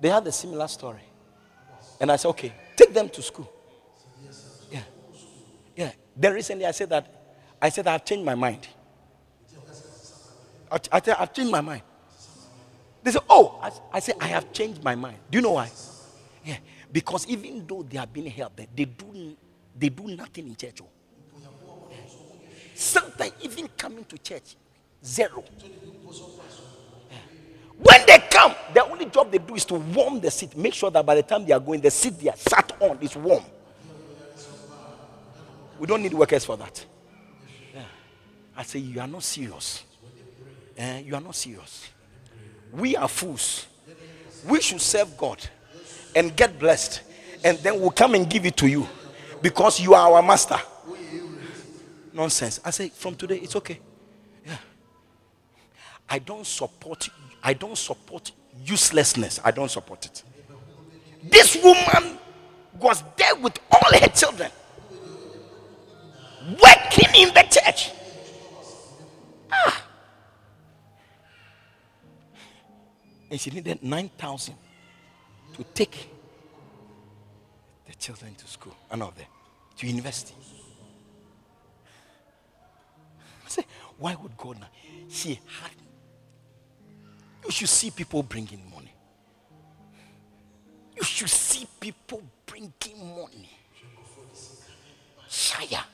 They 0.00 0.08
had 0.08 0.26
a 0.26 0.32
similar 0.32 0.68
story. 0.68 1.09
And 2.00 2.10
I 2.10 2.16
said, 2.16 2.28
okay, 2.30 2.52
take 2.74 2.94
them 2.94 3.08
to 3.10 3.22
school. 3.22 3.52
Yeah. 4.72 4.80
Yeah. 5.76 5.92
Then 6.16 6.32
recently 6.32 6.64
I 6.64 6.70
said 6.70 6.88
that, 6.88 7.06
I 7.60 7.68
said, 7.68 7.86
I've 7.86 8.04
changed 8.04 8.24
my 8.24 8.34
mind. 8.34 8.66
I, 10.72 10.78
I, 10.92 11.02
I've 11.18 11.32
changed 11.32 11.52
my 11.52 11.60
mind. 11.60 11.82
They 13.02 13.10
say, 13.10 13.18
Oh, 13.28 13.58
I, 13.62 13.70
I 13.96 14.00
say, 14.00 14.12
I 14.20 14.26
have 14.28 14.52
changed 14.52 14.82
my 14.84 14.94
mind. 14.94 15.18
Do 15.30 15.38
you 15.38 15.42
know 15.42 15.52
why? 15.52 15.70
Yeah. 16.44 16.56
Because 16.92 17.26
even 17.26 17.66
though 17.66 17.82
they 17.82 17.98
are 17.98 18.06
being 18.06 18.26
helped, 18.30 18.56
they 18.74 18.84
do, 18.84 19.36
they 19.78 19.88
do 19.88 20.04
nothing 20.08 20.48
in 20.48 20.56
church. 20.56 20.80
Oh. 20.82 21.88
Sometimes 22.74 23.32
even 23.42 23.68
coming 23.76 24.04
to 24.04 24.16
church, 24.18 24.56
zero. 25.04 25.44
When 28.00 28.06
they 28.06 28.26
come, 28.30 28.54
the 28.72 28.84
only 28.84 29.06
job 29.06 29.30
they 29.30 29.38
do 29.38 29.54
is 29.54 29.64
to 29.66 29.74
warm 29.74 30.20
the 30.20 30.30
seat. 30.30 30.56
Make 30.56 30.74
sure 30.74 30.90
that 30.90 31.04
by 31.04 31.14
the 31.14 31.22
time 31.22 31.44
they 31.44 31.52
are 31.52 31.60
going, 31.60 31.80
the 31.80 31.90
seat 31.90 32.18
they 32.18 32.30
are 32.30 32.36
sat 32.36 32.72
on 32.80 32.98
is 33.00 33.14
warm. 33.16 33.44
We 35.78 35.86
don't 35.86 36.02
need 36.02 36.12
workers 36.14 36.44
for 36.44 36.56
that. 36.56 36.84
Yeah. 37.74 37.82
I 38.56 38.62
say, 38.62 38.78
You 38.80 39.00
are 39.00 39.06
not 39.06 39.22
serious. 39.22 39.84
Eh? 40.76 41.00
You 41.00 41.14
are 41.14 41.20
not 41.20 41.34
serious 41.34 41.90
we 42.72 42.96
are 42.96 43.08
fools. 43.08 43.66
We 44.48 44.60
should 44.60 44.80
serve 44.80 45.16
God 45.16 45.38
and 46.14 46.34
get 46.34 46.58
blessed, 46.58 47.02
and 47.44 47.58
then 47.58 47.80
we'll 47.80 47.90
come 47.90 48.14
and 48.14 48.28
give 48.28 48.46
it 48.46 48.56
to 48.58 48.66
you 48.68 48.86
because 49.42 49.80
you 49.80 49.94
are 49.94 50.12
our 50.12 50.22
master. 50.22 50.58
Nonsense. 52.12 52.60
I 52.64 52.70
say 52.70 52.88
from 52.88 53.14
today 53.14 53.38
it's 53.38 53.54
okay. 53.56 53.78
Yeah. 54.44 54.56
I 56.08 56.18
don't 56.18 56.46
support 56.46 57.08
I 57.42 57.54
don't 57.54 57.76
support 57.76 58.32
uselessness. 58.64 59.40
I 59.44 59.50
don't 59.50 59.70
support 59.70 60.04
it. 60.06 60.22
This 61.22 61.56
woman 61.62 62.18
was 62.78 63.02
there 63.16 63.34
with 63.36 63.58
all 63.70 63.98
her 63.98 64.08
children 64.08 64.50
working 66.62 67.14
in 67.14 67.28
the 67.34 67.44
church. 67.50 67.90
Ah. 69.52 69.84
and 73.30 73.40
she 73.40 73.50
needed 73.50 73.82
9,000 73.82 74.54
to 75.54 75.64
take 75.74 76.08
the 77.86 77.94
children 77.94 78.34
to 78.34 78.46
school, 78.46 78.74
of 78.90 79.14
to 79.76 79.86
university. 79.86 80.34
I 83.44 83.48
said, 83.48 83.64
why 83.98 84.16
would 84.20 84.36
God 84.36 84.60
now? 84.60 84.68
She 85.08 85.34
had. 85.60 85.79
You 87.44 87.50
should 87.50 87.68
see 87.68 87.90
people 87.90 88.22
bringing 88.22 88.62
money. 88.74 88.92
You 90.96 91.02
should 91.02 91.30
see 91.30 91.66
people 91.78 92.22
bringing 92.46 93.16
money. 93.16 93.50
Shire. 95.28 95.84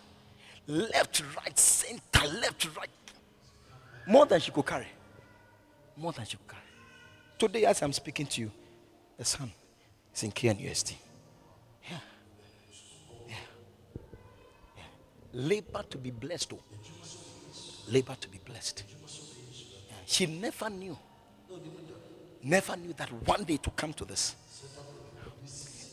Left, 0.66 1.22
right, 1.36 1.58
center, 1.58 2.26
left, 2.40 2.76
right. 2.76 2.88
More 4.06 4.26
than 4.26 4.40
she 4.40 4.50
could 4.50 4.66
carry. 4.66 4.88
More 5.96 6.12
than 6.12 6.24
she 6.24 6.36
could 6.36 6.48
carry. 6.48 6.62
Today, 7.38 7.64
as 7.66 7.82
I'm 7.82 7.92
speaking 7.92 8.26
to 8.26 8.40
you, 8.40 8.50
the 9.16 9.24
son 9.24 9.52
is 10.14 10.22
in 10.24 10.32
KNUST. 10.32 10.94
Yeah. 11.88 11.98
Yeah. 13.28 13.34
yeah. 14.76 14.82
Labor 15.32 15.84
to 15.90 15.98
be 15.98 16.10
blessed. 16.10 16.52
Oh. 16.54 16.60
Labor 17.88 18.16
to 18.20 18.28
be 18.28 18.38
blessed. 18.44 18.82
Yeah. 18.88 19.94
She 20.06 20.26
never 20.26 20.68
knew. 20.68 20.96
Never 22.42 22.76
knew 22.76 22.92
that 22.94 23.12
one 23.26 23.44
day 23.44 23.56
to 23.56 23.70
come 23.70 23.92
to 23.94 24.04
this. 24.04 24.36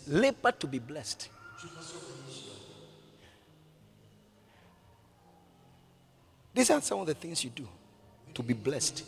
Labor 0.07 0.51
to 0.51 0.67
be 0.67 0.79
blessed. 0.79 1.29
These 6.53 6.69
are 6.69 6.81
some 6.81 6.99
of 6.99 7.07
the 7.07 7.15
things 7.15 7.43
you 7.43 7.49
do 7.49 7.67
to 8.33 8.43
be 8.43 8.53
blessed. 8.53 9.03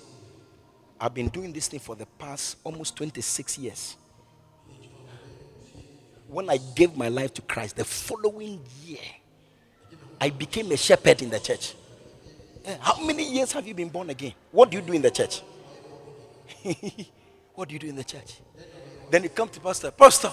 I've 0.99 1.13
been 1.13 1.27
doing 1.27 1.53
this 1.53 1.67
thing 1.67 1.79
for 1.79 1.95
the 1.95 2.05
past 2.05 2.57
almost 2.63 2.95
26 2.95 3.57
years. 3.59 3.95
When 6.27 6.49
I 6.49 6.57
gave 6.75 6.97
my 6.97 7.09
life 7.09 7.33
to 7.35 7.41
Christ, 7.41 7.75
the 7.75 7.85
following 7.85 8.59
year, 8.83 8.97
I 10.19 10.29
became 10.31 10.71
a 10.71 10.77
shepherd 10.77 11.21
in 11.21 11.29
the 11.29 11.39
church. 11.39 11.75
Eh, 12.65 12.75
how 12.79 12.99
many 13.05 13.31
years 13.31 13.51
have 13.51 13.67
you 13.67 13.75
been 13.75 13.89
born 13.89 14.09
again? 14.09 14.33
What 14.51 14.71
do 14.71 14.77
you 14.77 14.83
do 14.83 14.93
in 14.93 15.01
the 15.03 15.11
church? 15.11 15.41
what 17.55 17.67
do 17.67 17.73
you 17.73 17.79
do 17.79 17.87
in 17.87 17.95
the 17.95 18.03
church? 18.03 18.39
Then 19.09 19.23
you 19.23 19.29
come 19.29 19.49
to 19.49 19.59
pastor, 19.59 19.91
Pastor, 19.91 20.31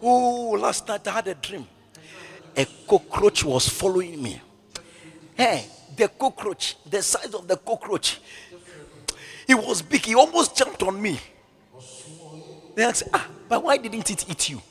oh, 0.00 0.56
last 0.60 0.86
night 0.88 1.06
I 1.06 1.10
had 1.12 1.28
a 1.28 1.34
dream. 1.34 1.66
A 2.56 2.66
cockroach 2.86 3.44
was 3.44 3.68
following 3.68 4.22
me. 4.22 4.40
Hey, 5.34 5.64
the 5.96 6.08
cockroach, 6.08 6.76
the 6.88 7.02
size 7.02 7.34
of 7.34 7.48
the 7.48 7.56
cockroach, 7.56 8.20
it 9.48 9.54
was 9.54 9.82
big. 9.82 10.04
He 10.04 10.14
almost 10.14 10.56
jumped 10.56 10.82
on 10.82 11.00
me. 11.00 11.18
Then 12.74 12.88
I 12.88 12.92
said, 12.92 13.08
Ah, 13.12 13.28
but 13.48 13.62
why 13.62 13.76
didn't 13.76 14.08
it 14.10 14.30
eat 14.30 14.50
you? 14.50 14.62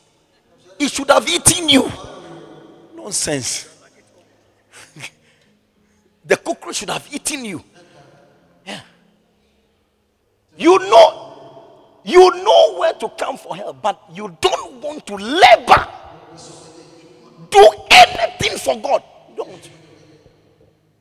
It 0.80 0.91
should 0.91 1.10
have 1.10 1.28
eaten 1.28 1.70
you. 1.70 1.91
Nonsense. 2.95 3.68
the 6.26 6.38
cockroach 6.38 6.78
should 6.78 6.89
have 6.89 7.08
eaten 7.14 7.45
you. 7.45 7.64
You 10.58 10.78
know, 10.80 11.97
you 12.04 12.43
know 12.43 12.78
where 12.78 12.93
to 12.93 13.10
come 13.10 13.38
for 13.38 13.56
help, 13.56 13.82
but 13.82 14.02
you 14.12 14.36
don't 14.41 14.82
want 14.82 15.06
to 15.08 15.16
labor. 15.16 15.88
Do 17.49 17.70
anything 17.91 18.58
for 18.58 18.80
God. 18.80 19.04
Don't. 19.36 19.70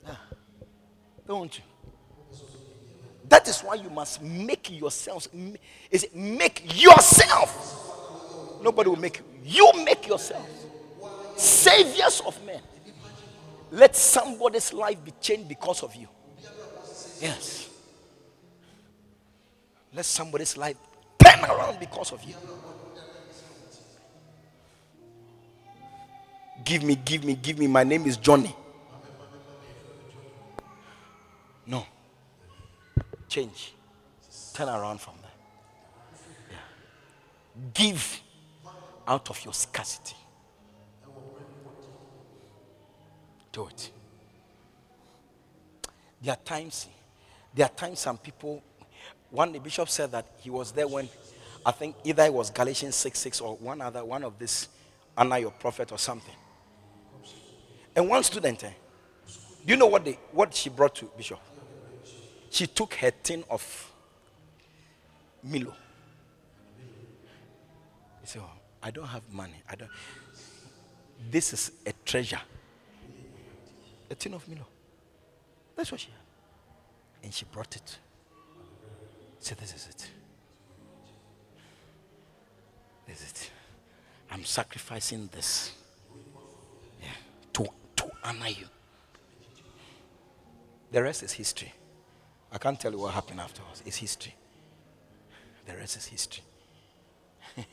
Yeah. 0.04 0.14
Don't 1.26 1.58
you? 1.58 1.64
That 3.28 3.46
is 3.46 3.60
why 3.60 3.76
you 3.76 3.90
must 3.90 4.20
make 4.22 4.70
yourselves. 4.70 5.28
Is 5.90 6.04
it 6.04 6.16
make 6.16 6.82
yourself? 6.82 8.60
Nobody 8.62 8.90
will 8.90 8.96
make 8.96 9.18
you. 9.18 9.24
You 9.44 9.84
make 9.84 10.06
yourself. 10.08 10.46
Saviors 11.36 12.20
of 12.26 12.44
men. 12.44 12.60
Let 13.70 13.94
somebody's 13.94 14.72
life 14.72 15.02
be 15.04 15.12
changed 15.20 15.48
because 15.48 15.84
of 15.84 15.94
you. 15.94 16.08
Yes. 17.20 17.69
Let 19.92 20.04
somebody's 20.04 20.56
life 20.56 20.76
turn 21.18 21.44
around 21.44 21.80
because 21.80 22.12
of 22.12 22.22
you. 22.22 22.34
Give 26.64 26.82
me, 26.82 26.94
give 26.94 27.24
me, 27.24 27.34
give 27.34 27.58
me. 27.58 27.66
My 27.66 27.84
name 27.84 28.06
is 28.06 28.16
Johnny. 28.16 28.54
No. 31.66 31.84
Change. 33.28 33.74
Turn 34.52 34.68
around 34.68 35.00
from 35.00 35.14
there. 35.22 35.30
Yeah. 36.50 36.56
Give 37.74 38.20
out 39.06 39.28
of 39.30 39.44
your 39.44 39.54
scarcity. 39.54 40.16
Do 43.52 43.66
it. 43.66 43.90
There 46.22 46.32
are 46.32 46.44
times, 46.44 46.86
there 47.54 47.66
are 47.66 47.70
times 47.70 47.98
some 47.98 48.18
people, 48.18 48.62
one 49.30 49.52
the 49.52 49.58
bishop 49.60 49.88
said 49.88 50.10
that 50.12 50.26
he 50.38 50.50
was 50.50 50.72
there 50.72 50.88
when 50.88 51.08
I 51.64 51.72
think 51.72 51.96
either 52.04 52.24
it 52.24 52.32
was 52.32 52.50
Galatians 52.50 52.96
6 52.96 53.18
6 53.18 53.40
or 53.40 53.56
one 53.56 53.80
other, 53.80 54.04
one 54.04 54.24
of 54.24 54.38
this, 54.38 54.68
honor 55.16 55.38
your 55.38 55.50
prophet 55.50 55.92
or 55.92 55.98
something. 55.98 56.34
And 57.94 58.08
one 58.08 58.22
student, 58.22 58.64
eh, 58.64 58.70
do 59.66 59.72
you 59.72 59.76
know 59.76 59.86
what 59.86 60.04
they 60.04 60.18
what 60.32 60.54
she 60.54 60.70
brought 60.70 60.94
to 60.96 61.10
Bishop? 61.16 61.38
She 62.50 62.66
took 62.66 62.94
her 62.94 63.10
tin 63.10 63.44
of 63.50 63.92
Milo. 65.42 65.74
He 68.22 68.26
said, 68.26 68.42
oh, 68.44 68.50
I 68.82 68.90
don't 68.90 69.06
have 69.06 69.22
money. 69.30 69.62
I 69.68 69.76
don't. 69.76 69.90
This 71.30 71.52
is 71.52 71.72
a 71.86 71.92
treasure. 72.04 72.40
A 74.10 74.14
tin 74.14 74.34
of 74.34 74.48
Milo. 74.48 74.66
That's 75.76 75.92
what 75.92 76.00
she 76.00 76.08
had. 76.08 77.24
And 77.24 77.32
she 77.34 77.44
brought 77.44 77.76
it. 77.76 77.98
Said, 79.40 79.58
This 79.58 79.74
is 79.74 79.88
it. 79.88 80.08
This 83.08 83.22
is 83.22 83.30
it. 83.30 83.50
I'm 84.30 84.44
sacrificing 84.44 85.28
this 85.32 85.72
yeah, 87.02 87.08
to, 87.54 87.66
to 87.96 88.10
honor 88.22 88.48
you. 88.48 88.66
The 90.92 91.02
rest 91.02 91.22
is 91.22 91.32
history. 91.32 91.72
I 92.52 92.58
can't 92.58 92.78
tell 92.78 92.92
you 92.92 92.98
what 92.98 93.14
happened 93.14 93.40
afterwards. 93.40 93.82
It's 93.84 93.96
history. 93.96 94.34
The 95.66 95.76
rest 95.76 95.96
is 95.96 96.06
history. 96.06 96.44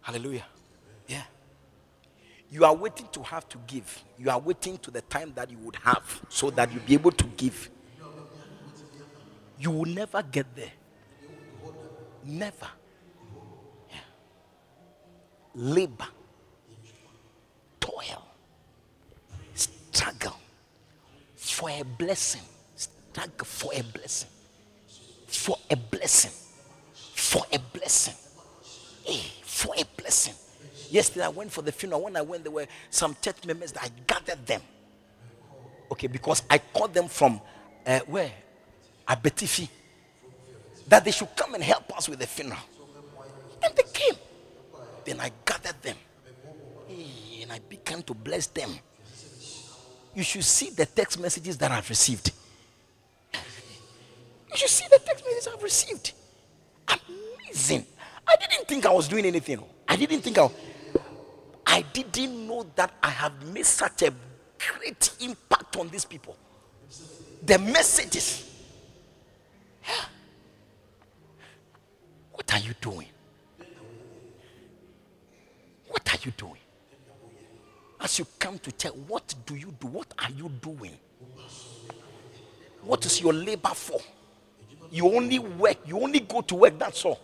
Hallelujah. 0.00 0.46
Yeah. 1.06 1.22
You 2.50 2.64
are 2.64 2.74
waiting 2.74 3.08
to 3.12 3.22
have 3.22 3.48
to 3.50 3.58
give. 3.66 4.02
You 4.18 4.30
are 4.30 4.38
waiting 4.38 4.78
to 4.78 4.90
the 4.90 5.00
time 5.02 5.32
that 5.34 5.50
you 5.50 5.58
would 5.58 5.76
have 5.76 6.22
so 6.28 6.50
that 6.50 6.72
you'll 6.72 6.82
be 6.82 6.94
able 6.94 7.12
to 7.12 7.24
give. 7.36 7.70
You 9.62 9.70
will 9.70 9.84
never 9.84 10.24
get 10.24 10.56
there. 10.56 10.72
Never. 12.24 12.66
Yeah. 13.88 13.98
Labor, 15.54 16.08
toil, 17.78 18.26
struggle 19.54 20.36
for 21.36 21.70
a 21.70 21.84
blessing. 21.84 22.40
Struggle 22.74 23.44
for 23.44 23.70
a 23.72 23.82
blessing. 23.82 24.28
For 25.28 25.56
a 25.70 25.76
blessing. 25.76 26.32
For 27.14 27.42
a 27.52 27.58
blessing. 27.60 28.14
Hey, 29.04 29.20
for 29.42 29.74
a 29.78 29.84
blessing. 29.96 30.34
Yesterday 30.90 31.26
I 31.26 31.28
went 31.28 31.52
for 31.52 31.62
the 31.62 31.70
funeral. 31.70 32.02
When 32.02 32.16
I 32.16 32.22
went, 32.22 32.42
there 32.42 32.52
were 32.52 32.66
some 32.90 33.16
church 33.22 33.44
members 33.46 33.70
that 33.72 33.84
I 33.84 33.90
gathered 34.08 34.44
them. 34.44 34.60
Okay, 35.92 36.08
because 36.08 36.42
I 36.50 36.58
called 36.58 36.94
them 36.94 37.06
from 37.06 37.40
uh, 37.86 38.00
where? 38.06 38.32
Abetifi. 39.14 39.68
That 40.88 41.04
they 41.04 41.10
should 41.10 41.34
come 41.36 41.54
and 41.54 41.62
help 41.62 41.96
us 41.96 42.08
with 42.08 42.18
the 42.18 42.26
funeral. 42.26 42.60
And 43.62 43.74
they 43.76 43.84
came. 43.92 44.14
Then 45.04 45.20
I 45.20 45.30
gathered 45.44 45.80
them. 45.82 45.96
And 47.40 47.52
I 47.52 47.58
began 47.68 48.02
to 48.02 48.14
bless 48.14 48.46
them. 48.48 48.70
You 50.14 50.22
should 50.22 50.44
see 50.44 50.70
the 50.70 50.86
text 50.86 51.18
messages 51.18 51.56
that 51.58 51.70
I've 51.70 51.88
received. 51.88 52.32
You 53.32 54.56
should 54.56 54.68
see 54.68 54.84
the 54.90 54.98
text 54.98 55.24
messages 55.24 55.48
I've 55.54 55.62
received. 55.62 56.12
Amazing. 56.88 57.86
I 58.26 58.36
didn't 58.36 58.68
think 58.68 58.84
I 58.84 58.92
was 58.92 59.08
doing 59.08 59.24
anything. 59.24 59.62
I 59.88 59.96
didn't 59.96 60.20
think 60.20 60.38
I 60.38 60.48
I 61.66 61.82
didn't 61.92 62.46
know 62.46 62.66
that 62.74 62.92
I 63.02 63.08
have 63.08 63.46
made 63.46 63.64
such 63.64 64.02
a 64.02 64.12
great 64.58 65.10
impact 65.20 65.76
on 65.78 65.88
these 65.88 66.04
people. 66.04 66.36
The 67.44 67.58
messages. 67.58 68.51
What 72.52 72.60
are 72.62 72.66
you 72.68 72.74
doing? 72.82 73.06
What 75.88 76.12
are 76.12 76.18
you 76.22 76.32
doing? 76.32 76.60
As 77.98 78.18
you 78.18 78.26
come 78.38 78.58
to 78.58 78.70
church, 78.72 78.92
what 79.08 79.34
do 79.46 79.54
you 79.54 79.74
do? 79.80 79.86
What 79.86 80.12
are 80.18 80.30
you 80.30 80.50
doing? 80.60 80.98
What 82.82 83.06
is 83.06 83.22
your 83.22 83.32
labor 83.32 83.70
for? 83.70 84.00
You 84.90 85.14
only 85.14 85.38
work, 85.38 85.78
you 85.86 85.98
only 85.98 86.20
go 86.20 86.42
to 86.42 86.54
work, 86.54 86.78
that's 86.78 87.02
all. 87.06 87.18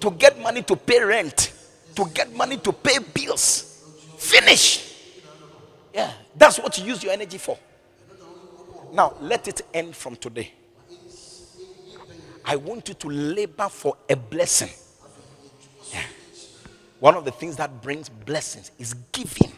To 0.00 0.10
get 0.10 0.38
money 0.38 0.60
to 0.64 0.76
pay 0.76 1.02
rent 1.02 1.50
to 1.94 2.04
get 2.12 2.30
money 2.34 2.58
to 2.58 2.72
pay 2.72 2.98
bills. 2.98 3.82
Finish. 4.18 4.94
Yeah, 5.94 6.12
that's 6.36 6.58
what 6.58 6.76
you 6.76 6.84
use 6.84 7.02
your 7.02 7.12
energy 7.12 7.38
for. 7.38 7.56
Now, 8.92 9.14
let 9.22 9.48
it 9.48 9.62
end 9.72 9.96
from 9.96 10.16
today. 10.16 10.52
I 12.44 12.56
want 12.56 12.88
you 12.88 12.94
to 12.94 13.08
labor 13.08 13.68
for 13.68 13.96
a 14.08 14.16
blessing. 14.16 14.70
Yeah. 15.92 16.02
One 17.00 17.14
of 17.14 17.24
the 17.24 17.30
things 17.30 17.56
that 17.56 17.82
brings 17.82 18.08
blessings 18.08 18.70
is 18.78 18.94
giving. 19.12 19.52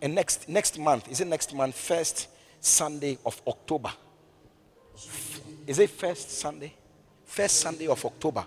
And 0.00 0.14
next 0.14 0.48
next 0.48 0.78
month, 0.78 1.10
is 1.10 1.20
it 1.20 1.26
next 1.26 1.54
month? 1.54 1.76
First 1.76 2.28
Sunday 2.60 3.18
of 3.24 3.40
October. 3.46 3.92
Is 5.66 5.78
it 5.78 5.90
first 5.90 6.30
Sunday? 6.30 6.74
First 7.24 7.60
Sunday 7.60 7.86
of 7.86 8.04
October 8.04 8.44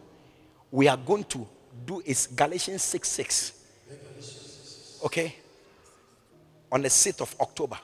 we 0.76 0.90
are 0.90 0.98
going 0.98 1.24
to 1.24 1.48
do 1.86 2.02
is 2.06 2.28
Galatians 2.28 2.84
6 2.84 3.08
6. 3.08 3.54
Okay? 5.06 5.36
On 6.70 6.82
the 6.82 6.90
6th 6.90 7.22
of 7.22 7.34
October. 7.40 7.78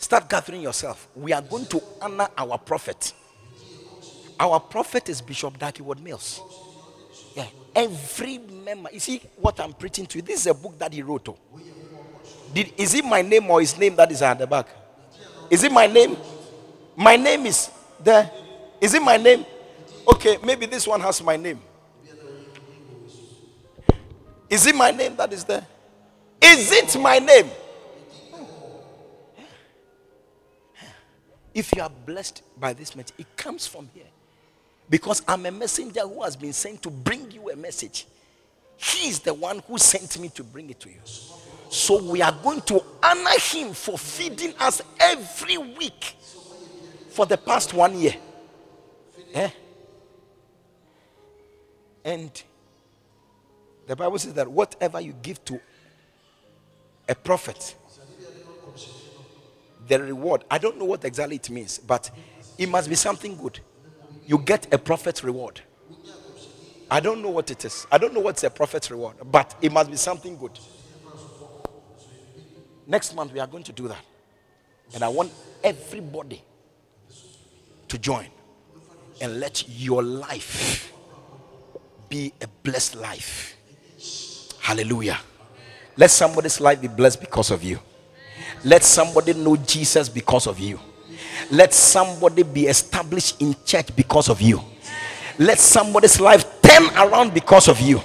Start 0.00 0.30
gathering 0.30 0.62
yourself. 0.62 1.08
We 1.14 1.34
are 1.34 1.42
going 1.42 1.66
to 1.66 1.82
honor 2.00 2.26
our 2.38 2.56
prophet. 2.56 3.12
Our 4.40 4.58
prophet 4.58 5.10
is 5.10 5.20
Bishop 5.20 5.58
Dag 5.58 5.76
Heward-Mills. 5.76 6.40
Yeah. 7.36 7.44
Every 7.76 8.38
member. 8.38 8.88
You 8.90 8.98
see 8.98 9.20
what 9.36 9.60
I'm 9.60 9.74
preaching 9.74 10.06
to 10.06 10.18
you? 10.18 10.22
This 10.22 10.40
is 10.40 10.46
a 10.46 10.54
book 10.54 10.78
that 10.78 10.94
he 10.94 11.02
wrote. 11.02 11.28
Oh. 11.28 11.36
Did, 12.54 12.72
is 12.78 12.94
it 12.94 13.04
my 13.04 13.20
name 13.20 13.50
or 13.50 13.60
his 13.60 13.76
name 13.78 13.94
that 13.96 14.10
is 14.10 14.22
at 14.22 14.38
the 14.38 14.46
back? 14.46 14.68
Is 15.50 15.62
it 15.62 15.70
my 15.70 15.86
name? 15.86 16.16
My 16.96 17.16
name 17.16 17.44
is 17.44 17.70
there. 18.02 18.30
Is 18.80 18.94
it 18.94 19.02
my 19.02 19.18
name? 19.18 19.44
Okay, 20.08 20.38
maybe 20.42 20.64
this 20.64 20.86
one 20.86 21.02
has 21.02 21.22
my 21.22 21.36
name. 21.36 21.60
Is 24.48 24.66
it 24.66 24.74
my 24.74 24.90
name 24.92 25.14
that 25.16 25.30
is 25.30 25.44
there? 25.44 25.66
Is 26.40 26.72
it 26.72 26.98
my 26.98 27.18
name? 27.18 27.50
If 31.54 31.74
you 31.74 31.82
are 31.82 31.90
blessed 32.06 32.42
by 32.58 32.72
this 32.72 32.94
message, 32.94 33.14
it 33.18 33.36
comes 33.36 33.66
from 33.66 33.88
here. 33.94 34.04
Because 34.88 35.22
I'm 35.26 35.46
a 35.46 35.50
messenger 35.50 36.00
who 36.00 36.22
has 36.22 36.36
been 36.36 36.52
sent 36.52 36.82
to 36.82 36.90
bring 36.90 37.30
you 37.30 37.50
a 37.50 37.56
message. 37.56 38.06
He 38.76 39.08
is 39.08 39.20
the 39.20 39.34
one 39.34 39.60
who 39.66 39.78
sent 39.78 40.18
me 40.18 40.28
to 40.30 40.42
bring 40.44 40.70
it 40.70 40.80
to 40.80 40.88
you. 40.88 41.00
So 41.68 42.02
we 42.02 42.22
are 42.22 42.36
going 42.42 42.62
to 42.62 42.82
honor 43.02 43.38
him 43.38 43.72
for 43.72 43.96
feeding 43.96 44.54
us 44.58 44.82
every 44.98 45.56
week 45.58 46.16
for 47.10 47.26
the 47.26 47.36
past 47.36 47.74
one 47.74 47.96
year. 47.98 48.14
Eh? 49.34 49.50
And 52.04 52.42
the 53.86 53.94
Bible 53.94 54.18
says 54.18 54.34
that 54.34 54.48
whatever 54.48 55.00
you 55.00 55.12
give 55.22 55.44
to 55.44 55.60
a 57.08 57.14
prophet, 57.14 57.76
the 59.90 60.02
reward, 60.02 60.44
I 60.50 60.58
don't 60.58 60.78
know 60.78 60.84
what 60.84 61.04
exactly 61.04 61.36
it 61.36 61.50
means, 61.50 61.78
but 61.78 62.10
it 62.56 62.68
must 62.68 62.88
be 62.88 62.94
something 62.94 63.36
good. 63.36 63.58
You 64.26 64.38
get 64.38 64.72
a 64.72 64.78
prophet's 64.78 65.24
reward. 65.24 65.60
I 66.88 67.00
don't 67.00 67.20
know 67.20 67.30
what 67.30 67.50
it 67.50 67.64
is. 67.64 67.86
I 67.90 67.98
don't 67.98 68.14
know 68.14 68.20
what's 68.20 68.42
a 68.44 68.50
prophet's 68.50 68.90
reward, 68.90 69.16
but 69.30 69.54
it 69.60 69.72
must 69.72 69.90
be 69.90 69.96
something 69.96 70.36
good. 70.36 70.58
Next 72.86 73.14
month, 73.14 73.32
we 73.32 73.40
are 73.40 73.46
going 73.46 73.64
to 73.64 73.72
do 73.72 73.88
that. 73.88 74.04
And 74.94 75.02
I 75.02 75.08
want 75.08 75.32
everybody 75.62 76.42
to 77.88 77.98
join 77.98 78.26
and 79.20 79.40
let 79.40 79.68
your 79.68 80.02
life 80.02 80.92
be 82.08 82.32
a 82.40 82.46
blessed 82.62 82.94
life. 82.96 83.56
Hallelujah. 84.60 85.18
Let 85.96 86.10
somebody's 86.10 86.60
life 86.60 86.80
be 86.80 86.88
blessed 86.88 87.20
because 87.20 87.50
of 87.50 87.62
you. 87.64 87.80
Let 88.64 88.84
somebody 88.84 89.34
know 89.34 89.56
Jesus 89.56 90.08
because 90.08 90.46
of 90.46 90.58
you. 90.58 90.78
Let 91.50 91.72
somebody 91.72 92.42
be 92.42 92.66
established 92.66 93.40
in 93.40 93.56
church 93.64 93.94
because 93.96 94.28
of 94.28 94.40
you. 94.40 94.60
Let 95.38 95.58
somebody's 95.58 96.20
life 96.20 96.60
turn 96.60 96.84
around 96.96 97.32
because 97.32 97.68
of 97.68 97.80
you. 97.80 98.00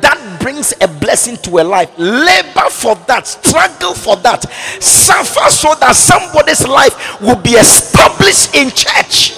That 0.00 0.38
brings 0.40 0.72
a 0.80 0.88
blessing 0.88 1.36
to 1.38 1.58
a 1.58 1.64
life. 1.64 1.90
Labor 1.98 2.70
for 2.70 2.94
that, 3.06 3.26
struggle 3.26 3.94
for 3.94 4.16
that, 4.16 4.50
suffer 4.80 5.50
so 5.50 5.74
that 5.80 5.94
somebody's 5.94 6.66
life 6.66 7.20
will 7.20 7.36
be 7.36 7.50
established 7.50 8.54
in 8.54 8.70
church. 8.70 9.34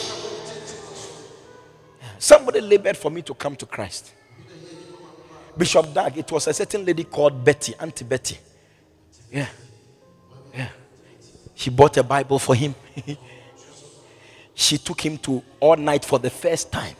Somebody 2.18 2.60
labored 2.60 2.96
for 2.96 3.10
me 3.10 3.22
to 3.22 3.34
come 3.34 3.56
to 3.56 3.66
Christ. 3.66 4.12
Bishop 5.56 5.92
Dag, 5.92 6.16
it 6.18 6.30
was 6.30 6.46
a 6.46 6.54
certain 6.54 6.84
lady 6.84 7.04
called 7.04 7.44
Betty, 7.44 7.74
Auntie 7.78 8.04
Betty. 8.04 8.38
Yeah. 9.30 9.40
Yeah. 9.40 9.46
She 11.54 11.70
bought 11.70 11.96
a 11.96 12.02
Bible 12.02 12.38
for 12.38 12.54
him. 12.54 12.74
she 14.54 14.78
took 14.78 15.00
him 15.00 15.18
to 15.18 15.42
all 15.60 15.76
night 15.76 16.04
for 16.04 16.18
the 16.18 16.30
first 16.30 16.72
time. 16.72 16.96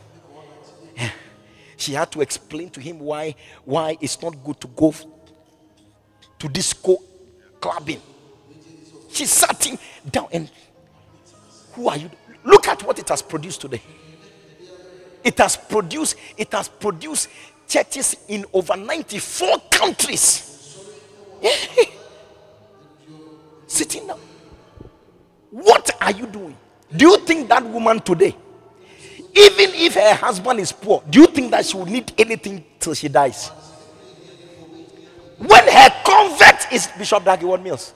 Yeah. 0.96 1.10
She 1.76 1.92
had 1.92 2.10
to 2.12 2.20
explain 2.20 2.70
to 2.70 2.80
him 2.80 2.98
why 3.00 3.34
why 3.64 3.96
it's 4.00 4.20
not 4.22 4.42
good 4.44 4.60
to 4.60 4.68
go 4.68 4.94
to 6.38 6.48
disco 6.48 6.98
clubbing. 7.60 8.00
She 9.10 9.26
sat 9.26 9.64
him 9.64 9.78
down 10.10 10.28
and 10.32 10.50
who 11.72 11.88
are 11.88 11.96
you? 11.96 12.10
Look 12.44 12.68
at 12.68 12.82
what 12.82 12.98
it 12.98 13.08
has 13.08 13.22
produced 13.22 13.60
today. 13.62 13.82
It 15.24 15.38
has 15.38 15.56
produced, 15.56 16.16
it 16.36 16.52
has 16.52 16.68
produced 16.68 17.28
churches 17.66 18.16
in 18.28 18.44
over 18.52 18.76
94 18.76 19.62
countries. 19.70 20.50
Sitting 23.66 24.06
down. 24.06 24.20
What 25.54 25.88
are 26.00 26.10
you 26.10 26.26
doing? 26.26 26.56
Do 26.96 27.06
you 27.10 27.18
think 27.18 27.48
that 27.48 27.64
woman 27.64 28.00
today, 28.00 28.34
even 29.32 29.70
if 29.74 29.94
her 29.94 30.14
husband 30.14 30.58
is 30.58 30.72
poor, 30.72 31.00
do 31.08 31.20
you 31.20 31.26
think 31.28 31.52
that 31.52 31.64
she 31.64 31.76
will 31.76 31.86
need 31.86 32.12
anything 32.18 32.64
till 32.80 32.92
she 32.92 33.06
dies? 33.06 33.50
When 35.38 35.68
her 35.68 35.90
convert 36.04 36.72
is 36.72 36.88
Bishop 36.98 37.24
Dag 37.24 37.38
Heward-Mills, 37.38 37.94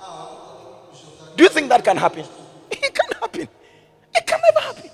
do 1.34 1.42
you 1.42 1.48
think 1.48 1.68
that 1.70 1.82
can 1.84 1.96
happen? 1.96 2.24
It 2.70 2.94
can 2.94 3.18
happen. 3.20 3.48
It 4.14 4.24
can 4.26 4.40
never 4.40 4.64
happen. 4.64 4.90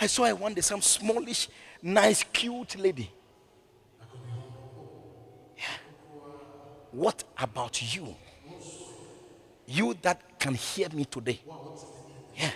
I 0.00 0.06
saw 0.06 0.26
her 0.26 0.36
one 0.36 0.54
day, 0.54 0.60
some 0.60 0.80
smallish, 0.80 1.48
nice, 1.82 2.22
cute 2.32 2.78
lady. 2.78 3.10
Yeah. 5.56 5.64
What 6.92 7.24
about 7.36 7.96
you? 7.96 8.14
You 9.70 9.94
that 10.00 10.38
can 10.38 10.54
hear 10.54 10.88
me 10.94 11.04
today. 11.04 11.40
Yeah. 12.34 12.50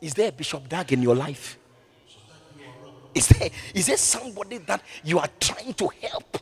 Is 0.00 0.14
there 0.14 0.30
a 0.30 0.32
Bishop 0.32 0.66
Dag 0.66 0.90
in 0.94 1.02
your 1.02 1.14
life? 1.14 1.58
Is 3.14 3.28
there, 3.28 3.50
is 3.74 3.86
there 3.86 3.96
somebody 3.98 4.58
that 4.58 4.82
you 5.04 5.18
are 5.18 5.28
trying 5.38 5.74
to 5.74 5.88
help 5.88 6.38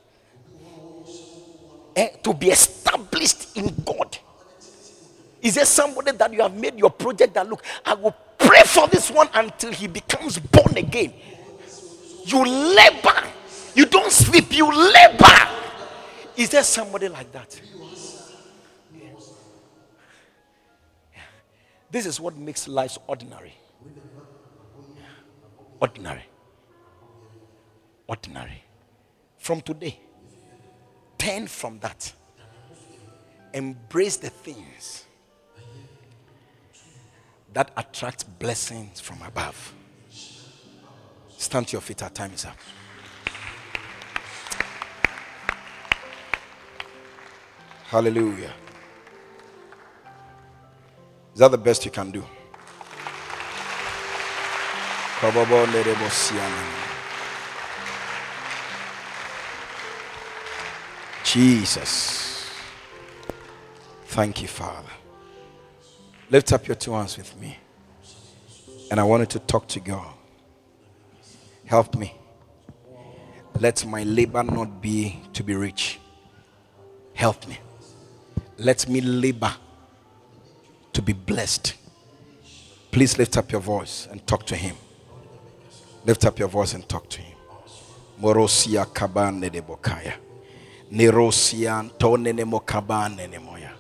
eh, 1.97 2.09
to 2.23 2.35
be 2.35 2.51
established 2.51 3.57
in 3.57 3.75
God? 3.85 4.17
Is 5.43 5.57
there 5.57 5.65
somebody 5.65 6.13
that 6.13 6.33
you 6.33 6.43
have 6.43 6.55
made 6.55 6.79
your 6.79 6.91
project 6.91 7.35
that 7.35 7.49
look, 7.49 7.65
I 7.85 7.95
will 7.95 8.15
pray 8.39 8.63
for 8.65 8.87
this 8.87 9.11
one 9.11 9.29
until 9.35 9.73
he 9.73 9.89
becomes 9.89 10.39
born 10.39 10.77
again? 10.77 11.13
You 12.25 12.45
labor, 12.45 13.23
you 13.75 13.87
don't 13.87 14.11
sleep, 14.13 14.57
you 14.57 14.67
labor. 14.73 15.49
Is 16.37 16.49
there 16.51 16.63
somebody 16.63 17.09
like 17.09 17.31
that? 17.33 17.61
This 21.95 22.07
is 22.07 22.19
what 22.19 22.37
makes 22.37 22.67
life 22.67 22.99
ordinary. 23.07 23.55
Ordinary. 25.79 26.25
Ordinary. 28.09 28.65
From 29.39 29.61
today, 29.61 30.01
turn 31.17 31.47
from 31.47 31.79
that. 31.79 32.13
Embrace 33.53 34.17
the 34.17 34.31
things 34.31 35.05
that 37.53 37.71
attract 37.77 38.41
blessings 38.41 38.99
from 38.99 39.23
above. 39.23 39.73
Stand 41.39 41.69
to 41.69 41.73
your 41.75 41.81
feet. 41.81 42.03
Our 42.03 42.11
time 42.11 42.33
is 42.33 42.45
up. 42.45 42.59
Hallelujah. 47.85 48.53
Is 51.35 51.41
that 51.41 51.51
the 51.51 51.59
best 51.59 51.85
you 51.85 51.91
can 51.91 52.13
do? 52.13 52.25
Jesus. 61.25 62.49
Thank 64.07 64.43
you, 64.43 64.49
Father. 64.49 64.89
Lift 66.31 66.53
up 66.53 66.69
your 66.69 66.77
two 66.77 66.93
hands 66.93 67.17
with 67.17 67.37
me. 67.41 67.59
And 68.93 69.01
I 69.01 69.03
wanted 69.03 69.29
to 69.31 69.41
talk 69.41 69.67
to 69.69 69.81
God. 69.81 70.15
Help 71.65 71.97
me. 71.97 72.15
Let 73.59 73.85
my 73.87 74.05
labor 74.05 74.45
not 74.45 74.81
be 74.81 75.21
to 75.33 75.43
be 75.43 75.57
rich. 75.57 75.99
Help 77.13 77.49
me. 77.49 77.59
Let 78.57 78.89
me 78.89 79.01
labor 79.01 79.53
to 80.95 81.03
be 81.03 81.13
blessed. 81.13 81.75
Please 82.91 83.19
lift 83.19 83.37
up 83.37 83.53
your 83.53 83.61
voice 83.61 84.09
and 84.11 84.25
talk 84.27 84.47
to 84.47 84.57
him. 84.57 84.77
Lift 86.07 86.25
up 86.25 86.39
your 86.39 86.49
voice 86.49 86.75
and 86.75 86.89
talk 86.89 87.09
to 87.11 87.21
him. 87.21 87.37
Morosia 88.21 88.87
kabane 88.87 89.51
de 89.51 89.61
bokaya. 89.61 90.15
Nerosia 90.93 91.91
tone 91.99 92.33
ne 92.33 92.45
mokabane 92.45 93.29
ne 93.29 93.39
moya. 93.39 93.73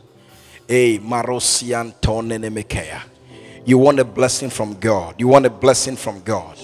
Hey, 0.66 0.98
marosian 0.98 1.94
tone 2.00 2.38
ne 2.38 2.48
mekaya. 2.48 3.02
You 3.64 3.78
want 3.78 4.00
a 4.00 4.04
blessing 4.04 4.50
from 4.50 4.74
God. 4.74 5.14
You 5.18 5.28
want 5.28 5.46
a 5.46 5.50
blessing 5.50 5.96
from 5.96 6.20
God. 6.22 6.58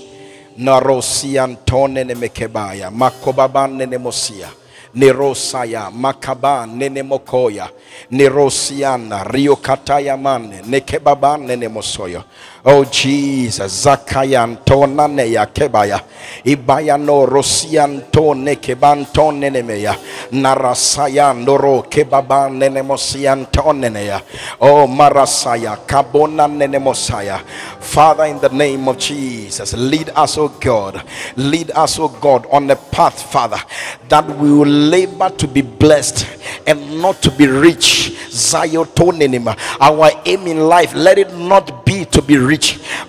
Narosian 0.58 1.64
tone 1.64 1.94
ne 1.94 2.14
mekebaya. 2.14 2.90
Makobabane 2.90 3.88
ne 3.88 3.96
mosia. 3.96 4.50
nerosaya 4.94 5.90
makaba 5.90 6.66
nenemokoya 6.66 7.68
nerosiana 8.10 9.24
riokatayamane 9.24 10.62
nekebaba 10.66 11.36
nenemosoyo. 11.36 12.22
Oh 12.64 12.84
Jesus 12.84 13.84
Zakayan 13.86 14.64
Tona 14.64 15.08
Neya 15.08 15.46
Kebaya 15.46 16.00
ibaya 16.44 16.96
Ibayano 16.96 17.26
Rosian 17.28 18.10
Tone 18.12 18.56
Keban 18.56 19.06
Nene 19.38 19.62
Meya 19.62 19.94
Narasayan 20.32 21.44
Noro 21.44 21.82
Kebaba 21.90 22.52
Nene 22.52 22.82
Mosian 22.82 23.46
Toneneya 23.50 24.22
Oh 24.60 24.86
Marasaya 24.86 25.76
Kabona 25.86 26.48
Nene 26.50 26.78
Mosaya 26.78 27.40
Father 27.80 28.24
in 28.24 28.38
the 28.40 28.48
name 28.50 28.86
of 28.88 28.98
Jesus 28.98 29.72
lead 29.74 30.10
us 30.14 30.36
oh 30.38 30.48
God. 30.48 31.02
Lead 31.36 31.70
us 31.72 31.98
oh 31.98 32.08
God 32.08 32.46
on 32.52 32.66
the 32.66 32.76
path 32.76 33.22
Father 33.32 33.58
that 34.08 34.26
we 34.38 34.52
will 34.52 34.66
labor 34.68 35.30
to 35.30 35.46
be 35.48 35.62
blessed 35.62 36.26
and 36.66 37.00
not 37.00 37.22
to 37.22 37.30
be 37.30 37.46
rich. 37.46 38.16
Our 39.80 40.10
aim 40.24 40.46
in 40.46 40.60
life, 40.68 40.94
let 40.94 41.18
it 41.18 41.34
not 41.36 41.84
be 41.84 42.04
to 42.06 42.22
be 42.22 42.36
rich, 42.38 42.49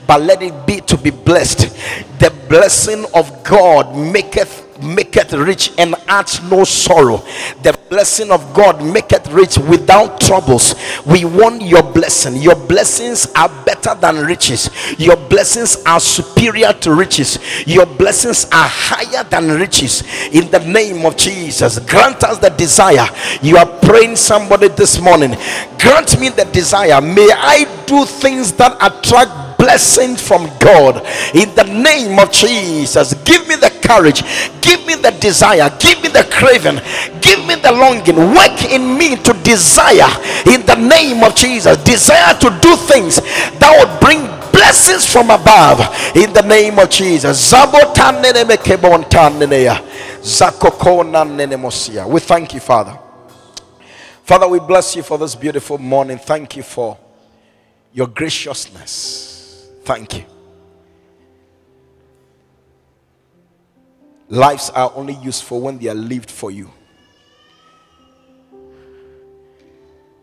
but 0.08 0.22
let 0.22 0.42
it 0.42 0.66
be 0.66 0.82
to 0.82 0.98
be 0.98 1.10
blessed. 1.10 1.70
The 2.20 2.34
blessing 2.48 3.06
of 3.14 3.44
God 3.44 3.96
maketh 3.96 4.71
maketh 4.84 5.34
rich 5.34 5.72
and 5.78 5.96
adds 6.08 6.42
no 6.50 6.64
sorrow. 6.64 7.18
The 7.64 7.78
blessing 7.90 8.32
of 8.32 8.54
God 8.54 8.84
maketh 8.84 9.28
rich 9.32 9.58
without 9.58 10.20
troubles. 10.22 10.76
We 11.06 11.26
want 11.26 11.62
your 11.62 11.84
blessing. 11.84 12.38
Your 12.38 12.56
blessings 12.56 13.32
are 13.36 13.50
better 13.66 13.96
than 13.96 14.26
riches. 14.26 14.70
Your 14.98 15.16
blessings 15.16 15.78
are 15.86 16.00
superior 16.00 16.74
to 16.74 16.94
riches. 16.94 17.40
Your 17.68 17.86
blessings 17.86 18.46
are 18.46 18.68
higher 18.68 19.24
than 19.24 19.60
riches. 19.60 20.04
In 20.32 20.50
the 20.52 20.60
name 20.60 21.06
of 21.06 21.18
Jesus, 21.18 21.80
grant 21.80 22.24
us 22.24 22.38
the 22.38 22.50
desire. 22.50 23.08
You 23.42 23.58
are 23.58 23.66
praying 23.66 24.16
somebody 24.16 24.70
this 24.70 25.00
morning. 25.00 25.36
Grant 25.80 26.20
me 26.20 26.30
the 26.30 26.46
desire. 26.52 27.02
May 27.02 27.30
I 27.32 27.66
do 27.86 28.06
things 28.06 28.52
that 28.54 28.76
attract 28.82 29.52
blessing 29.62 30.16
from 30.16 30.50
God 30.60 30.98
in 31.36 31.54
the 31.54 31.64
name 31.64 32.18
of 32.18 32.32
Jesus. 32.32 33.14
Give 33.24 33.48
me 33.48 33.56
the 33.56 33.70
courage, 33.92 34.24
give 34.62 34.86
me 34.86 34.96
the 34.96 35.12
desire, 35.20 35.70
give 35.80 36.02
me 36.02 36.10
the 36.10 36.24
craving, 36.32 36.80
give 37.20 37.46
me 37.46 37.56
the 37.56 37.72
longing. 37.72 38.16
Work 38.16 38.64
in 38.72 38.98
me 38.98 39.16
to 39.18 39.34
desire 39.44 40.12
in 40.48 40.66
the 40.66 40.76
name 40.76 41.24
of 41.24 41.36
Jesus. 41.36 41.78
Desire 41.84 42.34
to 42.40 42.50
do 42.62 42.76
things 42.76 43.20
that 43.60 43.72
would 43.78 44.00
bring 44.00 44.22
blessings 44.52 45.06
from 45.12 45.30
above 45.30 45.80
in 46.16 46.32
the 46.34 46.42
name 46.42 46.80
of 46.80 46.90
Jesus. 46.90 47.52
We 52.08 52.20
thank 52.20 52.54
you, 52.54 52.60
Father. 52.60 53.00
Father, 54.24 54.48
we 54.48 54.60
bless 54.60 54.96
you 54.96 55.04
for 55.04 55.18
this 55.18 55.36
beautiful 55.36 55.78
morning. 55.78 56.18
Thank 56.18 56.56
you 56.56 56.64
for 56.64 56.98
your 57.92 58.08
graciousness. 58.08 59.68
Thank 59.84 60.18
you. 60.20 60.31
Lives 64.32 64.70
are 64.70 64.90
only 64.96 65.16
useful 65.16 65.60
when 65.60 65.78
they 65.78 65.90
are 65.90 65.94
lived 65.94 66.32
for 66.32 66.52
you. 66.52 66.72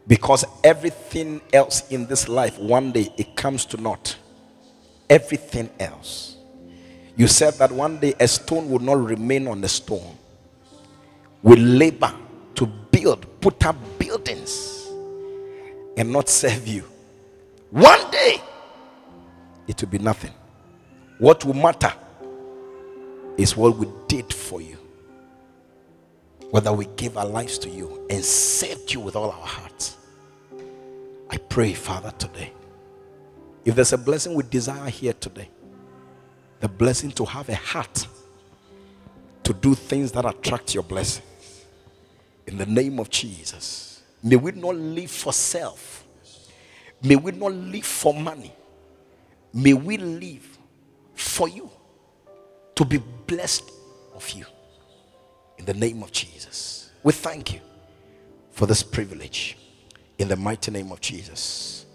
Because 0.07 0.47
everything 0.65 1.43
else 1.53 1.87
in 1.91 2.07
this 2.07 2.27
life, 2.27 2.59
one 2.59 2.91
day 2.91 3.13
it 3.19 3.37
comes 3.37 3.67
to 3.67 3.77
naught. 3.77 4.17
Everything 5.11 5.69
else. 5.79 6.39
You 7.19 7.27
said 7.29 7.53
that 7.55 7.71
one 7.71 7.99
day 7.99 8.15
a 8.19 8.27
stone 8.27 8.71
would 8.71 8.81
not 8.81 8.97
remain 9.05 9.47
on 9.47 9.61
the 9.61 9.69
stone. 9.69 10.17
We 11.43 11.57
labor 11.57 12.15
to 12.55 12.65
build, 12.65 13.27
put 13.43 13.67
up 13.67 13.77
buildings, 13.99 14.89
and 15.99 16.11
not 16.11 16.31
serve 16.31 16.67
you. 16.67 16.85
One 17.71 18.11
day 18.11 18.41
it 19.67 19.83
will 19.83 19.91
be 19.91 19.99
nothing. 19.99 20.33
What 21.19 21.45
will 21.45 21.53
matter 21.53 21.93
is 23.39 23.57
what 23.57 23.77
we 23.77 23.87
did 24.09 24.35
for 24.35 24.61
you. 24.61 24.77
Whether 26.51 26.73
we 26.73 26.87
gave 26.97 27.17
our 27.17 27.27
lives 27.27 27.57
to 27.61 27.71
you 27.71 28.07
and 28.11 28.23
served 28.25 28.93
you 28.93 29.01
with 29.01 29.17
all 29.17 29.31
our 29.31 29.47
hearts. 29.47 29.97
I 31.31 31.37
pray, 31.37 31.73
Father, 31.73 32.11
today. 32.19 32.53
If 33.65 33.75
there's 33.75 33.93
a 33.93 33.99
blessing 33.99 34.35
we 34.35 34.43
desire 34.43 34.91
here 34.91 35.13
today, 35.13 35.49
the 36.61 36.69
blessing 36.69 37.13
to 37.13 37.25
have 37.25 37.49
a 37.49 37.55
heart 37.55 38.07
to 39.45 39.53
do 39.55 39.75
things 39.75 40.11
that 40.13 40.25
attract 40.25 40.75
your 40.75 40.83
blessing. 40.83 41.25
In 42.47 42.59
the 42.59 42.67
name 42.67 42.99
of 42.99 43.09
Jesus. 43.09 44.03
May 44.23 44.37
we 44.37 44.53
not 44.53 44.75
live 44.75 45.11
for 45.11 45.33
self. 45.33 46.05
May 47.03 47.15
we 47.15 47.33
not 47.33 47.53
live 47.53 47.85
for 47.85 48.13
money. 48.13 48.53
May 49.53 49.75
we 49.75 49.97
live 49.99 50.59
for 51.15 51.49
you 51.49 51.71
to 52.75 52.85
be 52.85 53.01
blessed 53.29 53.71
of 54.17 54.29
you. 54.31 54.45
In 55.59 55.65
the 55.65 55.75
name 55.75 56.03
of 56.03 56.11
Jesus. 56.11 56.91
We 57.05 57.13
thank 57.13 57.53
you 57.53 57.61
for 58.51 58.67
this 58.67 58.83
privilege. 58.83 59.57
In 60.19 60.27
the 60.27 60.35
mighty 60.35 60.73
name 60.73 60.91
of 60.91 61.01
Jesus. 61.01 61.87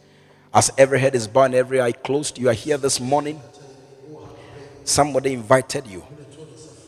As 0.53 0.71
every 0.77 0.99
head 0.99 1.15
is 1.15 1.27
bowed, 1.27 1.45
and 1.45 1.55
every 1.55 1.81
eye 1.81 1.91
closed, 1.91 2.38
you 2.38 2.47
are 2.47 2.53
here 2.53 2.77
this 2.77 3.01
morning. 3.01 3.41
Somebody 4.86 5.34
invited 5.34 5.86
you, 5.88 6.05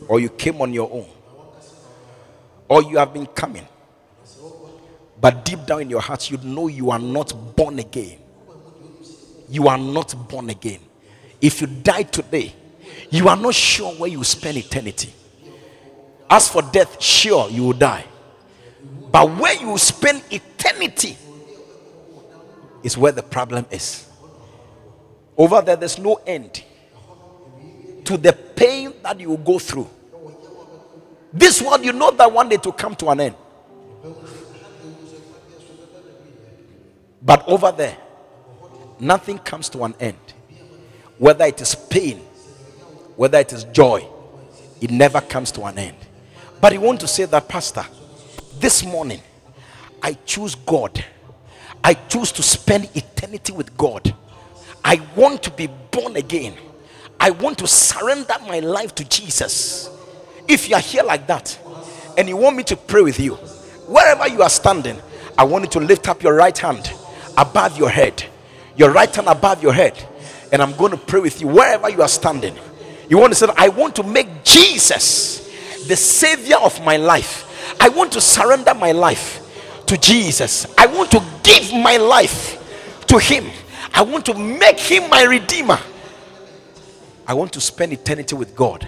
or 0.07 0.21
you 0.21 0.29
came 0.29 0.61
on 0.61 0.71
your 0.71 0.89
own, 0.89 1.09
or 2.69 2.81
you 2.83 2.97
have 2.97 3.13
been 3.13 3.25
coming. 3.25 3.67
But 5.19 5.43
deep 5.43 5.65
down 5.65 5.81
in 5.81 5.89
your 5.89 6.01
heart, 6.01 6.31
you 6.31 6.37
know 6.37 6.67
you 6.67 6.91
are 6.91 6.99
not 6.99 7.55
born 7.57 7.79
again 7.79 8.19
you 9.49 9.67
are 9.67 9.77
not 9.77 10.15
born 10.27 10.49
again. 10.49 10.79
If 11.41 11.61
you 11.61 11.67
die 11.67 12.03
today, 12.03 12.53
you 13.09 13.27
are 13.27 13.37
not 13.37 13.53
sure 13.53 13.93
where 13.93 14.09
you 14.09 14.23
spend 14.23 14.57
eternity. 14.57 15.13
As 16.29 16.47
for 16.47 16.61
death, 16.61 17.01
sure 17.01 17.49
you 17.49 17.63
will 17.65 17.73
die. 17.73 18.05
But 19.11 19.37
where 19.37 19.55
you 19.55 19.77
spend 19.77 20.23
eternity 20.31 21.17
is 22.83 22.97
where 22.97 23.11
the 23.11 23.23
problem 23.23 23.65
is. 23.71 24.07
Over 25.37 25.61
there, 25.61 25.75
there's 25.75 25.99
no 25.99 26.15
end 26.25 26.63
to 28.05 28.17
the 28.17 28.33
pain 28.33 28.93
that 29.03 29.19
you 29.19 29.37
go 29.37 29.59
through. 29.59 29.89
This 31.33 31.61
world, 31.61 31.83
you 31.83 31.91
know 31.91 32.11
that 32.11 32.31
one 32.31 32.47
day 32.47 32.57
to 32.57 32.71
come 32.71 32.95
to 32.95 33.09
an 33.09 33.19
end. 33.19 33.35
But 37.21 37.47
over 37.47 37.71
there, 37.71 37.97
nothing 38.99 39.39
comes 39.39 39.67
to 39.69 39.83
an 39.83 39.95
end. 39.99 40.17
Whether 41.17 41.45
it 41.45 41.59
is 41.59 41.75
pain, 41.75 42.21
whether 43.15 43.37
it 43.39 43.53
is 43.53 43.63
joy, 43.65 44.05
it 44.81 44.91
never 44.91 45.21
comes 45.21 45.51
to 45.53 45.63
an 45.63 45.77
end. 45.77 45.97
But 46.61 46.73
I 46.73 46.77
want 46.77 46.99
to 47.01 47.07
say 47.07 47.25
that, 47.25 47.47
Pastor, 47.47 47.85
this 48.59 48.83
morning, 48.85 49.21
I 50.01 50.13
choose 50.25 50.55
God. 50.55 51.03
I 51.83 51.93
choose 51.93 52.31
to 52.33 52.43
spend 52.43 52.89
eternity 52.95 53.53
with 53.53 53.75
God. 53.77 54.13
I 54.83 55.01
want 55.15 55.43
to 55.43 55.51
be 55.51 55.67
born 55.67 56.15
again. 56.15 56.55
I 57.19 57.31
want 57.31 57.59
to 57.59 57.67
surrender 57.67 58.35
my 58.47 58.59
life 58.59 58.93
to 58.95 59.05
Jesus. 59.07 59.89
If 60.47 60.69
you 60.69 60.75
are 60.75 60.81
here 60.81 61.03
like 61.03 61.27
that 61.27 61.57
and 62.17 62.27
you 62.27 62.37
want 62.37 62.55
me 62.55 62.63
to 62.63 62.75
pray 62.75 63.01
with 63.01 63.19
you, 63.19 63.35
wherever 63.87 64.27
you 64.27 64.41
are 64.41 64.49
standing, 64.49 64.99
I 65.37 65.43
want 65.43 65.65
you 65.65 65.69
to 65.71 65.79
lift 65.79 66.07
up 66.07 66.21
your 66.21 66.35
right 66.35 66.57
hand 66.57 66.91
above 67.37 67.77
your 67.77 67.89
head 67.89 68.23
your 68.77 68.91
right 68.91 69.13
hand 69.13 69.27
above 69.27 69.63
your 69.63 69.73
head, 69.73 69.93
and 70.51 70.61
I'm 70.61 70.75
going 70.75 70.91
to 70.91 70.97
pray 70.97 71.19
with 71.19 71.41
you 71.41 71.47
wherever 71.47 71.89
you 71.89 72.01
are 72.01 72.07
standing. 72.07 72.55
You 73.09 73.17
want 73.17 73.33
to 73.33 73.35
say, 73.35 73.47
I 73.55 73.69
want 73.69 73.95
to 73.97 74.03
make 74.03 74.43
Jesus 74.43 75.85
the 75.87 75.95
savior 75.95 76.57
of 76.57 76.83
my 76.83 76.97
life. 76.97 77.75
I 77.79 77.89
want 77.89 78.11
to 78.13 78.21
surrender 78.21 78.73
my 78.73 78.91
life 78.91 79.41
to 79.87 79.97
Jesus. 79.97 80.65
I 80.77 80.87
want 80.87 81.11
to 81.11 81.23
give 81.43 81.73
my 81.73 81.97
life 81.97 83.03
to 83.07 83.19
Him. 83.19 83.45
I 83.93 84.01
want 84.01 84.25
to 84.25 84.33
make 84.33 84.79
Him 84.79 85.09
my 85.09 85.23
Redeemer. 85.23 85.79
I 87.27 87.33
want 87.33 87.53
to 87.53 87.61
spend 87.61 87.93
eternity 87.93 88.35
with 88.35 88.55
God. 88.55 88.87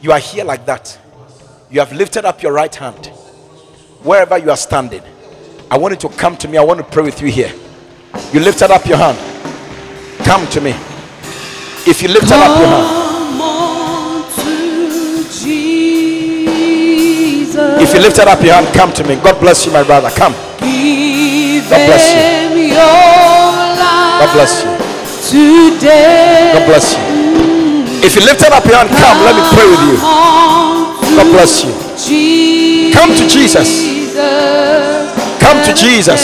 You 0.00 0.12
are 0.12 0.18
here 0.18 0.44
like 0.44 0.66
that. 0.66 0.98
You 1.70 1.80
have 1.80 1.92
lifted 1.92 2.24
up 2.24 2.42
your 2.42 2.52
right 2.52 2.74
hand. 2.74 3.06
Wherever 4.02 4.36
you 4.36 4.50
are 4.50 4.56
standing, 4.56 5.02
I 5.70 5.78
want 5.78 5.92
you 5.92 6.08
to 6.08 6.16
come 6.16 6.36
to 6.38 6.48
me. 6.48 6.58
I 6.58 6.64
want 6.64 6.78
to 6.78 6.84
pray 6.84 7.02
with 7.02 7.20
you 7.22 7.28
here. 7.28 7.52
You 8.32 8.40
lifted 8.40 8.70
up 8.70 8.84
your 8.86 8.98
hand. 8.98 9.18
Come 10.24 10.46
to 10.48 10.60
me. 10.60 10.74
If 11.84 12.00
you 12.00 12.08
lifted 12.08 12.38
up 12.38 12.58
your 12.58 12.68
hand. 12.68 13.02
If 17.82 17.92
you 17.94 18.00
lifted 18.00 18.28
up 18.28 18.40
your 18.42 18.54
hand, 18.54 18.68
come 18.74 18.92
to 18.92 19.02
me. 19.04 19.16
God 19.16 19.40
bless 19.40 19.66
you, 19.66 19.72
my 19.72 19.82
brother. 19.82 20.08
Come. 20.10 20.32
God 20.32 21.82
bless 21.86 22.14
you. 22.14 22.74
God 22.78 24.30
bless 24.32 24.62
you. 24.62 24.70
Today. 25.26 26.52
God 26.54 26.66
bless 26.66 26.94
you. 26.94 27.02
If 28.04 28.14
you 28.14 28.22
lifted 28.24 28.52
up 28.52 28.64
your 28.64 28.76
hand, 28.76 28.90
come. 28.90 29.18
Let 29.26 29.34
me 29.34 29.42
pray 29.50 29.66
with 29.66 29.82
you. 29.90 29.98
God 31.18 31.28
bless 31.34 31.64
you. 31.64 31.72
Come 32.94 33.10
to 33.16 33.26
Jesus. 33.26 34.14
Come 35.40 35.62
to 35.64 35.74
Jesus. 35.74 36.22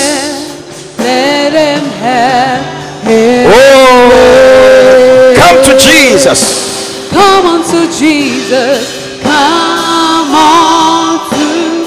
Let 0.99 1.53
him 1.53 1.85
have 2.01 2.79
Oh, 3.11 4.98
come 5.39 5.63
to 5.65 5.79
Jesus. 5.79 7.11
Come 7.11 7.47
on 7.47 7.63
to 7.71 7.87
Jesus. 7.97 9.23
Come 9.23 10.35
on 10.35 11.31
to 11.31 11.87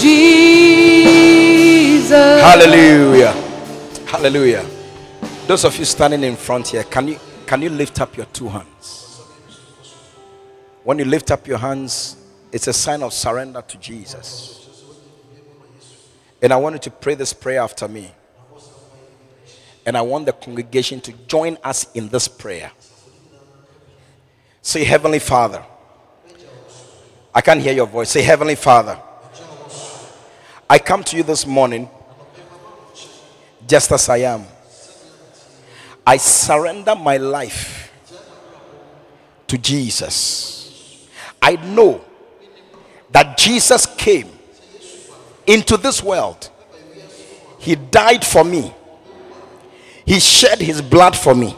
Jesus. 0.00 0.82
Hallelujah. 2.40 3.32
Hallelujah. 4.06 4.64
Those 5.46 5.64
of 5.64 5.76
you 5.78 5.84
standing 5.84 6.22
in 6.22 6.36
front 6.36 6.68
here, 6.68 6.84
can 6.84 7.08
you 7.08 7.18
can 7.46 7.60
you 7.60 7.68
lift 7.68 8.00
up 8.00 8.16
your 8.16 8.26
two 8.26 8.48
hands? 8.48 9.20
When 10.84 10.98
you 10.98 11.04
lift 11.04 11.30
up 11.30 11.46
your 11.46 11.58
hands, 11.58 12.16
it's 12.50 12.66
a 12.66 12.72
sign 12.72 13.02
of 13.02 13.12
surrender 13.12 13.62
to 13.62 13.78
Jesus. 13.78 14.68
And 16.40 16.52
I 16.52 16.56
want 16.56 16.74
you 16.74 16.80
to 16.80 16.90
pray 16.90 17.14
this 17.14 17.32
prayer 17.32 17.60
after 17.60 17.86
me. 17.86 18.10
And 19.86 19.96
I 19.96 20.02
want 20.02 20.26
the 20.26 20.32
congregation 20.32 21.00
to 21.02 21.12
join 21.26 21.56
us 21.62 21.90
in 21.92 22.08
this 22.08 22.26
prayer. 22.26 22.72
Say, 24.62 24.84
Heavenly 24.84 25.18
Father. 25.18 25.64
I 27.34 27.40
can't 27.40 27.60
hear 27.60 27.72
your 27.72 27.86
voice. 27.86 28.10
Say, 28.10 28.22
Heavenly 28.22 28.54
Father. 28.54 28.96
I 30.70 30.78
come 30.78 31.02
to 31.04 31.16
you 31.16 31.24
this 31.24 31.44
morning 31.44 31.90
just 33.66 33.90
as 33.90 34.08
I 34.08 34.18
am. 34.18 34.44
I 36.06 36.16
surrender 36.16 36.94
my 36.94 37.16
life 37.16 37.92
to 39.48 39.58
Jesus. 39.58 41.08
I 41.40 41.56
know 41.56 42.04
that 43.10 43.36
Jesus 43.36 43.86
came 43.96 44.30
into 45.46 45.76
this 45.76 46.02
world. 46.02 46.48
He 47.58 47.74
died 47.74 48.24
for 48.24 48.44
me. 48.44 48.72
He 50.06 50.20
shed 50.20 50.60
his 50.60 50.80
blood 50.80 51.16
for 51.16 51.34
me 51.34 51.56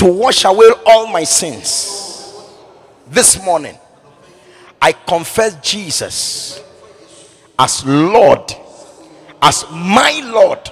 to 0.00 0.06
wash 0.06 0.46
away 0.46 0.66
all 0.86 1.06
my 1.08 1.24
sins. 1.24 2.32
This 3.06 3.44
morning, 3.44 3.76
I 4.80 4.92
confess 4.92 5.60
Jesus 5.60 6.62
as 7.58 7.84
Lord, 7.84 8.50
as 9.42 9.66
my 9.70 10.22
Lord, 10.24 10.70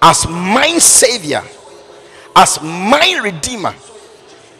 as 0.00 0.28
my 0.28 0.78
Savior, 0.78 1.42
as 2.36 2.62
my 2.62 3.20
Redeemer. 3.20 3.72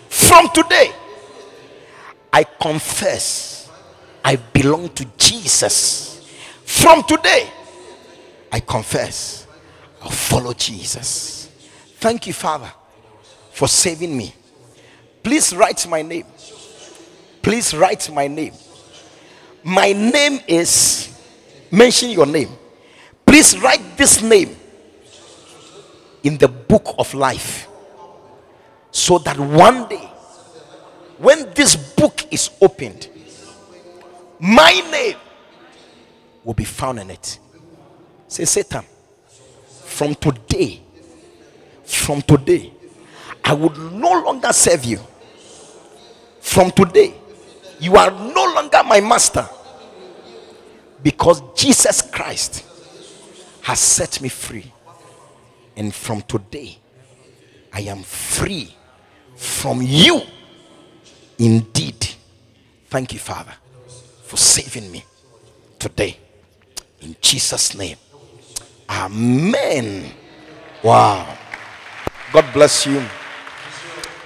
From 0.08 0.48
today, 0.48 0.90
I 2.32 2.42
confess 2.42 3.70
I 4.24 4.34
belong 4.34 4.88
to 4.94 5.04
Jesus. 5.16 6.28
From 6.64 7.04
today, 7.04 7.48
I 8.50 8.58
confess 8.58 9.46
I'll 10.02 10.10
follow 10.10 10.54
Jesus. 10.54 11.48
Thank 11.98 12.26
you, 12.26 12.32
Father, 12.32 12.72
for 13.56 13.66
saving 13.66 14.14
me. 14.14 14.34
Please 15.22 15.56
write 15.56 15.88
my 15.88 16.02
name. 16.02 16.26
Please 17.40 17.72
write 17.74 18.12
my 18.12 18.28
name. 18.28 18.52
My 19.64 19.94
name 19.94 20.40
is, 20.46 21.18
mention 21.70 22.10
your 22.10 22.26
name. 22.26 22.50
Please 23.24 23.58
write 23.58 23.96
this 23.96 24.20
name 24.22 24.54
in 26.22 26.36
the 26.36 26.48
book 26.48 26.96
of 26.98 27.14
life 27.14 27.66
so 28.90 29.16
that 29.20 29.38
one 29.38 29.88
day, 29.88 30.06
when 31.16 31.50
this 31.54 31.76
book 31.94 32.30
is 32.30 32.50
opened, 32.60 33.08
my 34.38 34.72
name 34.92 35.16
will 36.44 36.52
be 36.52 36.64
found 36.64 36.98
in 36.98 37.10
it. 37.10 37.38
Say, 38.28 38.44
Satan, 38.44 38.84
from 39.86 40.14
today, 40.14 40.82
from 41.86 42.20
today, 42.20 42.74
I 43.46 43.54
would 43.54 43.78
no 43.92 44.20
longer 44.22 44.52
serve 44.52 44.84
you. 44.84 44.98
From 46.40 46.72
today, 46.72 47.14
you 47.78 47.94
are 47.96 48.10
no 48.10 48.52
longer 48.54 48.82
my 48.84 49.00
master 49.00 49.48
because 51.00 51.40
Jesus 51.54 52.02
Christ 52.02 52.64
has 53.62 53.78
set 53.78 54.20
me 54.20 54.28
free. 54.28 54.72
And 55.76 55.94
from 55.94 56.22
today, 56.22 56.76
I 57.72 57.82
am 57.82 58.02
free 58.02 58.74
from 59.36 59.80
you. 59.80 60.22
Indeed. 61.38 62.14
Thank 62.88 63.12
you, 63.12 63.20
Father, 63.20 63.54
for 64.24 64.36
saving 64.36 64.90
me 64.90 65.04
today. 65.78 66.16
In 67.00 67.14
Jesus' 67.20 67.76
name. 67.76 67.98
Amen. 68.88 70.10
Wow. 70.82 71.36
God 72.32 72.52
bless 72.52 72.86
you. 72.86 73.04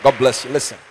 God 0.03 0.19
bless 0.19 0.45
you. 0.45 0.51
Listen. 0.51 0.90